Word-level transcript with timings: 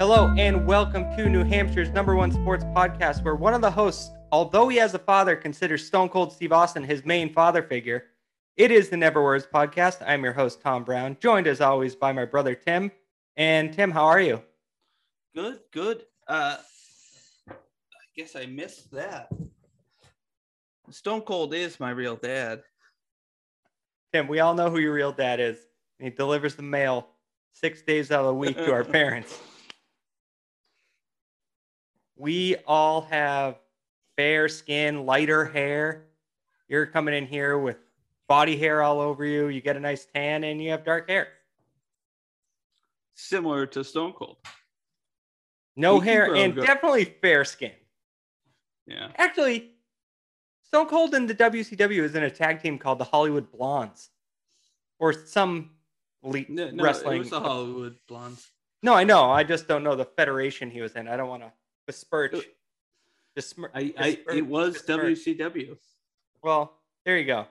Hello, 0.00 0.32
and 0.38 0.66
welcome 0.66 1.14
to 1.14 1.28
New 1.28 1.44
Hampshire's 1.44 1.90
number 1.90 2.16
one 2.16 2.32
sports 2.32 2.64
podcast, 2.64 3.22
where 3.22 3.34
one 3.34 3.52
of 3.52 3.60
the 3.60 3.70
hosts, 3.70 4.10
although 4.32 4.66
he 4.66 4.78
has 4.78 4.94
a 4.94 4.98
father, 4.98 5.36
considers 5.36 5.86
Stone 5.86 6.08
Cold 6.08 6.32
Steve 6.32 6.52
Austin 6.52 6.82
his 6.82 7.04
main 7.04 7.30
father 7.30 7.62
figure. 7.62 8.04
It 8.56 8.70
is 8.70 8.88
the 8.88 8.96
Never 8.96 9.22
Words 9.22 9.46
podcast. 9.52 10.02
I'm 10.06 10.24
your 10.24 10.32
host, 10.32 10.62
Tom 10.62 10.84
Brown, 10.84 11.18
joined 11.20 11.46
as 11.46 11.60
always 11.60 11.94
by 11.94 12.12
my 12.12 12.24
brother, 12.24 12.54
Tim. 12.54 12.90
And 13.36 13.74
Tim, 13.74 13.90
how 13.90 14.06
are 14.06 14.22
you? 14.22 14.42
Good, 15.34 15.60
good. 15.70 16.06
Uh, 16.26 16.56
I 17.50 17.54
guess 18.16 18.34
I 18.34 18.46
missed 18.46 18.90
that. 18.92 19.28
Stone 20.88 21.20
Cold 21.20 21.52
is 21.52 21.78
my 21.78 21.90
real 21.90 22.16
dad. 22.16 22.62
Tim, 24.14 24.28
we 24.28 24.40
all 24.40 24.54
know 24.54 24.70
who 24.70 24.78
your 24.78 24.94
real 24.94 25.12
dad 25.12 25.40
is. 25.40 25.58
He 25.98 26.08
delivers 26.08 26.54
the 26.54 26.62
mail 26.62 27.08
six 27.52 27.82
days 27.82 28.10
out 28.10 28.20
of 28.20 28.28
the 28.28 28.34
week 28.34 28.56
to 28.56 28.72
our 28.72 28.84
parents. 28.98 29.38
We 32.20 32.56
all 32.66 33.00
have 33.00 33.58
fair 34.14 34.46
skin, 34.50 35.06
lighter 35.06 35.46
hair. 35.46 36.04
You're 36.68 36.84
coming 36.84 37.14
in 37.14 37.26
here 37.26 37.58
with 37.58 37.78
body 38.28 38.58
hair 38.58 38.82
all 38.82 39.00
over 39.00 39.24
you. 39.24 39.48
You 39.48 39.62
get 39.62 39.74
a 39.78 39.80
nice 39.80 40.04
tan 40.04 40.44
and 40.44 40.62
you 40.62 40.70
have 40.70 40.84
dark 40.84 41.08
hair. 41.08 41.28
Similar 43.14 43.64
to 43.68 43.82
Stone 43.82 44.12
Cold. 44.12 44.36
No 45.76 45.98
can 45.98 46.08
hair 46.08 46.34
and 46.34 46.54
good. 46.54 46.66
definitely 46.66 47.06
fair 47.06 47.42
skin. 47.46 47.72
Yeah. 48.86 49.08
Actually, 49.16 49.70
Stone 50.62 50.88
Cold 50.88 51.14
in 51.14 51.26
the 51.26 51.34
WCW 51.34 52.02
is 52.02 52.14
in 52.14 52.24
a 52.24 52.30
tag 52.30 52.62
team 52.62 52.76
called 52.76 52.98
the 52.98 53.04
Hollywood 53.04 53.50
Blondes 53.50 54.10
or 54.98 55.14
some 55.14 55.70
elite 56.22 56.50
No, 56.50 56.70
no, 56.70 56.84
wrestling. 56.84 57.16
It 57.16 57.18
was 57.20 57.30
the 57.30 57.40
Hollywood 57.40 57.96
Blondes. 58.06 58.46
No, 58.82 58.92
I 58.92 59.04
know. 59.04 59.30
I 59.30 59.42
just 59.42 59.66
don't 59.66 59.82
know 59.82 59.96
the 59.96 60.04
federation 60.04 60.70
he 60.70 60.82
was 60.82 60.96
in. 60.96 61.08
I 61.08 61.16
don't 61.16 61.28
want 61.28 61.44
to 61.44 61.52
besmirch. 61.90 62.46
Besmir- 63.36 63.70
I, 63.74 63.80
I 63.98 64.14
besmirch- 64.16 64.36
it 64.36 64.46
was 64.46 64.82
besmirch. 64.82 65.18
WCW. 65.24 65.76
Well, 66.42 66.72
there 67.04 67.18
you 67.18 67.24
go. 67.26 67.46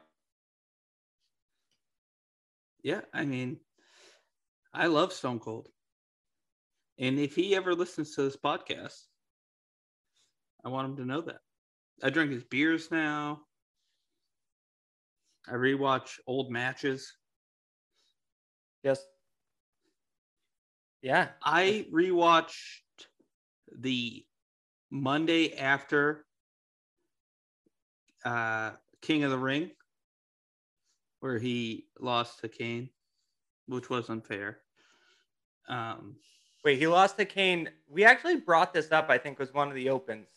Yeah, 2.83 3.01
I 3.13 3.25
mean, 3.25 3.57
I 4.73 4.87
love 4.87 5.11
Stone 5.11 5.39
Cold. 5.39 5.67
And 6.97 7.19
if 7.19 7.35
he 7.35 7.55
ever 7.55 7.75
listens 7.75 8.15
to 8.15 8.23
this 8.23 8.37
podcast, 8.37 9.03
I 10.65 10.69
want 10.69 10.89
him 10.89 10.97
to 10.97 11.05
know 11.05 11.21
that. 11.21 11.39
I 12.03 12.09
drink 12.09 12.31
his 12.31 12.43
beers 12.45 12.89
now. 12.91 13.41
I 15.47 15.53
rewatch 15.53 16.19
old 16.27 16.51
matches. 16.51 17.13
Yes. 18.83 19.03
yeah. 21.01 21.29
I 21.43 21.85
rewatched 21.91 23.07
the 23.77 24.25
Monday 24.91 25.55
after 25.57 26.25
uh, 28.25 28.71
King 29.01 29.23
of 29.23 29.31
the 29.31 29.37
Ring, 29.37 29.71
where 31.19 31.37
he 31.37 31.85
lost 31.99 32.39
to 32.39 32.49
Kane, 32.49 32.89
which 33.67 33.89
was 33.89 34.09
unfair. 34.09 34.59
Um, 35.67 36.15
Wait, 36.65 36.77
he 36.77 36.87
lost 36.87 37.17
to 37.17 37.25
Kane. 37.25 37.69
We 37.87 38.03
actually 38.03 38.35
brought 38.37 38.73
this 38.73 38.91
up. 38.91 39.09
I 39.09 39.17
think 39.17 39.39
was 39.39 39.53
one 39.53 39.69
of 39.69 39.75
the 39.75 39.89
opens 39.89 40.27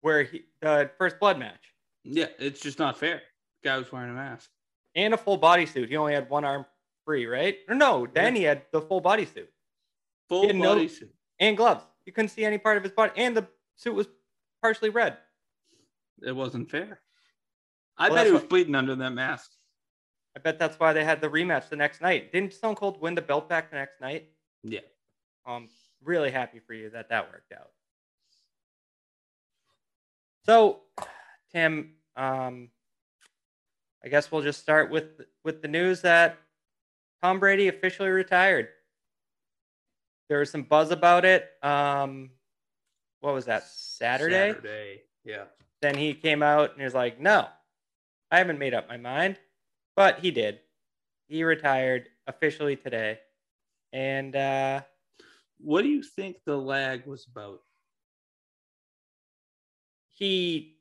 where 0.00 0.22
he 0.22 0.44
the 0.60 0.90
first 0.98 1.18
blood 1.18 1.38
match 1.38 1.72
yeah, 2.06 2.26
it's 2.38 2.60
just 2.60 2.78
not 2.78 2.98
fair. 2.98 3.22
Guy 3.62 3.78
was 3.78 3.90
wearing 3.90 4.10
a 4.10 4.14
mask. 4.14 4.50
and 4.94 5.14
a 5.14 5.16
full 5.16 5.38
bodysuit. 5.38 5.88
He 5.88 5.96
only 5.96 6.12
had 6.12 6.28
one 6.28 6.44
arm 6.44 6.66
free, 7.06 7.24
right? 7.26 7.56
Or 7.68 7.74
no, 7.74 8.06
then 8.12 8.34
Yeah. 8.34 8.38
he 8.38 8.44
had 8.44 8.62
the 8.72 8.80
full 8.82 9.00
bodysuit 9.02 9.46
Full 10.28 10.46
Yeah, 10.46 10.52
no- 10.52 10.74
body 10.74 10.88
suit. 10.88 11.14
and 11.40 11.56
gloves. 11.56 11.84
You 12.06 12.12
couldn't 12.12 12.28
see 12.30 12.44
any 12.44 12.58
part 12.58 12.76
of 12.76 12.82
his 12.82 12.92
body, 12.92 13.12
and 13.16 13.34
the 13.36 13.46
suit 13.76 13.94
was 13.94 14.08
partially 14.62 14.90
red. 14.90 15.18
It 16.22 16.32
wasn't 16.32 16.70
fair. 16.70 17.00
I 17.96 18.08
Well, 18.08 18.16
bet 18.16 18.26
he 18.26 18.32
was 18.32 18.44
bleeding 18.44 18.74
under 18.74 18.94
that 18.96 19.10
mask. 19.10 19.50
I 20.36 20.40
bet 20.40 20.58
that's 20.58 20.78
why 20.80 20.92
they 20.92 21.04
had 21.04 21.20
the 21.20 21.28
rematch 21.28 21.68
the 21.68 21.76
next 21.76 22.00
night. 22.00 22.32
Didn't 22.32 22.52
Stone 22.52 22.74
Cold 22.74 23.00
win 23.00 23.14
the 23.14 23.22
belt 23.22 23.48
back 23.48 23.70
the 23.70 23.76
next 23.76 24.00
night? 24.00 24.30
Yeah. 24.64 24.80
I'm 25.46 25.68
really 26.02 26.30
happy 26.30 26.58
for 26.58 26.74
you 26.74 26.90
that 26.90 27.08
that 27.10 27.30
worked 27.30 27.52
out. 27.52 27.70
So, 30.44 30.80
Tim, 31.52 31.92
um, 32.16 32.68
I 34.04 34.08
guess 34.08 34.30
we'll 34.30 34.42
just 34.42 34.60
start 34.60 34.90
with 34.90 35.22
with 35.44 35.62
the 35.62 35.68
news 35.68 36.02
that 36.02 36.38
Tom 37.22 37.38
Brady 37.40 37.68
officially 37.68 38.10
retired. 38.10 38.68
There 40.28 40.40
was 40.40 40.50
some 40.50 40.62
buzz 40.62 40.90
about 40.90 41.24
it. 41.24 41.48
Um, 41.62 42.30
what 43.24 43.32
was 43.32 43.46
that? 43.46 43.66
Saturday? 43.66 44.52
Saturday. 44.52 45.00
Yeah. 45.24 45.44
Then 45.80 45.96
he 45.96 46.12
came 46.12 46.42
out 46.42 46.70
and 46.72 46.78
he 46.78 46.84
was 46.84 46.92
like, 46.94 47.18
"No, 47.18 47.48
I 48.30 48.36
haven't 48.36 48.58
made 48.58 48.74
up 48.74 48.86
my 48.86 48.98
mind," 48.98 49.38
but 49.96 50.18
he 50.18 50.30
did. 50.30 50.60
He 51.26 51.42
retired 51.42 52.08
officially 52.26 52.76
today, 52.76 53.18
and 53.94 54.36
uh, 54.36 54.82
What 55.58 55.82
do 55.82 55.88
you 55.88 56.02
think 56.02 56.44
the 56.44 56.56
lag 56.58 57.06
was 57.06 57.26
about? 57.26 57.60
he 60.10 60.76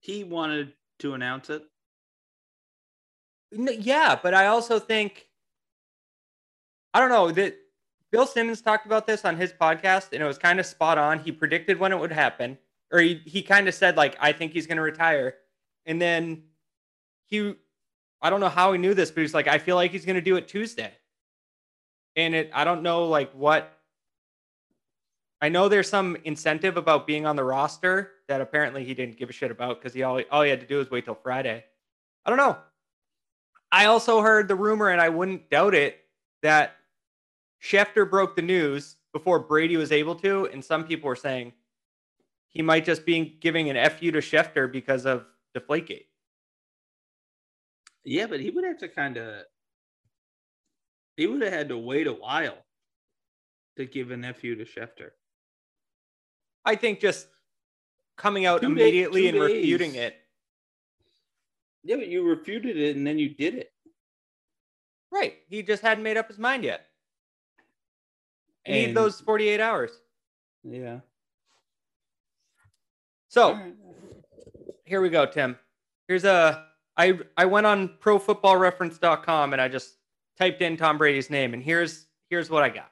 He 0.00 0.24
wanted 0.24 0.72
to 1.00 1.12
announce 1.12 1.50
it. 1.50 1.62
Yeah, 3.52 4.18
but 4.22 4.32
I 4.32 4.46
also 4.46 4.78
think 4.78 5.28
I 6.94 7.00
don't 7.00 7.10
know 7.10 7.30
that 7.30 7.56
Bill 8.16 8.24
Simmons 8.24 8.62
talked 8.62 8.86
about 8.86 9.06
this 9.06 9.26
on 9.26 9.36
his 9.36 9.52
podcast, 9.52 10.14
and 10.14 10.22
it 10.22 10.24
was 10.24 10.38
kind 10.38 10.58
of 10.58 10.64
spot 10.64 10.96
on. 10.96 11.18
He 11.18 11.30
predicted 11.30 11.78
when 11.78 11.92
it 11.92 11.98
would 11.98 12.10
happen, 12.10 12.56
or 12.90 12.98
he, 12.98 13.20
he 13.26 13.42
kind 13.42 13.68
of 13.68 13.74
said 13.74 13.98
like, 13.98 14.16
"I 14.18 14.32
think 14.32 14.54
he's 14.54 14.66
going 14.66 14.78
to 14.78 14.82
retire," 14.82 15.34
and 15.84 16.00
then 16.00 16.44
he, 17.26 17.56
I 18.22 18.30
don't 18.30 18.40
know 18.40 18.48
how 18.48 18.72
he 18.72 18.78
knew 18.78 18.94
this, 18.94 19.10
but 19.10 19.20
he's 19.20 19.34
like, 19.34 19.48
"I 19.48 19.58
feel 19.58 19.76
like 19.76 19.90
he's 19.90 20.06
going 20.06 20.14
to 20.14 20.22
do 20.22 20.36
it 20.36 20.48
Tuesday," 20.48 20.92
and 22.16 22.34
it, 22.34 22.50
I 22.54 22.64
don't 22.64 22.82
know 22.82 23.04
like 23.04 23.32
what. 23.32 23.70
I 25.42 25.50
know 25.50 25.68
there's 25.68 25.90
some 25.90 26.16
incentive 26.24 26.78
about 26.78 27.06
being 27.06 27.26
on 27.26 27.36
the 27.36 27.44
roster 27.44 28.12
that 28.28 28.40
apparently 28.40 28.82
he 28.82 28.94
didn't 28.94 29.18
give 29.18 29.28
a 29.28 29.34
shit 29.34 29.50
about 29.50 29.78
because 29.78 29.92
he 29.92 30.04
all, 30.04 30.22
all 30.30 30.40
he 30.40 30.48
had 30.48 30.60
to 30.60 30.66
do 30.66 30.78
was 30.78 30.90
wait 30.90 31.04
till 31.04 31.16
Friday. 31.16 31.66
I 32.24 32.30
don't 32.30 32.38
know. 32.38 32.56
I 33.70 33.84
also 33.84 34.22
heard 34.22 34.48
the 34.48 34.54
rumor, 34.54 34.88
and 34.88 35.02
I 35.02 35.10
wouldn't 35.10 35.50
doubt 35.50 35.74
it, 35.74 35.98
that 36.40 36.76
Schefter 37.66 38.08
broke 38.08 38.36
the 38.36 38.42
news 38.42 38.96
before 39.12 39.40
Brady 39.40 39.76
was 39.76 39.90
able 39.90 40.14
to, 40.16 40.46
and 40.46 40.64
some 40.64 40.84
people 40.84 41.08
were 41.08 41.16
saying 41.16 41.52
he 42.48 42.62
might 42.62 42.84
just 42.84 43.04
be 43.04 43.38
giving 43.40 43.70
an 43.70 43.90
FU 43.90 44.12
to 44.12 44.18
Schefter 44.18 44.70
because 44.70 45.04
of 45.04 45.24
Deflategate. 45.56 46.06
Yeah, 48.04 48.26
but 48.26 48.40
he 48.40 48.50
would 48.50 48.64
have 48.64 48.78
to 48.78 48.88
kind 48.88 49.16
of. 49.16 49.42
He 51.16 51.26
would 51.26 51.42
have 51.42 51.52
had 51.52 51.68
to 51.70 51.78
wait 51.78 52.06
a 52.06 52.12
while 52.12 52.58
to 53.76 53.84
give 53.84 54.10
an 54.10 54.22
FU 54.34 54.54
to 54.54 54.64
Schefter. 54.64 55.10
I 56.64 56.76
think 56.76 57.00
just 57.00 57.26
coming 58.16 58.46
out 58.46 58.60
Two 58.60 58.68
immediately 58.68 59.28
and 59.28 59.40
refuting 59.40 59.94
it. 59.94 60.16
Yeah, 61.82 61.96
but 61.96 62.08
you 62.08 62.28
refuted 62.28 62.76
it 62.76 62.96
and 62.96 63.06
then 63.06 63.18
you 63.18 63.30
did 63.30 63.54
it. 63.54 63.72
Right. 65.10 65.38
He 65.48 65.62
just 65.62 65.82
hadn't 65.82 66.04
made 66.04 66.16
up 66.16 66.28
his 66.28 66.38
mind 66.38 66.64
yet. 66.64 66.86
He 68.66 68.86
need 68.86 68.94
those 68.96 69.20
48 69.20 69.60
hours. 69.60 69.90
Yeah. 70.64 71.00
So, 73.28 73.52
right. 73.52 73.74
here 74.84 75.00
we 75.00 75.08
go, 75.08 75.26
Tim. 75.26 75.56
Here's 76.08 76.24
a 76.24 76.66
I 76.96 77.18
I 77.36 77.44
went 77.46 77.66
on 77.66 77.88
profootballreference.com 78.00 79.52
and 79.52 79.60
I 79.62 79.68
just 79.68 79.96
typed 80.38 80.62
in 80.62 80.76
Tom 80.76 80.98
Brady's 80.98 81.30
name 81.30 81.54
and 81.54 81.62
here's 81.62 82.06
here's 82.30 82.50
what 82.50 82.62
I 82.62 82.68
got. 82.68 82.90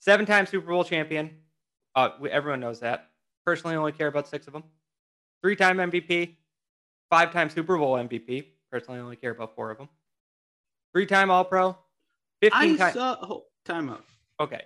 Seven-time 0.00 0.46
Super 0.46 0.68
Bowl 0.68 0.84
champion. 0.84 1.30
Uh, 1.94 2.10
we- 2.20 2.30
everyone 2.30 2.60
knows 2.60 2.80
that. 2.80 3.10
Personally, 3.44 3.76
only 3.76 3.92
care 3.92 4.06
about 4.08 4.28
six 4.28 4.46
of 4.46 4.52
them. 4.52 4.64
Three-time 5.42 5.78
MVP, 5.78 6.36
five-time 7.10 7.50
Super 7.50 7.76
Bowl 7.76 7.94
MVP. 7.96 8.46
Personally, 8.70 9.00
only 9.00 9.16
care 9.16 9.30
about 9.30 9.54
four 9.54 9.70
of 9.70 9.78
them. 9.78 9.88
Three-time 10.92 11.30
All-Pro, 11.30 11.70
I 11.70 11.74
fifteen 12.40 12.76
times. 12.76 12.94
saw. 12.94 13.16
Oh, 13.22 13.44
time 13.64 13.90
out. 13.90 14.04
Okay, 14.40 14.62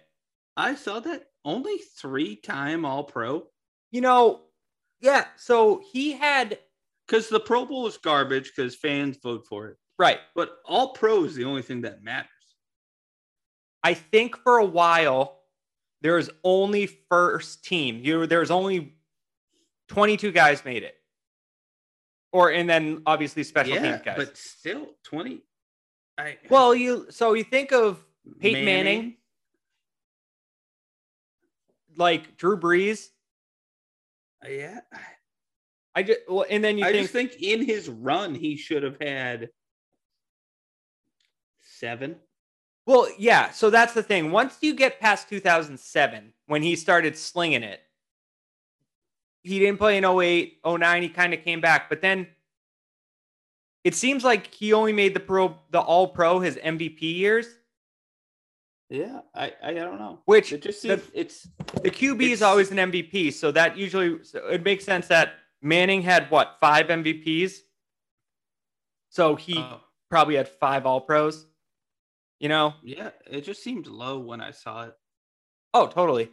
I 0.57 0.75
saw 0.75 1.01
that 1.01 1.27
only 1.45 1.79
three 1.99 2.37
time 2.37 2.85
All 2.85 3.05
Pro 3.05 3.47
you 3.91 4.01
know, 4.01 4.43
yeah. 5.01 5.25
So 5.37 5.83
he 5.93 6.13
had 6.13 6.59
because 7.07 7.29
the 7.29 7.41
Pro 7.41 7.65
Bowl 7.67 7.87
is 7.87 7.97
garbage 7.97 8.53
because 8.55 8.75
fans 8.75 9.19
vote 9.23 9.47
for 9.49 9.69
it. 9.69 9.77
right. 9.99 10.19
But 10.35 10.59
All 10.65 10.93
Pro 10.93 11.25
is 11.25 11.35
the 11.35 11.45
only 11.45 11.63
thing 11.63 11.83
that 11.83 12.03
matters. 12.03 12.29
I 13.83 13.95
think 13.95 14.37
for 14.37 14.59
a 14.59 14.65
while 14.65 15.39
there 16.03 16.15
was 16.15 16.31
only 16.45 16.87
first 17.11 17.65
team. 17.65 18.01
You 18.03 18.27
there 18.27 18.41
was 18.41 18.51
only 18.51 18.97
22 19.89 20.33
guys 20.33 20.65
made 20.65 20.83
it. 20.83 20.95
Or 22.33 22.53
and 22.53 22.71
then 22.71 23.03
obviously 23.07 23.43
special 23.43 23.75
yeah, 23.75 23.83
teams 23.83 24.03
guys. 24.05 24.17
but 24.17 24.37
still 24.37 24.87
twenty. 25.03 25.43
I 26.17 26.39
well, 26.49 26.75
you 26.75 27.07
so 27.11 27.33
you 27.33 27.43
think 27.43 27.73
of 27.73 28.05
Peyton 28.39 28.65
Manning, 28.65 29.17
like 31.97 32.37
Drew 32.37 32.59
Brees. 32.59 33.07
Uh, 34.45 34.49
yeah. 34.49 34.81
I 35.95 36.03
just 36.03 36.21
well, 36.29 36.47
and 36.49 36.63
then 36.63 36.79
you 36.79 36.85
I 36.85 36.93
think, 36.93 37.03
just 37.03 37.13
think 37.13 37.43
in 37.43 37.65
his 37.65 37.89
run 37.89 38.35
he 38.35 38.57
should 38.57 38.83
have 38.83 38.97
had 39.01 39.51
seven. 41.61 42.17
well, 42.87 43.09
yeah. 43.19 43.51
So 43.51 43.71
that's 43.71 43.93
the 43.93 44.03
thing. 44.03 44.31
Once 44.31 44.59
you 44.61 44.75
get 44.75 45.01
past 45.01 45.29
2007, 45.29 46.33
when 46.47 46.63
he 46.63 46.77
started 46.77 47.17
slinging 47.17 47.63
it, 47.63 47.81
he 49.43 49.59
didn't 49.59 49.79
play 49.79 49.97
in 49.97 50.05
08, 50.05 50.59
09. 50.65 51.03
He 51.03 51.09
kind 51.09 51.35
of 51.35 51.43
came 51.43 51.61
back, 51.61 51.89
but 51.89 52.01
then 52.03 52.27
it 53.85 53.95
seems 53.95 54.23
like 54.23 54.53
he 54.53 54.73
only 54.73 54.93
made 54.93 55.15
the 55.15 55.21
pro, 55.21 55.57
the 55.71 55.81
All 55.81 56.09
Pro 56.09 56.41
his 56.41 56.57
MVP 56.57 57.01
years, 57.01 57.47
Yeah, 58.91 59.21
I 59.35 59.53
I 59.63 59.73
don't 59.73 59.99
know. 59.99 60.19
which 60.27 60.53
It 60.53 60.63
just 60.63 60.83
the- 60.83 60.99
seems 60.99 61.11
it's 61.15 61.49
The 61.83 61.91
QB 61.91 62.31
is 62.33 62.43
always 62.43 62.71
an 62.73 62.79
MVP, 62.79 63.33
so 63.33 63.51
that 63.53 63.77
usually 63.77 64.23
so 64.25 64.47
it 64.49 64.63
makes 64.65 64.85
sense 64.85 65.07
that 65.09 65.35
Manning 65.63 66.03
had 66.03 66.31
what 66.31 66.57
five 66.61 66.87
MVPs, 66.89 67.61
so 69.11 69.37
he 69.37 69.57
uh, 69.59 69.77
probably 70.11 70.35
had 70.37 70.49
five 70.49 70.87
All 70.87 71.01
Pros. 71.01 71.47
You 72.41 72.49
know? 72.49 72.75
yeah, 72.83 73.11
it 73.27 73.43
just 73.43 73.63
seemed 73.63 73.87
low 73.87 74.19
when 74.19 74.41
I 74.41 74.51
saw 74.51 74.85
it. 74.87 74.97
Oh, 75.75 75.87
totally. 75.87 76.31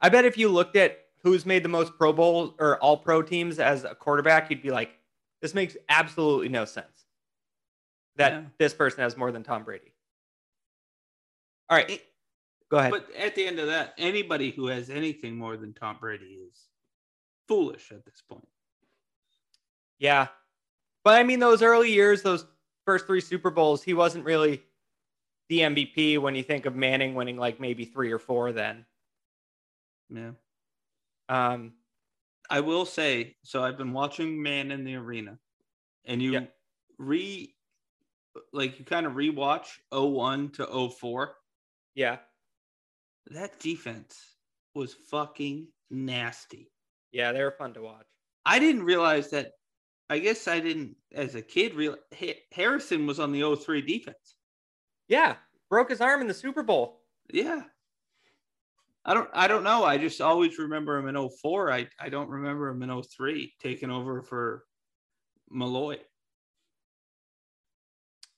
I 0.00 0.08
bet 0.08 0.24
if 0.24 0.38
you 0.38 0.48
looked 0.48 0.76
at 0.76 0.96
who's 1.24 1.44
made 1.44 1.64
the 1.64 1.68
most 1.68 1.96
Pro 1.98 2.12
Bowl 2.12 2.54
or 2.60 2.78
All 2.78 2.96
Pro 2.96 3.20
teams 3.20 3.58
as 3.58 3.82
a 3.84 3.94
quarterback, 3.96 4.48
you'd 4.48 4.62
be 4.62 4.70
like, 4.70 4.92
this 5.42 5.52
makes 5.52 5.76
absolutely 5.88 6.48
no 6.48 6.64
sense. 6.64 7.04
That 8.14 8.32
Yeah. 8.32 8.42
this 8.58 8.72
person 8.74 9.02
has 9.02 9.16
more 9.16 9.32
than 9.32 9.42
Tom 9.42 9.64
Brady. 9.64 9.92
All 11.70 11.76
right, 11.76 11.88
It- 11.90 12.12
go 12.68 12.78
ahead. 12.78 12.90
But 12.90 13.10
at 13.14 13.34
the 13.34 13.46
end 13.46 13.58
of 13.60 13.68
that, 13.68 13.94
anybody 13.96 14.50
who 14.50 14.66
has 14.66 14.90
anything 14.90 15.36
more 15.36 15.56
than 15.56 15.72
Tom 15.72 15.98
Brady 16.00 16.34
is 16.34 16.68
foolish 17.46 17.92
at 17.92 18.04
this 18.04 18.20
point. 18.28 18.48
Yeah. 19.98 20.28
But 21.04 21.18
I 21.18 21.22
mean, 21.22 21.38
those 21.40 21.62
early 21.62 21.90
years, 21.92 22.22
those 22.22 22.46
first 22.84 23.06
three 23.06 23.20
Super 23.20 23.50
Bowls, 23.50 23.82
he 23.82 23.94
wasn't 23.94 24.24
really 24.24 24.62
the 25.48 25.60
MVP 25.60 26.18
when 26.18 26.34
you 26.34 26.42
think 26.42 26.66
of 26.66 26.74
Manning 26.76 27.14
winning 27.14 27.36
like 27.36 27.60
maybe 27.60 27.84
three 27.84 28.10
or 28.12 28.18
four 28.18 28.52
then. 28.52 28.86
Yeah. 30.08 30.32
Um, 31.28 31.74
I 32.48 32.60
will 32.60 32.84
say, 32.84 33.36
so 33.44 33.62
I've 33.62 33.78
been 33.78 33.92
watching 33.92 34.42
Man 34.42 34.72
in 34.72 34.84
the 34.84 34.96
Arena, 34.96 35.38
and 36.04 36.20
you 36.20 36.32
Yeah. 36.32 36.46
re 36.98 37.54
like 38.52 38.78
you 38.78 38.84
kind 38.84 39.06
of 39.06 39.14
rewatch 39.14 39.80
01 39.90 40.50
to 40.52 40.66
04. 40.90 41.36
Yeah. 41.94 42.18
That 43.28 43.58
defense 43.60 44.18
was 44.74 44.94
fucking 45.10 45.68
nasty. 45.90 46.70
Yeah, 47.12 47.32
they 47.32 47.42
were 47.42 47.54
fun 47.58 47.74
to 47.74 47.82
watch. 47.82 48.06
I 48.46 48.58
didn't 48.58 48.84
realize 48.84 49.30
that. 49.30 49.52
I 50.08 50.18
guess 50.18 50.48
I 50.48 50.58
didn't, 50.58 50.96
as 51.14 51.36
a 51.36 51.42
kid, 51.42 51.74
real 51.74 51.96
Harrison 52.52 53.06
was 53.06 53.20
on 53.20 53.30
the 53.30 53.56
03 53.56 53.82
defense. 53.82 54.34
Yeah. 55.08 55.36
Broke 55.68 55.90
his 55.90 56.00
arm 56.00 56.20
in 56.20 56.26
the 56.26 56.34
Super 56.34 56.64
Bowl. 56.64 57.02
Yeah. 57.32 57.62
I 59.04 59.14
don't 59.14 59.30
I 59.32 59.48
don't 59.48 59.64
know. 59.64 59.84
I 59.84 59.98
just 59.98 60.20
always 60.20 60.58
remember 60.58 60.96
him 60.98 61.08
in 61.08 61.28
04. 61.28 61.72
I, 61.72 61.86
I 61.98 62.08
don't 62.08 62.28
remember 62.28 62.68
him 62.68 62.82
in 62.82 63.02
03 63.02 63.54
taking 63.60 63.90
over 63.90 64.22
for 64.22 64.64
Milloy. 65.52 65.98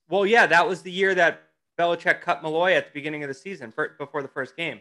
Well, 0.08 0.26
yeah, 0.26 0.46
that 0.46 0.68
was 0.68 0.82
the 0.82 0.92
year 0.92 1.14
that 1.14 1.42
Belichick 1.82 2.20
cut 2.20 2.42
Milloy 2.42 2.76
at 2.76 2.86
the 2.86 2.92
beginning 2.92 3.24
of 3.24 3.28
the 3.28 3.34
season 3.34 3.72
for, 3.72 3.96
before 3.98 4.22
the 4.22 4.28
first 4.28 4.56
game. 4.56 4.80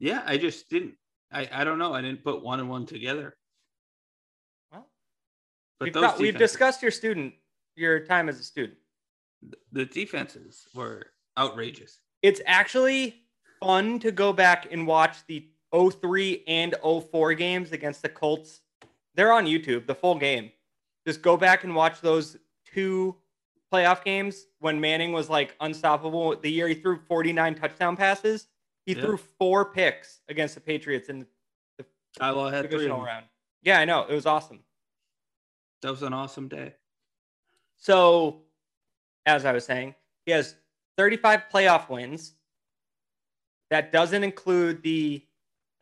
Yeah, 0.00 0.22
I 0.26 0.36
just 0.36 0.68
didn't 0.68 0.94
I, 1.34 1.48
I 1.52 1.64
don't 1.64 1.78
know. 1.78 1.92
I 1.92 2.00
didn't 2.00 2.22
put 2.22 2.42
one 2.42 2.60
and 2.60 2.68
one 2.70 2.86
together. 2.86 3.36
Well, 4.72 4.86
But 5.78 5.86
we've, 5.86 5.92
got- 5.94 6.18
we've 6.18 6.38
discussed 6.38 6.80
your 6.80 6.92
student, 6.92 7.34
your 7.76 8.00
time 8.00 8.28
as 8.28 8.38
a 8.38 8.44
student. 8.44 8.78
the 9.72 9.84
defenses 9.84 10.66
were 10.74 11.06
outrageous. 11.36 11.98
It's 12.22 12.40
actually 12.46 13.24
fun 13.60 13.98
to 13.98 14.12
go 14.12 14.32
back 14.32 14.68
and 14.72 14.86
watch 14.86 15.26
the 15.26 15.48
03 15.74 16.44
and 16.46 16.74
04 16.82 17.34
games 17.34 17.72
against 17.72 18.02
the 18.02 18.08
Colts. 18.08 18.60
They're 19.16 19.32
on 19.32 19.44
YouTube, 19.44 19.86
the 19.86 19.94
full 19.94 20.14
game. 20.14 20.50
Just 21.06 21.20
go 21.20 21.36
back 21.36 21.64
and 21.64 21.74
watch 21.74 22.00
those 22.00 22.36
two 22.64 23.16
playoff 23.72 24.04
games 24.04 24.46
when 24.60 24.80
Manning 24.80 25.12
was 25.12 25.28
like 25.28 25.56
unstoppable. 25.60 26.36
The 26.36 26.50
year 26.50 26.68
he 26.68 26.74
threw 26.74 26.98
49 27.08 27.54
touchdown 27.54 27.96
passes, 27.96 28.46
he 28.86 28.94
Yeah. 28.94 29.02
threw 29.02 29.16
four 29.16 29.72
picks 29.72 30.20
against 30.28 30.54
the 30.54 30.60
Patriots 30.60 31.08
in 31.08 31.26
Ty 32.18 32.30
Law 32.30 32.50
the 32.50 32.56
had 32.56 32.62
three 32.62 32.70
divisional 32.70 33.02
round. 33.02 33.26
Yeah, 33.62 33.78
I 33.80 33.84
know. 33.84 34.02
It 34.06 34.14
was 34.14 34.26
awesome. 34.26 34.62
That 35.82 35.90
was 35.90 36.02
an 36.02 36.12
awesome 36.12 36.48
day. 36.48 36.74
So, 37.76 38.42
as 39.26 39.44
I 39.44 39.52
was 39.52 39.64
saying, 39.64 39.94
he 40.24 40.32
has 40.32 40.54
35 40.96 41.44
playoff 41.52 41.88
wins. 41.88 42.34
That 43.70 43.90
doesn't 43.90 44.22
include 44.22 44.82
the, 44.82 45.22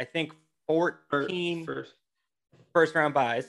I 0.00 0.04
think, 0.04 0.32
Fir- 0.66 1.00
14 1.10 1.66
First, 1.66 1.94
first 2.72 2.94
round 2.94 3.12
buys. 3.12 3.46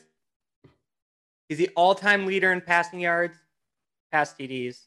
He's 1.47 1.57
the 1.57 1.69
all 1.75 1.95
time 1.95 2.25
leader 2.25 2.51
in 2.51 2.59
passing 2.61 2.99
yards, 2.99 3.37
pass 4.13 4.31
TDs, 4.31 4.85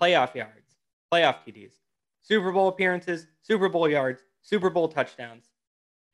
playoff 0.00 0.34
yards, 0.34 0.76
playoff 1.12 1.36
TDs, 1.46 1.74
Super 2.22 2.50
Bowl 2.50 2.68
appearances, 2.68 3.26
Super 3.42 3.68
Bowl 3.68 3.86
yards, 3.86 4.22
Super 4.40 4.70
Bowl 4.70 4.88
touchdowns. 4.88 5.50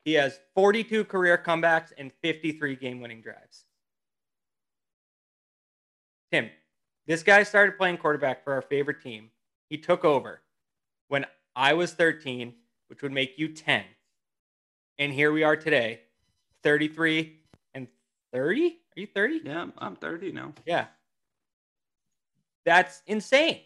He 0.03 0.13
has 0.15 0.41
42 0.53 1.05
career 1.05 1.41
comebacks 1.43 1.93
and 1.97 2.11
53 2.21 2.75
game 2.75 2.99
winning 2.99 3.21
drives. 3.21 3.63
Tim, 6.33 6.49
this 7.07 7.23
guy 7.23 7.43
started 7.43 7.77
playing 7.77 7.97
quarterback 7.97 8.43
for 8.43 8.51
our 8.51 8.61
favorite 8.61 9.01
team. 9.01 9.29
He 9.69 9.77
took 9.77 10.03
over 10.03 10.41
when 11.07 11.25
I 11.55 11.73
was 11.73 11.93
13, 11.93 12.53
which 12.87 13.01
would 13.01 13.13
make 13.13 13.39
you 13.39 13.47
10. 13.47 13.85
And 14.97 15.13
here 15.13 15.31
we 15.31 15.43
are 15.43 15.55
today, 15.55 16.01
33 16.63 17.39
and 17.73 17.87
30. 18.33 18.65
Are 18.97 18.99
you 18.99 19.07
30? 19.07 19.41
yeah, 19.45 19.61
I'm, 19.61 19.73
I'm 19.77 19.95
30 19.95 20.33
now. 20.33 20.51
Yeah. 20.65 20.87
That's 22.65 23.01
insane 23.07 23.61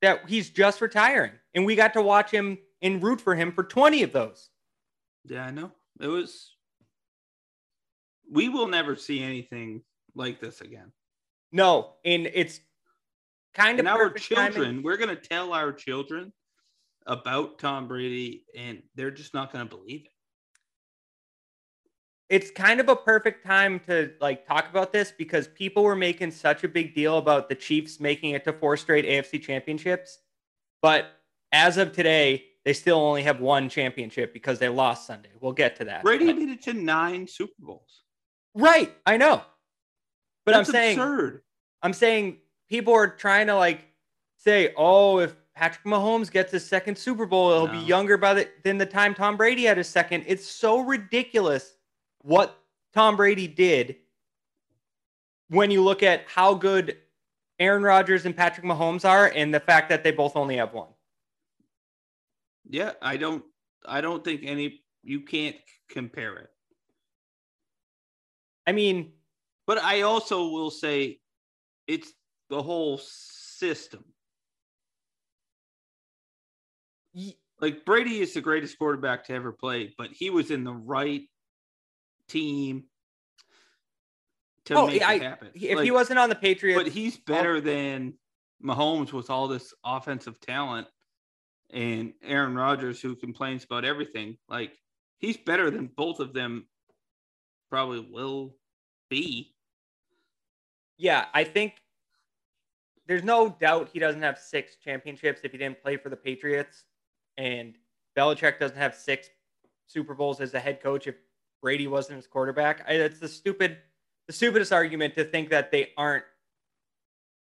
that 0.00 0.28
he's 0.28 0.50
just 0.50 0.80
retiring. 0.80 1.32
And 1.54 1.64
we 1.66 1.76
got 1.76 1.92
to 1.94 2.02
watch 2.02 2.30
him 2.30 2.58
and 2.80 3.02
root 3.02 3.20
for 3.20 3.34
him 3.34 3.52
for 3.52 3.62
20 3.64 4.02
of 4.02 4.12
those. 4.12 4.48
Yeah, 5.24 5.44
I 5.46 5.50
know. 5.50 5.70
It 6.00 6.08
was. 6.08 6.50
We 8.30 8.48
will 8.48 8.66
never 8.66 8.96
see 8.96 9.22
anything 9.22 9.82
like 10.14 10.40
this 10.40 10.60
again. 10.60 10.90
No, 11.52 11.94
and 12.04 12.26
it's 12.32 12.60
kind 13.54 13.78
of 13.78 13.86
And 13.86 13.88
our 13.88 14.10
children, 14.10 14.52
timing. 14.52 14.82
we're 14.82 14.96
going 14.96 15.14
to 15.14 15.16
tell 15.16 15.52
our 15.52 15.72
children 15.72 16.32
about 17.06 17.58
Tom 17.58 17.88
Brady, 17.88 18.44
and 18.56 18.82
they're 18.94 19.10
just 19.10 19.34
not 19.34 19.52
going 19.52 19.68
to 19.68 19.76
believe 19.76 20.06
it. 20.06 20.11
It's 22.28 22.50
kind 22.50 22.80
of 22.80 22.88
a 22.88 22.96
perfect 22.96 23.44
time 23.44 23.78
to 23.80 24.12
like 24.20 24.46
talk 24.46 24.70
about 24.70 24.92
this 24.92 25.12
because 25.16 25.48
people 25.48 25.82
were 25.82 25.96
making 25.96 26.30
such 26.30 26.64
a 26.64 26.68
big 26.68 26.94
deal 26.94 27.18
about 27.18 27.48
the 27.48 27.54
Chiefs 27.54 28.00
making 28.00 28.30
it 28.30 28.44
to 28.44 28.52
four 28.52 28.76
straight 28.76 29.04
AFC 29.04 29.42
championships. 29.42 30.18
But 30.80 31.06
as 31.52 31.76
of 31.76 31.92
today, 31.92 32.44
they 32.64 32.72
still 32.72 32.98
only 32.98 33.22
have 33.24 33.40
one 33.40 33.68
championship 33.68 34.32
because 34.32 34.58
they 34.58 34.68
lost 34.68 35.06
Sunday. 35.06 35.28
We'll 35.40 35.52
get 35.52 35.76
to 35.76 35.84
that. 35.84 36.04
Brady 36.04 36.32
made 36.32 36.48
it 36.48 36.62
to 36.62 36.72
nine 36.72 37.26
Super 37.26 37.52
Bowls. 37.58 38.02
right, 38.54 38.94
I 39.04 39.16
know. 39.16 39.42
But 40.46 40.52
That's 40.52 40.68
I'm 40.68 40.72
saying 40.72 40.98
absurd. 40.98 41.42
I'm 41.82 41.92
saying 41.92 42.38
people 42.70 42.94
are 42.94 43.08
trying 43.08 43.48
to 43.48 43.56
like 43.56 43.84
say, 44.38 44.72
oh, 44.76 45.18
if 45.18 45.34
Patrick 45.54 45.84
Mahomes 45.84 46.30
gets 46.30 46.50
his 46.52 46.64
second 46.64 46.96
Super 46.96 47.26
Bowl, 47.26 47.50
he'll 47.50 47.66
No. 47.66 47.80
be 47.80 47.86
younger 47.86 48.16
by 48.16 48.32
the 48.34 48.48
than 48.64 48.78
the 48.78 48.86
time 48.86 49.14
Tom 49.14 49.36
Brady 49.36 49.64
had 49.64 49.76
his 49.76 49.88
second. 49.88 50.24
It's 50.26 50.46
so 50.46 50.80
ridiculous 50.80 51.74
what 52.22 52.58
Tom 52.94 53.16
Brady 53.16 53.46
did 53.48 53.96
when 55.48 55.70
you 55.70 55.82
look 55.82 56.02
at 56.02 56.24
how 56.26 56.54
good 56.54 56.96
Aaron 57.58 57.82
Rodgers 57.82 58.26
and 58.26 58.36
Patrick 58.36 58.66
Mahomes 58.66 59.08
are 59.08 59.26
and 59.34 59.54
the 59.54 59.60
fact 59.60 59.88
that 59.90 60.02
they 60.02 60.10
both 60.10 60.36
only 60.36 60.56
have 60.56 60.72
one. 60.72 60.88
Yeah, 62.68 62.92
I 63.02 63.16
don't. 63.16 63.44
I 63.84 64.00
don't 64.00 64.24
think 64.24 64.42
any. 64.44 64.82
You 65.02 65.20
can't 65.20 65.56
compare 65.90 66.36
it. 66.38 66.50
I 68.66 68.72
mean, 68.72 69.12
But 69.66 69.78
I 69.78 70.02
also 70.02 70.48
will 70.48 70.70
say, 70.70 71.20
it's 71.86 72.12
the 72.50 72.62
whole 72.62 72.98
system. 72.98 74.04
y- 77.14 77.34
Like 77.60 77.84
Brady 77.84 78.20
is 78.20 78.34
the 78.34 78.40
greatest 78.40 78.78
quarterback 78.78 79.24
to 79.26 79.32
ever 79.34 79.52
play, 79.52 79.94
but 79.98 80.10
he 80.12 80.30
was 80.30 80.50
in 80.50 80.64
the 80.64 80.72
right 80.72 81.22
team 82.28 82.84
to 84.66 84.74
Oh, 84.74 84.86
make 84.86 85.02
I- 85.02 85.14
it 85.14 85.22
happen. 85.22 85.50
if 85.54 85.76
Like, 85.76 85.84
he 85.84 85.90
wasn't 85.90 86.18
on 86.18 86.28
the 86.28 86.34
Patriots, 86.34 86.82
but 86.82 86.92
he's 86.92 87.18
better 87.18 87.56
oh. 87.56 87.60
than 87.60 88.14
Mahomes 88.62 89.12
with 89.12 89.30
all 89.30 89.48
this 89.48 89.74
offensive 89.84 90.40
talent 90.40 90.86
and 91.70 92.12
Aaron 92.22 92.54
Rodgers 92.54 93.00
who 93.00 93.16
complains 93.16 93.64
about 93.64 93.84
everything. 93.84 94.36
Like 94.48 94.78
he's 95.18 95.36
better 95.36 95.70
than 95.70 95.88
both 95.88 96.20
of 96.20 96.32
them 96.32 96.68
probably 97.70 98.00
will 98.00 98.56
be. 99.08 99.54
Yeah, 100.98 101.26
I 101.34 101.44
think 101.44 101.74
there's 103.06 103.24
no 103.24 103.48
doubt 103.48 103.90
he 103.92 103.98
doesn't 103.98 104.22
have 104.22 104.38
six 104.38 104.76
championships 104.76 105.40
if 105.42 105.52
he 105.52 105.58
didn't 105.58 105.82
play 105.82 105.96
for 105.96 106.08
the 106.08 106.16
Patriots, 106.16 106.84
and 107.36 107.74
Belichick 108.16 108.60
doesn't 108.60 108.76
have 108.76 108.94
six 108.94 109.28
Super 109.86 110.14
Bowls 110.14 110.40
as 110.40 110.54
a 110.54 110.60
head 110.60 110.80
coach 110.80 111.06
if 111.06 111.16
Brady 111.62 111.86
wasn't 111.86 112.16
his 112.16 112.26
quarterback. 112.26 112.84
I, 112.86 112.94
it's 112.94 113.20
the 113.20 113.28
stupid, 113.28 113.78
the 114.26 114.32
stupidest 114.32 114.72
argument 114.72 115.14
to 115.14 115.24
think 115.24 115.48
that 115.50 115.70
they 115.70 115.90
aren't, 115.96 116.24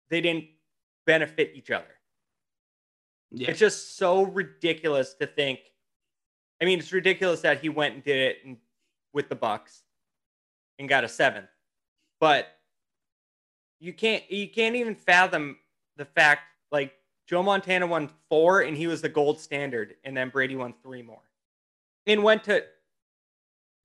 they 0.10 0.22
didn't 0.22 0.46
benefit 1.05 1.51
each 1.55 1.72
other. 1.72 1.86
Yeah. 3.32 3.50
It's 3.50 3.60
just 3.60 3.98
so 3.98 4.24
ridiculous 4.24 5.15
to 5.15 5.25
think. 5.25 5.60
I 6.62 6.65
mean, 6.65 6.79
it's 6.79 6.93
ridiculous 6.93 7.41
that 7.41 7.60
he 7.60 7.70
went 7.70 7.96
and 7.96 8.03
did 8.03 8.17
it 8.17 8.38
and, 8.46 8.58
with 9.12 9.27
the 9.27 9.36
Bucs 9.36 9.82
and 10.79 10.88
got 10.88 11.03
a 11.03 11.10
seventh, 11.10 11.50
but 12.20 12.48
you 13.79 13.93
can't 13.93 14.24
you 14.32 14.48
can't 14.48 14.75
even 14.75 14.96
fathom 14.96 15.58
the 15.98 16.05
fact 16.05 16.41
like 16.72 16.93
Joe 17.27 17.43
Montana 17.43 17.86
won 17.86 18.10
four 18.29 18.62
and 18.62 18.75
he 18.77 18.88
was 18.88 19.01
the 19.01 19.10
gold 19.10 19.39
standard, 19.39 19.96
and 20.03 20.15
then 20.15 20.29
Brady 20.29 20.55
won 20.55 20.74
three 20.82 21.01
more, 21.01 21.22
and 22.08 22.24
went 22.24 22.43
to 22.46 22.63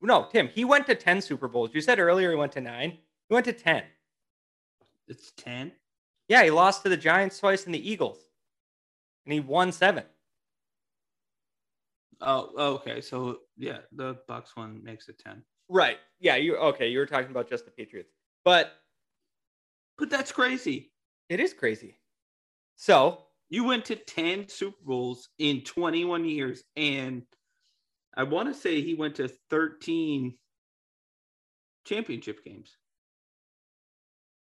no 0.00 0.28
Tim. 0.31 0.49
He 0.49 0.64
went 0.64 0.87
to 0.87 0.95
ten 0.95 1.21
Super 1.21 1.49
Bowls. 1.49 1.71
You 1.75 1.81
said 1.81 1.99
earlier 1.99 2.31
he 2.31 2.37
went 2.37 2.52
to 2.52 2.61
nine. 2.61 2.99
He 3.28 3.35
went 3.35 3.47
to 3.47 3.52
ten. 3.52 3.85
It's 5.07 5.33
10. 5.38 5.73
Yeah, 6.28 6.45
he 6.45 6.50
lost 6.50 6.83
to 6.83 6.90
the 6.90 6.97
Giants 6.97 7.38
twice 7.38 7.64
and 7.64 7.75
the 7.75 7.90
Eagles, 7.90 8.19
and 9.25 9.33
he 9.33 9.40
won 9.40 9.73
seven. 9.73 10.05
Oh, 12.21 12.50
oh, 12.57 12.75
okay. 12.75 13.00
So 13.00 13.38
yeah, 13.57 13.78
the 13.93 14.17
Bucs 14.28 14.55
one 14.57 14.83
makes 14.83 15.09
it 15.09 15.19
10. 15.19 15.43
Right. 15.69 15.99
Yeah. 16.21 16.37
You 16.37 16.57
okay? 16.57 16.88
You 16.88 16.99
were 16.99 17.07
talking 17.07 17.31
about 17.31 17.49
just 17.49 17.64
the 17.64 17.71
Patriots, 17.71 18.11
but 18.45 18.73
But 19.97 20.11
that's 20.11 20.33
crazy. 20.33 20.93
it 21.28 21.40
is 21.40 21.52
crazy. 21.55 21.99
So 22.76 23.25
You 23.50 23.64
went 23.64 23.85
to 23.87 23.97
10 23.97 24.49
Super 24.49 24.76
Bowls 24.85 25.28
in 25.38 25.62
21 25.62 26.25
years, 26.26 26.64
and 26.76 27.23
I 28.17 28.25
want 28.25 28.53
to 28.53 28.61
say 28.61 28.81
he 28.81 28.95
went 28.95 29.17
to 29.17 29.29
13 29.50 30.35
championship 31.87 32.45
games. 32.45 32.77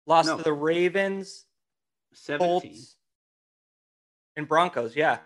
lost 0.05 0.27
No. 0.27 0.37
to 0.37 0.43
the 0.43 0.53
Ravens, 0.53 1.45
17. 2.13 2.61
Colts, 2.61 2.95
and 4.35 4.47
Broncos. 4.47 4.95
Yeah. 4.95 5.19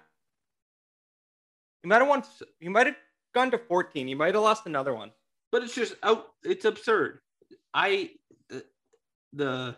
You 1.83 1.89
might 1.89 1.99
have 1.99 2.07
won. 2.07 2.23
You 2.59 2.69
might 2.69 2.87
have 2.87 2.95
gone 3.33 3.51
to 3.51 3.57
14. 3.57 4.07
You 4.07 4.15
might 4.15 4.33
have 4.33 4.43
lost 4.43 4.65
another 4.65 4.93
one. 4.93 5.11
But 5.51 5.63
it's 5.63 5.75
just 5.75 5.95
out. 6.03 6.27
It's 6.43 6.65
absurd. 6.65 7.19
I 7.73 8.11
the, 8.49 8.65
the 9.33 9.75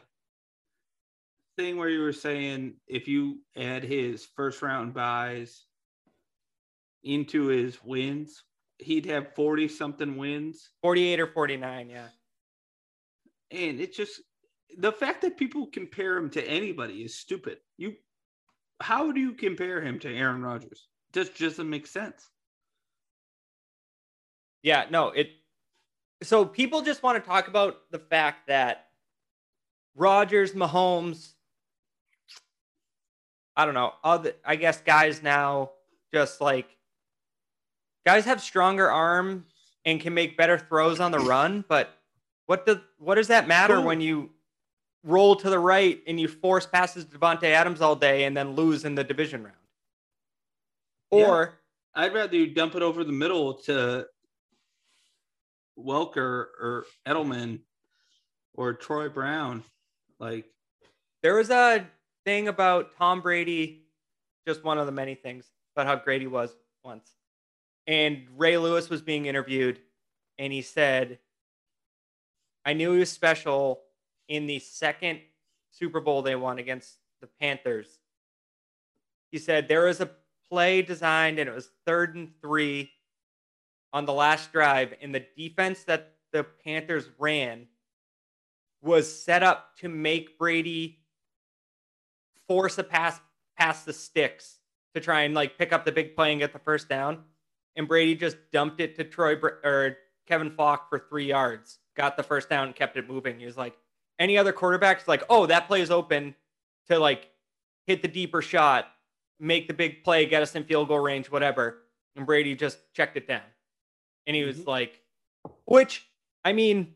thing 1.57 1.77
where 1.77 1.89
you 1.89 2.01
were 2.01 2.13
saying 2.13 2.75
if 2.87 3.07
you 3.07 3.39
add 3.55 3.83
his 3.83 4.25
first 4.35 4.61
round 4.61 4.93
buys 4.93 5.65
into 7.03 7.47
his 7.47 7.83
wins, 7.83 8.43
he'd 8.79 9.05
have 9.05 9.35
40 9.35 9.67
something 9.67 10.17
wins. 10.17 10.69
48 10.81 11.19
or 11.19 11.27
49. 11.27 11.89
Yeah. 11.89 12.07
And 13.51 13.79
it's 13.79 13.97
just 13.97 14.21
the 14.77 14.91
fact 14.91 15.21
that 15.21 15.37
people 15.37 15.67
compare 15.67 16.17
him 16.17 16.29
to 16.31 16.43
anybody 16.47 17.03
is 17.03 17.15
stupid. 17.15 17.59
You 17.77 17.95
how 18.81 19.11
do 19.11 19.21
you 19.21 19.33
compare 19.33 19.81
him 19.81 19.99
to 19.99 20.13
Aaron 20.13 20.41
Rodgers? 20.41 20.87
Just 21.13 21.37
doesn't 21.37 21.69
make 21.69 21.87
sense. 21.87 22.29
Yeah. 24.61 24.85
No. 24.89 25.09
It. 25.09 25.29
So 26.23 26.45
people 26.45 26.81
just 26.81 27.03
want 27.03 27.21
to 27.21 27.29
talk 27.29 27.47
about 27.47 27.77
the 27.91 27.99
fact 27.99 28.47
that 28.47 28.87
Rodgers, 29.95 30.53
Mahomes. 30.53 31.33
I 33.55 33.65
don't 33.65 33.75
know. 33.75 33.93
Other, 34.03 34.33
I 34.43 34.55
guess 34.55 34.81
guys 34.81 35.21
now 35.21 35.71
just 36.11 36.41
like 36.41 36.75
guys 38.05 38.25
have 38.25 38.41
stronger 38.41 38.89
arms 38.89 39.43
and 39.85 39.99
can 39.99 40.13
make 40.13 40.37
better 40.37 40.57
throws 40.57 40.99
on 40.99 41.11
the 41.11 41.19
run, 41.19 41.63
but 41.67 41.97
what 42.45 42.65
the 42.65 42.81
what 42.99 43.15
does 43.15 43.27
that 43.29 43.47
matter 43.47 43.79
when 43.81 44.01
you 44.01 44.31
roll 45.03 45.35
to 45.35 45.49
the 45.49 45.59
right 45.59 46.01
and 46.07 46.19
you 46.19 46.27
force 46.27 46.65
passes 46.65 47.05
to 47.05 47.17
Davante 47.17 47.43
Adams 47.43 47.81
all 47.81 47.95
day 47.95 48.23
and 48.23 48.35
then 48.35 48.55
lose 48.55 48.85
in 48.85 48.95
the 48.95 49.03
division 49.03 49.43
round? 49.43 49.55
Yeah. 51.11 51.27
Or 51.27 51.59
I'd 51.95 52.13
rather 52.13 52.35
you 52.35 52.47
dump 52.47 52.75
it 52.75 52.81
over 52.81 53.03
the 53.03 53.11
middle 53.11 53.53
to 53.65 54.07
Welker 55.77 56.47
or 56.59 56.85
Edelman 57.07 57.59
or 58.53 58.73
Troy 58.73 59.09
Brown. 59.09 59.63
Like, 60.19 60.45
there 61.21 61.35
was 61.35 61.49
a 61.49 61.85
thing 62.25 62.47
about 62.47 62.95
Tom 62.97 63.21
Brady, 63.21 63.85
just 64.47 64.63
one 64.63 64.77
of 64.77 64.85
the 64.85 64.91
many 64.91 65.15
things 65.15 65.45
about 65.75 65.87
how 65.87 65.95
great 66.03 66.21
he 66.21 66.27
was 66.27 66.55
once. 66.83 67.11
And 67.85 68.27
Ray 68.37 68.57
Lewis 68.57 68.89
was 68.89 69.01
being 69.01 69.25
interviewed, 69.25 69.79
and 70.37 70.53
he 70.53 70.61
said, 70.61 71.19
I 72.65 72.73
knew 72.73 72.93
he 72.93 72.99
was 72.99 73.11
special 73.11 73.81
in 74.27 74.47
the 74.47 74.59
second 74.59 75.19
Super 75.71 75.99
Bowl 75.99 76.21
they 76.21 76.35
won 76.35 76.59
against 76.59 76.97
the 77.19 77.27
Panthers. 77.27 77.99
He 79.31 79.37
said, 79.37 79.67
There 79.67 79.85
was 79.85 79.99
a 79.99 80.11
play 80.49 80.81
designed, 80.81 81.39
and 81.39 81.49
it 81.49 81.55
was 81.55 81.71
third 81.85 82.15
and 82.15 82.31
three 82.41 82.91
on 83.91 84.05
the 84.05 84.13
last 84.13 84.51
drive, 84.51 84.93
and 85.01 85.13
the 85.13 85.25
defense 85.35 85.83
that 85.83 86.13
the 86.31 86.43
Panthers 86.43 87.09
ran 87.19 87.67
was 88.81 89.23
set 89.23 89.43
up 89.43 89.77
to 89.77 89.89
make 89.89 90.37
Brady 90.37 90.99
force 92.47 92.77
a 92.77 92.83
pass 92.83 93.19
past 93.57 93.85
the 93.85 93.93
sticks 93.93 94.59
to 94.93 94.99
try 94.99 95.21
and 95.21 95.33
like 95.33 95.57
pick 95.57 95.71
up 95.71 95.85
the 95.85 95.91
big 95.91 96.15
play 96.15 96.31
and 96.31 96.39
get 96.39 96.53
the 96.53 96.59
first 96.59 96.89
down. 96.89 97.23
And 97.75 97.87
Brady 97.87 98.15
just 98.15 98.37
dumped 98.51 98.79
it 98.81 98.95
to 98.97 99.03
Troy 99.03 99.35
Br- 99.35 99.59
or 99.63 99.97
Kevin 100.27 100.51
Faulk 100.51 100.89
for 100.89 100.99
three 100.99 101.25
yards, 101.25 101.79
got 101.95 102.15
the 102.17 102.23
first 102.23 102.49
down, 102.49 102.67
and 102.67 102.75
kept 102.75 102.97
it 102.97 103.07
moving. 103.09 103.39
He 103.39 103.45
was 103.45 103.57
like, 103.57 103.75
any 104.19 104.37
other 104.37 104.53
quarterback's 104.53 105.07
like, 105.07 105.23
oh, 105.29 105.45
that 105.47 105.67
play 105.67 105.81
is 105.81 105.89
open 105.91 106.35
to 106.89 106.99
like 106.99 107.29
hit 107.87 108.01
the 108.01 108.07
deeper 108.07 108.41
shot, 108.41 108.87
make 109.39 109.67
the 109.67 109.73
big 109.73 110.03
play, 110.03 110.25
get 110.25 110.41
us 110.43 110.55
in 110.55 110.63
field 110.65 110.87
goal 110.87 110.99
range, 110.99 111.31
whatever. 111.31 111.79
And 112.15 112.25
Brady 112.25 112.55
just 112.55 112.77
checked 112.93 113.17
it 113.17 113.27
down. 113.27 113.41
And 114.27 114.35
he 114.35 114.43
was 114.43 114.59
Mhm. 114.59 114.67
like, 114.67 115.01
which, 115.65 116.07
I 116.45 116.53
mean, 116.53 116.93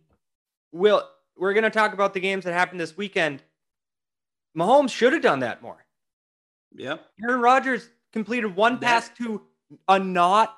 will 0.71 1.09
we're 1.35 1.53
going 1.53 1.63
to 1.63 1.69
talk 1.69 1.93
about 1.93 2.13
the 2.13 2.19
games 2.19 2.45
that 2.45 2.53
happened 2.53 2.79
this 2.79 2.95
weekend. 2.97 3.43
Mahomes 4.57 4.89
should 4.91 5.13
have 5.13 5.21
done 5.21 5.39
that 5.39 5.61
more. 5.61 5.85
yeah, 6.73 6.97
Aaron 7.23 7.41
Rodgers 7.41 7.89
completed 8.13 8.55
one 8.55 8.73
That- 8.79 8.81
pass 8.81 9.09
to 9.17 9.45
a 9.87 9.97
not 9.99 10.57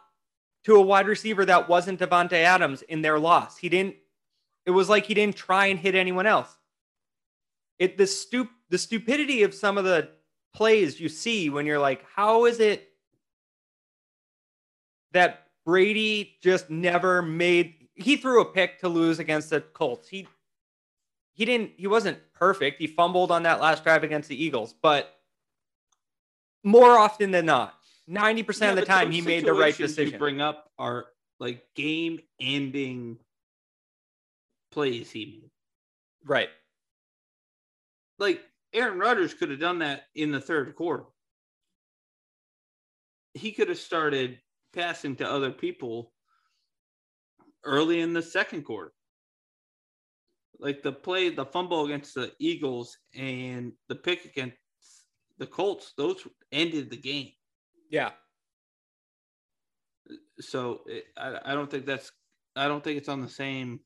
to 0.69 0.75
a 0.75 0.81
wide 0.81 1.07
receiver 1.07 1.45
that 1.45 1.67
wasn't 1.67 1.99
Davante 1.99 2.33
Adams 2.33 2.83
in 2.83 3.01
their 3.01 3.17
loss. 3.17 3.57
He 3.57 3.69
didn't. 3.69 3.95
It 4.67 4.71
was 4.71 4.87
like 4.87 5.07
he 5.07 5.15
didn't 5.15 5.35
try 5.35 5.65
and 5.65 5.79
hit 5.79 5.95
anyone 5.95 6.27
else. 6.27 6.55
It 7.79 7.97
the 7.97 8.03
stup 8.03 8.49
the 8.69 8.77
stupidity 8.77 9.41
of 9.41 9.55
some 9.55 9.79
of 9.79 9.83
the 9.83 10.09
plays 10.53 10.99
you 10.99 11.09
see 11.09 11.49
when 11.49 11.65
you're 11.65 11.79
like, 11.79 12.05
how 12.13 12.45
is 12.45 12.59
it 12.59 12.87
that 15.11 15.47
Brady 15.65 16.37
just 16.39 16.69
never 16.69 17.23
made? 17.23 17.87
He 17.95 18.15
threw 18.15 18.41
a 18.41 18.45
pick 18.45 18.79
to 18.81 18.89
lose 18.89 19.17
against 19.17 19.49
the 19.49 19.61
Colts. 19.61 20.07
He 20.07 20.27
he 21.33 21.45
didn't. 21.45 21.71
He 21.77 21.87
wasn't 21.87 22.19
perfect. 22.33 22.77
He 22.77 22.85
fumbled 22.85 23.31
on 23.31 23.41
that 23.41 23.59
last 23.59 23.83
drive 23.83 24.03
against 24.03 24.29
the 24.29 24.43
Eagles, 24.43 24.75
but 24.83 25.19
more 26.63 26.99
often 26.99 27.31
than 27.31 27.47
not, 27.47 27.78
ninety 28.09 28.43
percent 28.43 28.75
Yeah, 28.75 28.81
of 28.81 28.85
the 28.85 28.85
time, 28.85 29.11
he 29.11 29.21
made 29.21 29.45
the 29.45 29.53
right 29.53 29.75
decision. 29.77 30.13
You 30.13 30.19
bring 30.19 30.41
up 30.41 30.69
are 30.77 31.05
like 31.39 31.63
game-ending 31.75 33.17
plays 34.71 35.09
he 35.09 35.25
made. 35.25 35.51
right. 36.25 36.49
Like 38.17 38.41
Aaron 38.73 38.99
Rodgers 38.99 39.33
could 39.33 39.49
have 39.49 39.61
done 39.61 39.79
that 39.79 40.03
in 40.15 40.31
the 40.31 40.41
third 40.41 40.75
quarter. 40.75 41.05
He 43.33 43.53
could 43.53 43.69
have 43.69 43.77
started 43.77 44.39
passing 44.73 45.15
to 45.17 45.29
other 45.31 45.51
people 45.51 46.11
early 47.63 48.01
in 48.01 48.11
the 48.11 48.21
second 48.21 48.63
quarter. 48.63 48.91
Like 50.59 50.83
the 50.83 50.91
play, 50.91 51.29
the 51.29 51.45
fumble 51.45 51.85
against 51.85 52.13
the 52.15 52.33
Eagles 52.39 52.97
and 53.15 53.71
the 53.87 53.95
pick 53.95 54.25
against 54.25 54.57
the 55.37 55.47
Colts, 55.47 55.93
those 55.95 56.27
ended 56.51 56.89
the 56.89 56.97
game. 56.97 57.31
Yeah. 57.89 58.11
So 60.39 60.81
it, 60.85 61.05
I, 61.17 61.39
I 61.45 61.53
don't 61.53 61.69
think 61.69 61.85
that's, 61.85 62.11
I 62.55 62.67
don't 62.67 62.83
think 62.83 62.97
it's 62.97 63.09
on 63.09 63.21
the 63.21 63.29
same 63.29 63.79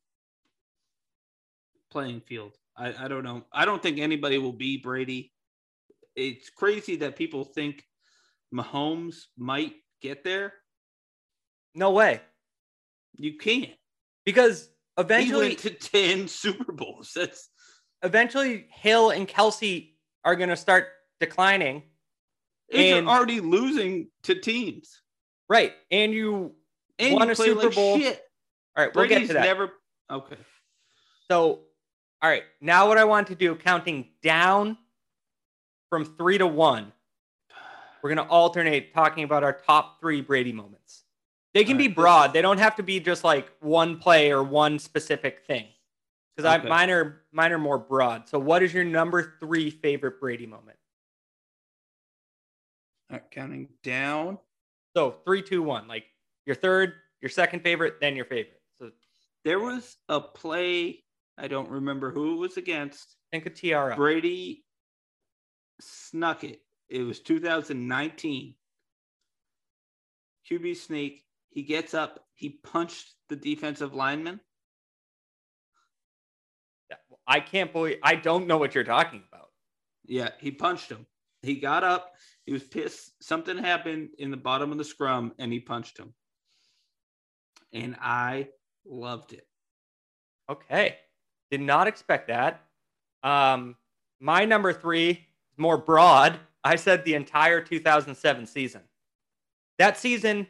playing 1.92 2.22
field. 2.22 2.54
I, 2.78 2.94
I 3.06 3.08
don't 3.08 3.24
know. 3.24 3.44
I 3.52 3.66
don't 3.66 3.82
think 3.82 4.00
anybody 4.00 4.38
will 4.38 4.54
be 4.54 4.78
Brady. 4.78 5.32
It's 6.16 6.50
crazy 6.50 6.98
that 6.98 7.16
people 7.16 7.44
think 7.44 7.84
Mahomes 8.54 9.16
might 9.38 9.74
get 10.02 10.24
there. 10.24 10.54
No 11.76 11.92
way. 11.92 12.22
You 13.16 13.38
can't. 13.38 13.72
because 14.26 14.70
He 14.98 15.04
eventually, 15.04 15.50
went 15.50 15.60
to 15.60 15.70
10 15.72 16.28
Super 16.28 16.72
Bowls. 16.72 17.12
That's 17.16 17.50
eventually 18.04 18.68
Hill 18.70 19.12
and 19.12 19.28
Kelce 19.28 19.92
are 20.26 20.36
going 20.36 20.50
to 20.50 20.56
start 20.56 20.88
declining. 21.20 21.84
And- 22.80 23.06
you're 23.06 23.16
already 23.16 23.40
losing 23.40 24.10
to 24.24 24.36
teams. 24.36 25.02
Right. 25.50 25.74
And 25.92 26.14
you 26.14 26.56
And 27.00 27.14
won 27.16 27.28
you 27.28 27.34
a 27.34 27.36
play 27.36 27.48
Super 27.48 27.64
like 27.68 27.76
Bowl. 27.76 27.98
shit. 28.00 28.22
All 28.76 28.84
right, 28.86 28.96
we'll 28.96 29.06
Brady's 29.08 29.28
get 29.28 29.28
to 29.28 29.34
that. 29.34 29.44
never 29.46 29.72
okay. 30.10 30.38
So, 31.30 31.62
all 32.22 32.30
right, 32.30 32.44
now 32.62 32.88
what 32.88 32.98
I 32.98 33.04
want 33.04 33.28
to 33.28 33.36
do, 33.36 33.54
counting 33.56 34.08
down 34.24 34.78
from 35.90 36.06
three 36.06 36.38
to 36.40 36.48
one, 36.48 36.92
we're 38.02 38.14
going 38.14 38.26
to 38.26 38.32
alternate 38.32 38.94
talking 38.94 39.24
about 39.24 39.44
our 39.44 39.54
top 39.54 40.00
three 40.00 40.22
Brady 40.22 40.52
moments. 40.52 41.04
They 41.54 41.64
can 41.64 41.74
All 41.74 41.78
be 41.80 41.88
right. 41.88 41.96
broad. 41.96 42.34
They 42.34 42.42
don't 42.42 42.58
have 42.58 42.76
to 42.78 42.84
be 42.84 43.00
just 43.00 43.24
like 43.24 43.52
one 43.60 43.98
play 44.00 44.32
or 44.32 44.42
one 44.44 44.80
specific 44.80 45.46
thing. 45.46 45.68
Because 46.36 46.50
I 46.52 46.58
Okay. 46.58 46.68
mine 46.68 46.90
are 46.90 47.22
mine 47.32 47.52
are 47.52 47.60
more 47.60 47.78
broad. 47.78 48.28
So, 48.28 48.40
what 48.40 48.64
is 48.64 48.74
your 48.74 48.84
number 48.84 49.36
three 49.40 49.70
favorite 49.70 50.20
Brady 50.20 50.48
moment? 50.48 50.78
Right, 53.14 53.22
counting 53.30 53.68
down. 53.84 54.40
So, 54.98 55.18
three, 55.24 55.44
two, 55.44 55.62
one. 55.62 55.88
Like 55.88 56.06
your 56.48 56.56
third, 56.56 56.94
your 57.22 57.30
second 57.30 57.62
favorite, 57.62 57.96
then 58.02 58.16
your 58.16 58.26
favorite. 58.26 58.60
So, 58.82 58.90
There 59.46 59.60
was 59.60 59.98
a 60.10 60.20
play, 60.20 61.04
I 61.38 61.48
don't 61.48 61.70
remember 61.70 62.10
who 62.10 62.34
it 62.34 62.40
was 62.40 62.58
against. 62.58 63.18
think 63.32 63.46
of 63.46 63.54
Tiara. 63.54 63.96
Brady 63.96 64.66
snuck 65.80 66.44
it. 66.44 66.62
It 66.90 67.04
was 67.04 67.20
2019. 67.20 68.56
QB 70.50 70.76
sneak. 70.76 71.24
He 71.52 71.62
gets 71.62 71.94
up. 71.94 72.26
He 72.34 72.50
punched 72.50 73.14
the 73.30 73.36
defensive 73.36 73.94
lineman. 73.94 74.40
I 77.28 77.40
can't 77.40 77.72
believe 77.72 77.98
I 78.02 78.16
don't 78.16 78.48
know 78.48 78.58
what 78.58 78.74
you're 78.74 78.84
talking 78.84 79.24
about. 79.32 79.50
Yeah, 80.04 80.30
he 80.40 80.50
punched 80.52 80.90
him. 80.90 81.06
He 81.44 81.56
got 81.56 81.84
up. 81.84 82.14
He 82.46 82.54
was 82.54 82.64
pissed. 82.64 83.12
Something 83.24 83.58
happened 83.58 84.10
in 84.18 84.32
the 84.32 84.38
bottom 84.38 84.72
of 84.72 84.78
the 84.78 84.84
scrum, 84.84 85.34
and 85.40 85.52
he 85.52 85.60
punched 85.60 85.98
him. 85.98 86.14
And 87.72 87.96
I 88.02 88.50
loved 88.86 89.34
it. 89.34 89.48
Okay. 90.50 90.98
Did 91.50 91.62
not 91.62 91.88
expect 91.88 92.28
that. 92.28 92.62
Um, 93.24 93.76
my 94.20 94.46
number 94.46 94.74
three 94.74 95.10
is 95.12 95.58
more 95.58 95.78
broad. 95.78 96.38
I 96.64 96.76
said 96.76 97.06
the 97.06 97.16
entire 97.16 97.62
2007 97.62 98.46
season. 98.46 98.82
That 99.80 99.98
season, 99.98 100.48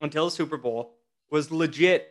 until 0.00 0.26
the 0.26 0.30
Super 0.30 0.56
Bowl, 0.56 0.94
was 1.30 1.50
legit. 1.50 2.08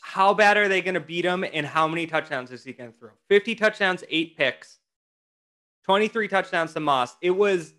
How 0.00 0.34
bad 0.34 0.56
are 0.56 0.68
they 0.68 0.82
going 0.82 0.94
to 0.94 1.00
beat 1.00 1.24
him, 1.24 1.44
and 1.44 1.66
how 1.66 1.86
many 1.86 2.06
touchdowns 2.06 2.50
is 2.50 2.64
he 2.64 2.72
going 2.72 2.92
to 2.92 2.98
throw? 2.98 3.10
50 3.28 3.54
touchdowns, 3.54 4.02
eight 4.08 4.36
picks, 4.36 4.79
23 5.84 6.28
touchdowns 6.28 6.72
to 6.74 6.80
Moss. 6.80 7.16
It 7.22 7.30
was 7.30 7.74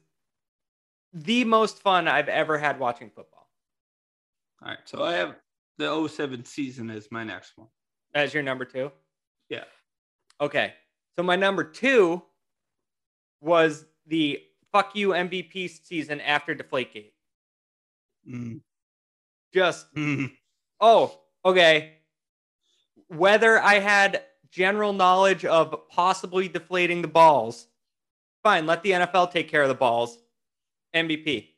the 1.14 1.44
most 1.44 1.80
fun 1.82 2.08
I've 2.08 2.30
ever 2.30 2.58
had 2.58 2.80
watching 2.80 3.10
football. 3.10 3.48
All 4.62 4.70
right. 4.70 4.80
So 4.86 5.04
I 5.04 5.14
have 5.14 5.36
the 5.78 6.08
07 6.08 6.46
season 6.46 6.90
as 6.90 7.12
my 7.12 7.24
next 7.24 7.58
one. 7.58 7.68
As 8.14 8.34
your 8.34 8.44
number 8.44 8.66
two? 8.66 8.92
Yeah. 9.50 9.64
Okay. 10.40 10.74
So 11.18 11.24
my 11.24 11.36
number 11.36 11.64
two 11.64 12.22
was 13.42 13.86
the 14.08 14.40
fuck 14.72 14.96
you 14.96 15.10
MVP 15.10 15.70
season 15.84 16.22
after 16.22 16.56
Deflategate. 16.56 17.12
Mm. 18.28 18.62
Just, 19.54 19.94
Mm. 19.96 20.32
oh, 20.80 21.20
okay. 21.44 21.98
Whether 23.08 23.60
I 23.60 23.80
had 23.80 24.24
general 24.52 24.94
knowledge 24.94 25.44
of 25.44 25.76
possibly 25.90 26.48
deflating 26.48 27.02
the 27.02 27.08
balls, 27.08 27.68
fine, 28.44 28.66
let 28.66 28.84
the 28.84 28.92
NFL 28.92 29.32
take 29.32 29.50
care 29.50 29.62
of 29.62 29.70
the 29.70 29.76
balls. 29.76 30.18
MVP, 30.96 31.50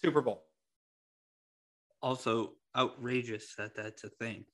Super 0.00 0.20
Bowl. 0.20 0.44
Also 2.02 2.52
outrageous 2.76 3.54
that 3.56 3.74
that's 3.74 4.04
a 4.04 4.08
thing. 4.08 4.44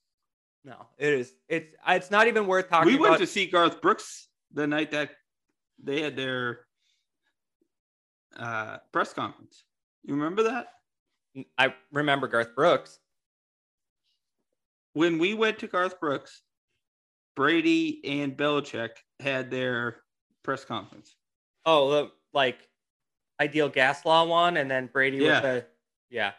No, 0.64 0.87
it 0.98 1.14
is. 1.14 1.34
It's 1.48 1.74
it's 1.87 2.11
not 2.11 2.26
even 2.26 2.46
worth 2.46 2.68
talking 2.68 2.92
we 2.92 2.98
went 2.98 3.14
about. 3.14 3.20
to 3.20 3.26
see 3.26 3.46
Garth 3.46 3.80
Brooks 3.80 4.28
the 4.52 4.66
night 4.66 4.90
that 4.90 5.11
they 5.82 6.02
had 6.02 6.16
their 6.16 6.61
uh, 8.37 8.78
press 8.92 9.12
conference. 9.12 9.64
You 10.04 10.14
remember 10.14 10.42
that? 10.44 10.68
I 11.56 11.74
remember 11.92 12.28
Garth 12.28 12.54
Brooks. 12.54 12.98
When 14.92 15.18
we 15.18 15.34
went 15.34 15.58
to 15.61 15.68
Garth 15.68 16.00
Brooks, 16.00 16.42
Brady 17.37 18.00
and 18.04 18.37
Belichick 18.37 18.90
had 19.20 19.50
their 19.50 19.98
press 20.42 20.64
conference. 20.64 21.14
Oh, 21.70 21.90
the 21.90 22.11
like 22.33 22.66
ideal 23.38 23.68
gas 23.68 24.07
law 24.07 24.24
one, 24.24 24.57
and 24.57 24.70
then 24.70 24.87
Brady 24.87 25.18
Yeah. 25.18 25.35
with 25.35 25.42
the 25.42 25.66
yeah. 26.09 26.33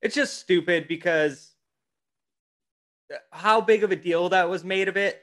It's 0.00 0.14
just 0.14 0.38
stupid 0.38 0.88
because 0.88 1.52
how 3.30 3.60
big 3.60 3.84
of 3.84 3.92
a 3.92 3.96
deal 3.96 4.30
that 4.30 4.48
was 4.48 4.64
made 4.64 4.88
of 4.88 4.96
it 4.96 5.22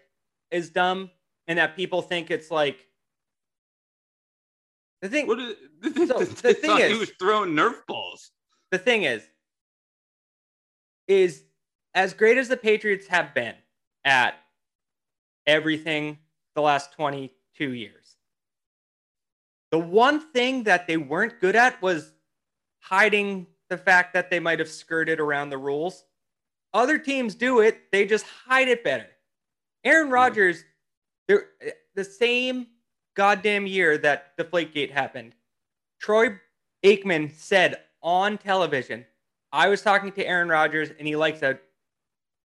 is 0.51 0.69
dumb, 0.69 1.09
and 1.47 1.57
that 1.57 1.75
people 1.75 2.01
think 2.03 2.29
it's 2.29 2.51
like 2.51 2.87
the 5.01 5.09
thing. 5.09 5.25
What 5.27 5.39
is, 5.39 5.55
So, 6.07 6.19
the 6.19 6.53
thing 6.53 6.69
thought 6.69 6.81
he 6.81 6.93
was 6.93 7.09
throwing 7.19 7.51
Nerf 7.51 7.85
balls. 7.87 8.31
the 8.71 8.77
thing 8.77 9.03
is, 9.03 9.27
is 11.07 11.43
as 11.95 12.13
great 12.13 12.37
as 12.37 12.47
the 12.47 12.57
Patriots 12.57 13.07
have 13.07 13.33
been 13.33 13.55
at 14.05 14.35
everything 15.47 16.19
the 16.55 16.61
last 16.61 16.93
22 16.93 17.73
years, 17.73 18.02
the 19.73 19.79
one 19.79 20.19
thing 20.19 20.61
that 20.61 20.85
they 20.85 20.97
weren't 20.97 21.41
good 21.41 21.55
at 21.55 21.81
was 21.81 22.13
hiding 22.79 23.47
the 23.71 23.77
fact 23.77 24.13
that 24.13 24.29
they 24.29 24.39
might 24.39 24.59
have 24.59 24.69
skirted 24.69 25.19
around 25.19 25.49
the 25.49 25.57
rules. 25.57 26.03
Other 26.75 26.99
teams 26.99 27.33
do 27.33 27.61
it, 27.61 27.91
they 27.91 28.05
just 28.05 28.23
hide 28.45 28.67
it 28.67 28.83
better. 28.83 29.07
Aaron 29.83 30.11
Rodgers, 30.11 30.63
there 31.27 31.47
the 31.95 32.03
same 32.03 32.67
goddamn 33.15 33.65
year 33.65 33.97
that 33.97 34.37
Deflategate 34.37 34.91
happened, 34.91 35.33
Troy 35.99 36.37
Aikman 36.85 37.35
said 37.35 37.79
on 38.03 38.37
television, 38.37 39.03
I 39.51 39.69
was 39.69 39.81
talking 39.81 40.11
to 40.11 40.23
Aaron 40.23 40.49
Rodgers 40.49 40.91
and 40.99 41.07
he 41.07 41.15
likes 41.15 41.41
a 41.41 41.57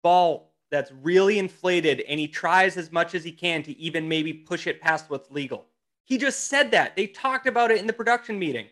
ball 0.02 0.52
that's 0.70 0.92
really 1.00 1.38
inflated 1.38 2.02
and 2.02 2.20
he 2.20 2.28
tries 2.28 2.76
as 2.76 2.92
much 2.92 3.14
as 3.14 3.24
he 3.24 3.32
can 3.32 3.62
to 3.62 3.74
even 3.78 4.06
maybe 4.06 4.34
push 4.34 4.66
it 4.66 4.82
past 4.82 5.08
what's 5.08 5.30
legal. 5.30 5.64
He 6.04 6.18
just 6.18 6.48
said 6.48 6.70
that. 6.72 6.96
They 6.96 7.06
talked 7.06 7.46
about 7.46 7.70
it 7.70 7.78
in 7.78 7.86
the 7.86 7.92
production 7.92 8.38
meeting. 8.38 8.66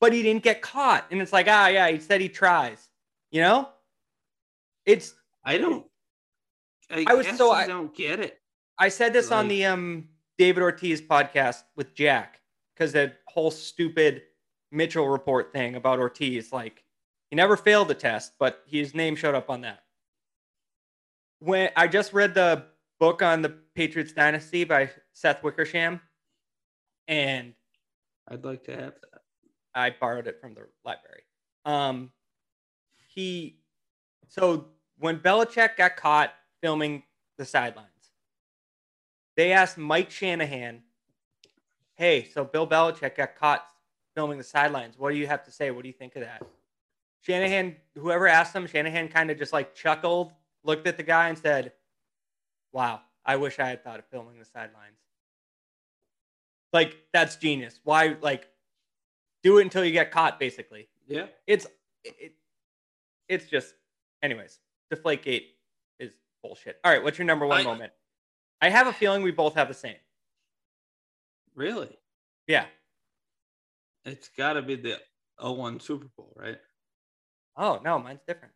But 0.00 0.12
he 0.12 0.22
didn't 0.22 0.42
get 0.42 0.60
caught. 0.60 1.06
And 1.10 1.22
it's 1.22 1.32
like, 1.32 1.46
ah, 1.48 1.68
yeah, 1.68 1.88
he 1.90 1.98
said 1.98 2.20
he 2.20 2.28
tries. 2.28 2.88
You 3.30 3.40
know? 3.40 3.68
It's 4.84 5.14
I 5.44 5.58
don't. 5.58 5.86
I, 6.90 7.04
I 7.08 7.14
was 7.14 7.26
so- 7.36 7.52
I 7.52 7.66
don't 7.66 7.94
get 7.94 8.20
it. 8.20 8.40
I 8.78 8.88
said 8.90 9.12
this 9.14 9.30
on 9.32 9.48
the 9.48 9.64
um 9.64 10.08
David 10.38 10.62
Ortiz 10.62 11.00
podcast 11.00 11.62
with 11.76 11.94
Jack 11.94 12.40
because 12.74 12.92
that 12.92 13.20
whole 13.26 13.50
stupid 13.50 14.22
Mitchell 14.70 15.08
report 15.08 15.50
thing 15.52 15.76
about 15.76 15.98
Ortiz, 15.98 16.52
like 16.52 16.84
he 17.30 17.36
never 17.36 17.56
failed 17.56 17.88
the 17.88 17.94
test, 17.94 18.34
but 18.38 18.62
his 18.66 18.94
name 18.94 19.16
showed 19.16 19.34
up 19.34 19.48
on 19.48 19.62
that. 19.62 19.82
When 21.38 21.70
I 21.74 21.88
just 21.88 22.12
read 22.12 22.34
the 22.34 22.66
book 23.00 23.22
on 23.22 23.42
the 23.42 23.48
Patriots 23.74 24.12
dynasty 24.12 24.64
by 24.64 24.90
Seth 25.12 25.42
Wickersham, 25.42 26.00
and 27.08 27.54
I'd 28.28 28.44
like 28.44 28.64
to 28.64 28.72
have 28.72 28.94
that. 29.00 29.20
I 29.74 29.90
borrowed 29.90 30.26
it 30.26 30.40
from 30.40 30.54
the 30.54 30.66
library. 30.84 31.22
Um, 31.64 32.10
he 33.08 33.58
so 34.28 34.68
when 34.98 35.18
Belichick 35.18 35.76
got 35.76 35.96
caught 35.96 36.32
filming 36.62 37.02
the 37.36 37.44
sidelines, 37.44 37.90
they 39.36 39.52
asked 39.52 39.76
Mike 39.76 40.10
Shanahan, 40.10 40.82
"Hey, 41.94 42.28
so 42.28 42.44
Bill 42.44 42.66
Belichick 42.66 43.16
got 43.16 43.36
caught 43.36 43.66
filming 44.14 44.38
the 44.38 44.44
sidelines. 44.44 44.98
What 44.98 45.10
do 45.10 45.16
you 45.16 45.26
have 45.26 45.44
to 45.44 45.50
say? 45.50 45.70
What 45.70 45.82
do 45.82 45.88
you 45.88 45.94
think 45.94 46.16
of 46.16 46.22
that?" 46.22 46.42
Shanahan, 47.20 47.76
whoever 47.94 48.28
asked 48.28 48.54
him, 48.54 48.66
Shanahan 48.66 49.08
kind 49.08 49.30
of 49.30 49.38
just 49.38 49.52
like 49.52 49.74
chuckled, 49.74 50.32
looked 50.62 50.86
at 50.86 50.96
the 50.96 51.02
guy, 51.02 51.28
and 51.28 51.38
said, 51.38 51.72
"Wow, 52.72 53.02
I 53.24 53.36
wish 53.36 53.58
I 53.58 53.68
had 53.68 53.84
thought 53.84 53.98
of 53.98 54.06
filming 54.06 54.38
the 54.38 54.44
sidelines." 54.44 55.05
Like 56.76 56.98
that's 57.10 57.36
genius. 57.36 57.80
Why 57.84 58.16
like 58.20 58.50
do 59.42 59.56
it 59.56 59.62
until 59.62 59.82
you 59.82 59.92
get 59.92 60.10
caught 60.10 60.38
basically. 60.38 60.88
Yeah. 61.08 61.24
It's 61.46 61.66
it, 62.04 62.34
it's 63.30 63.46
just 63.46 63.72
anyways, 64.22 64.58
Deflategate 64.92 65.44
is 65.98 66.12
bullshit. 66.42 66.78
All 66.84 66.92
right, 66.92 67.02
what's 67.02 67.16
your 67.16 67.24
number 67.24 67.46
one 67.46 67.60
I, 67.60 67.62
moment? 67.62 67.92
I 68.60 68.68
have 68.68 68.88
a 68.88 68.92
feeling 68.92 69.22
we 69.22 69.30
both 69.30 69.54
have 69.54 69.68
the 69.68 69.74
same. 69.74 69.96
Really? 71.54 71.96
Yeah. 72.46 72.66
It's 74.04 74.28
got 74.28 74.52
to 74.52 74.62
be 74.62 74.76
the 74.76 75.00
01 75.40 75.80
Super 75.80 76.08
Bowl, 76.14 76.34
right? 76.36 76.58
Oh, 77.56 77.80
no, 77.82 77.98
mine's 77.98 78.20
different. 78.28 78.52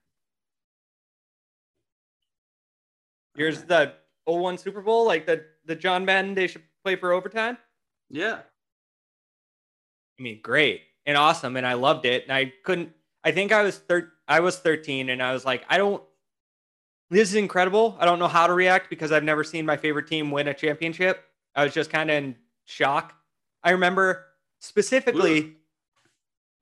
Here's 3.35 3.63
the 3.63 3.95
01 4.27 4.59
Super 4.59 4.83
Bowl, 4.83 5.07
like 5.07 5.25
the, 5.25 5.47
the 5.65 5.75
John 5.75 6.05
Madden, 6.05 6.35
they 6.35 6.47
should 6.47 6.63
play 6.85 6.97
for 6.97 7.13
overtime? 7.13 7.57
Yeah. 8.11 8.39
I 10.19 10.23
mean, 10.23 10.41
great 10.43 10.83
and 11.07 11.17
awesome, 11.17 11.57
and 11.57 11.67
I 11.67 11.75
loved 11.75 12.05
it. 12.07 12.25
And 12.25 12.33
I 12.33 12.53
couldn't. 12.65 12.91
I 13.25 13.33
think 13.33 13.53
I 13.53 13.63
was 13.63 13.79
thir- 13.79 14.13
I 14.29 14.41
was 14.41 14.59
13, 14.59 15.09
and 15.09 15.23
I 15.23 15.33
was 15.33 15.45
like, 15.45 15.65
I 15.69 15.79
don't. 15.79 16.03
This 17.11 17.29
is 17.31 17.35
incredible. 17.35 17.97
I 17.99 18.05
don't 18.05 18.19
know 18.19 18.29
how 18.29 18.47
to 18.47 18.53
react 18.53 18.89
because 18.91 19.11
I've 19.13 19.25
never 19.25 19.43
seen 19.43 19.67
my 19.67 19.77
favorite 19.77 20.07
team 20.07 20.31
win 20.31 20.47
a 20.49 20.55
championship. 20.55 21.25
I 21.57 21.65
was 21.65 21.75
just 21.75 21.91
kind 21.91 22.11
of 22.11 22.17
in 22.17 22.37
shock. 22.67 23.15
I 23.65 23.71
remember 23.71 24.27
specifically 24.61 25.41
Ooh. 25.41 25.55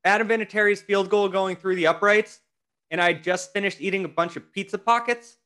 Adam 0.05 0.29
Vinatieri's 0.29 0.81
field 0.81 1.11
goal 1.11 1.29
going 1.29 1.57
through 1.57 1.77
the 1.77 1.87
uprights, 1.89 2.41
and 2.91 3.01
I 3.01 3.13
just 3.13 3.53
finished 3.53 3.81
eating 3.81 4.05
a 4.05 4.09
bunch 4.09 4.37
of 4.37 4.51
pizza 4.53 4.79
pockets, 4.79 5.37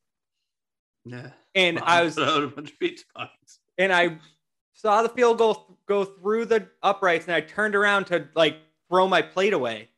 Yeah. 1.05 1.31
and 1.55 1.79
I 1.81 2.03
was 2.05 2.17
out 2.19 2.45
a 2.45 2.47
bunch 2.49 2.71
of 2.73 2.79
pizza 2.79 3.05
pockets. 3.15 3.59
and 3.79 3.93
I 3.93 4.19
saw 4.83 5.01
the 5.01 5.09
field 5.09 5.39
goal 5.39 5.79
go 5.87 6.05
through 6.05 6.47
the 6.47 6.69
uprights, 6.83 7.27
and 7.27 7.35
I 7.35 7.41
turned 7.41 7.77
around 7.77 8.07
to 8.07 8.29
like 8.35 8.57
throw 8.89 9.07
my 9.07 9.23
plate 9.23 9.53
away, 9.53 9.89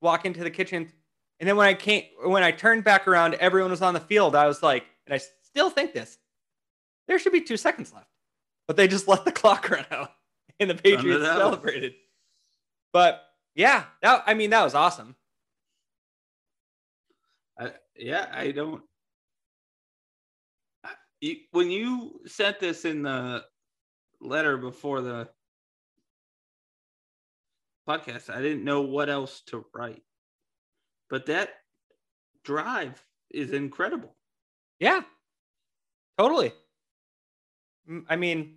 walk 0.00 0.24
into 0.26 0.42
the 0.42 0.50
kitchen, 0.50 0.90
and 1.38 1.48
then 1.48 1.56
when 1.56 1.68
I 1.68 1.74
came, 1.74 2.04
when 2.24 2.42
I 2.42 2.50
turned 2.50 2.82
back 2.82 3.06
around, 3.06 3.34
everyone 3.34 3.70
was 3.70 3.82
on 3.82 3.94
the 3.94 4.00
field. 4.00 4.34
I 4.34 4.48
was 4.48 4.62
like, 4.62 4.84
and 5.06 5.14
I 5.14 5.20
still 5.42 5.70
think 5.70 5.94
this: 5.94 6.18
there 7.06 7.18
should 7.20 7.32
be 7.32 7.40
two 7.40 7.56
seconds 7.56 7.92
left, 7.92 8.08
but 8.66 8.76
they 8.76 8.88
just 8.88 9.06
let 9.08 9.24
the 9.24 9.32
clock 9.32 9.70
run 9.70 9.86
out, 9.92 10.10
and 10.58 10.68
the 10.68 10.74
Patriots 10.74 11.24
celebrated. 11.24 11.94
But 12.92 13.22
yeah, 13.54 13.84
that 14.02 14.24
I 14.26 14.34
mean 14.34 14.50
that 14.50 14.64
was 14.64 14.74
awesome. 14.74 15.14
I, 17.58 17.70
yeah, 17.96 18.26
I 18.32 18.50
don't. 18.50 18.82
When 21.52 21.70
you 21.70 22.20
sent 22.26 22.58
this 22.58 22.84
in 22.84 23.04
the 23.04 23.44
letter 24.22 24.56
before 24.56 25.00
the 25.00 25.28
podcast, 27.88 28.30
I 28.30 28.40
didn't 28.40 28.64
know 28.64 28.82
what 28.82 29.10
else 29.10 29.40
to 29.46 29.64
write. 29.74 30.02
But 31.10 31.26
that 31.26 31.50
drive 32.44 33.04
is 33.30 33.52
incredible. 33.52 34.14
Yeah, 34.78 35.02
totally. 36.18 36.52
I 38.08 38.16
mean, 38.16 38.56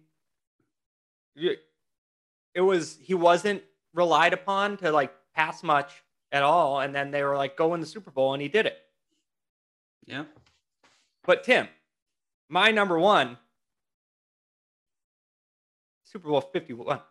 it 1.36 2.62
was 2.62 2.98
he 3.02 3.14
wasn't 3.14 3.64
relied 3.94 4.34
upon 4.34 4.78
to 4.78 4.92
like 4.92 5.14
pass 5.34 5.64
much 5.64 6.04
at 6.32 6.44
all, 6.44 6.80
and 6.80 6.94
then 6.94 7.12
they 7.12 7.24
were 7.24 7.36
like, 7.36 7.58
"Go 7.58 7.74
in 7.74 7.80
the 7.80 7.86
Super 7.86 8.12
Bowl," 8.12 8.34
and 8.34 8.42
he 8.42 8.48
did 8.48 8.66
it. 8.66 8.78
Yeah. 10.06 10.26
But 11.26 11.44
Tim, 11.44 11.68
my 12.50 12.72
number 12.72 13.00
one, 13.00 13.38
Super 16.16 16.30
Bowl 16.30 16.40
51, 16.40 17.02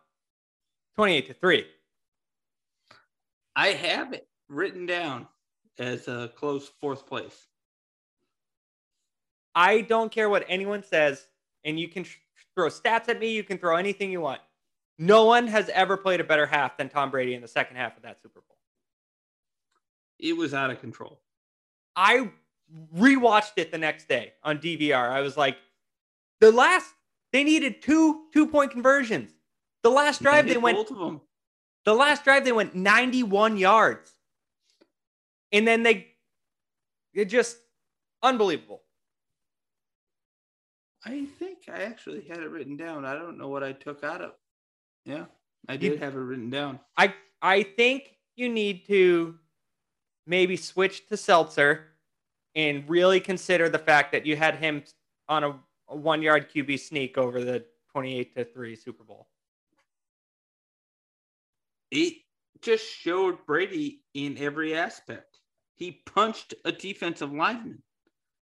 28 0.95 1.27
to 1.27 1.33
3. 1.35 1.65
I 3.55 3.67
have 3.67 4.13
it 4.13 4.27
written 4.49 4.87
down 4.87 5.27
as 5.77 6.07
a 6.07 6.31
close 6.35 6.71
fourth 6.81 7.05
place. 7.05 7.45
I 9.53 9.81
don't 9.81 10.11
care 10.11 10.27
what 10.27 10.43
anyone 10.49 10.81
says, 10.81 11.27
and 11.63 11.79
you 11.79 11.87
can 11.87 12.03
sh- 12.03 12.17
throw 12.55 12.67
stats 12.69 13.07
at 13.07 13.19
me, 13.19 13.29
you 13.29 13.43
can 13.43 13.59
throw 13.59 13.75
anything 13.75 14.11
you 14.11 14.21
want. 14.21 14.41
No 14.97 15.25
one 15.25 15.45
has 15.45 15.69
ever 15.69 15.97
played 15.97 16.19
a 16.19 16.23
better 16.23 16.47
half 16.47 16.75
than 16.75 16.89
Tom 16.89 17.11
Brady 17.11 17.35
in 17.35 17.43
the 17.43 17.47
second 17.47 17.75
half 17.75 17.95
of 17.95 18.01
that 18.01 18.19
Super 18.23 18.41
Bowl. 18.41 18.57
It 20.17 20.35
was 20.35 20.55
out 20.55 20.71
of 20.71 20.81
control. 20.81 21.19
I 21.95 22.31
rewatched 22.91 23.53
it 23.57 23.71
the 23.71 23.77
next 23.77 24.07
day 24.07 24.33
on 24.41 24.57
DVR. 24.57 25.11
I 25.11 25.21
was 25.21 25.37
like, 25.37 25.57
the 26.41 26.51
last 26.51 26.91
they 27.35 27.43
needed 27.43 27.81
two 27.81 28.27
two 28.31 28.47
point 28.47 28.71
conversions. 28.71 29.29
The 29.83 29.89
last 29.89 30.21
drive 30.23 30.45
they 30.45 30.53
hit 30.53 30.61
went 30.61 30.77
both 30.77 30.89
of 30.89 30.97
them. 30.97 31.19
the 31.83 31.93
last 31.93 32.23
drive 32.23 32.45
they 32.45 32.53
went 32.53 32.75
91 32.75 33.57
yards. 33.57 34.13
And 35.51 35.67
then 35.67 35.83
they 35.83 36.13
it 37.13 37.25
just 37.25 37.57
unbelievable. 38.23 38.83
I 41.03 41.25
think 41.37 41.57
I 41.67 41.83
actually 41.83 42.21
had 42.21 42.37
it 42.37 42.49
written 42.49 42.77
down. 42.77 43.03
I 43.03 43.15
don't 43.15 43.37
know 43.37 43.49
what 43.49 43.63
I 43.63 43.73
took 43.73 44.05
out 44.05 44.21
of. 44.21 44.31
Yeah, 45.05 45.25
I 45.67 45.75
did 45.75 46.01
have 46.01 46.15
it 46.15 46.19
written 46.19 46.49
down. 46.49 46.79
I 46.95 47.13
I 47.41 47.63
think 47.63 48.15
you 48.37 48.47
need 48.47 48.87
to 48.87 49.35
maybe 50.25 50.55
switch 50.55 51.05
to 51.07 51.17
Seltzer 51.17 51.87
and 52.55 52.87
really 52.89 53.19
consider 53.19 53.67
the 53.67 53.77
fact 53.77 54.13
that 54.13 54.25
you 54.25 54.37
had 54.37 54.55
him 54.55 54.85
on 55.27 55.43
a, 55.43 55.59
a 55.87 55.95
one 55.95 56.21
yard 56.21 56.49
QB 56.53 56.79
sneak 56.79 57.17
over 57.17 57.43
the 57.43 57.65
28 57.91 58.35
to 58.35 58.45
3 58.45 58.75
Super 58.75 59.03
Bowl. 59.03 59.27
It 61.91 62.15
just 62.61 62.85
showed 62.85 63.45
Brady 63.45 64.01
in 64.13 64.37
every 64.37 64.75
aspect. 64.75 65.39
He 65.75 66.01
punched 66.05 66.53
a 66.63 66.71
defensive 66.71 67.31
lineman. 67.31 67.81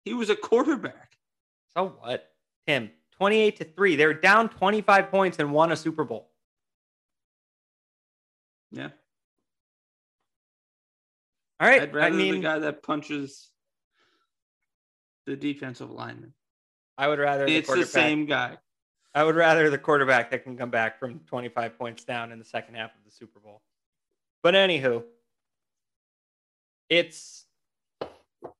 He 0.06 0.14
was 0.14 0.30
a 0.30 0.36
quarterback. 0.36 1.18
So 1.74 1.98
what? 2.00 2.32
Tim, 2.66 2.90
28 3.18 3.58
to 3.58 3.64
3. 3.66 3.96
They 3.96 4.06
were 4.06 4.14
down 4.14 4.50
25 4.50 5.12
points 5.12 5.40
and 5.40 5.52
won 5.52 5.72
a 5.72 5.76
Super 5.76 6.04
Bowl. 6.04 6.32
Yeah. 8.72 8.90
All 11.60 11.68
right. 11.68 11.82
I'd 11.82 11.90
I 11.90 11.94
rather 11.94 12.18
the 12.18 12.40
guy 12.40 12.60
that 12.60 12.84
punches 12.84 13.50
the 15.26 15.36
defensive 15.36 15.92
lineman. 15.92 16.34
I 16.98 17.08
would 17.08 17.20
rather 17.20 17.46
the 17.46 17.56
It's 17.56 17.68
the 17.68 17.74
quarterback. 17.76 17.92
same 17.92 18.26
guy. 18.26 18.58
I 19.14 19.24
would 19.24 19.36
rather 19.36 19.70
the 19.70 19.78
quarterback 19.78 20.32
that 20.32 20.44
can 20.44 20.58
come 20.58 20.70
back 20.70 21.00
from 21.00 21.20
25 21.22 21.78
points 21.78 22.04
down 22.04 22.32
in 22.32 22.40
the 22.40 22.46
second 22.46 22.76
half 22.76 22.92
of 22.92 23.04
the 23.06 23.12
Super 23.12 23.40
Bowl. 23.40 23.62
But 24.44 24.54
anywho, 24.54 25.04
it's 26.90 27.46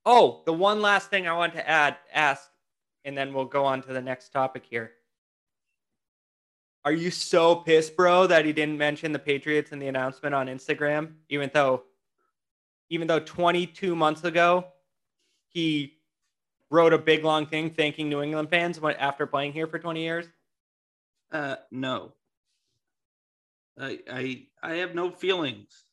oh, 0.06 0.42
the 0.46 0.54
one 0.54 0.82
last 0.82 1.10
thing 1.10 1.28
I 1.28 1.34
want 1.34 1.54
to 1.54 1.70
add, 1.70 1.98
ask, 2.14 2.50
and 3.06 3.18
then 3.18 3.34
we'll 3.34 3.46
go 3.46 3.66
on 3.66 3.82
to 3.84 3.94
the 3.94 4.02
next 4.02 4.30
topic 4.30 4.66
here. 4.68 4.92
Are 6.86 6.94
you 6.94 7.12
so 7.12 7.56
pissed, 7.56 7.96
bro, 7.96 8.28
that 8.28 8.46
he 8.46 8.54
didn't 8.54 8.78
mention 8.78 9.12
the 9.12 9.20
Patriots 9.20 9.72
in 9.72 9.80
the 9.80 9.88
announcement 9.88 10.34
on 10.34 10.48
Instagram, 10.48 11.14
even 11.30 11.52
though, 11.54 11.84
even 12.90 13.08
though 13.08 13.20
22 13.20 13.96
months 13.96 14.24
ago, 14.24 14.66
he 15.50 15.97
wrote 16.70 16.94
a 16.94 16.98
big 16.98 17.24
long 17.24 17.46
thing 17.46 17.70
thanking 17.70 18.10
New 18.10 18.22
England 18.22 18.50
fans 18.50 18.80
after 19.00 19.26
playing 19.26 19.54
here 19.54 19.68
for 19.68 19.80
20 19.80 20.02
years? 20.02 20.26
Uh, 21.32 21.56
no. 21.72 22.14
I 23.80 24.00
I 24.12 24.48
I 24.64 24.74
have 24.76 24.96
no 24.96 25.12
feelings. 25.12 25.84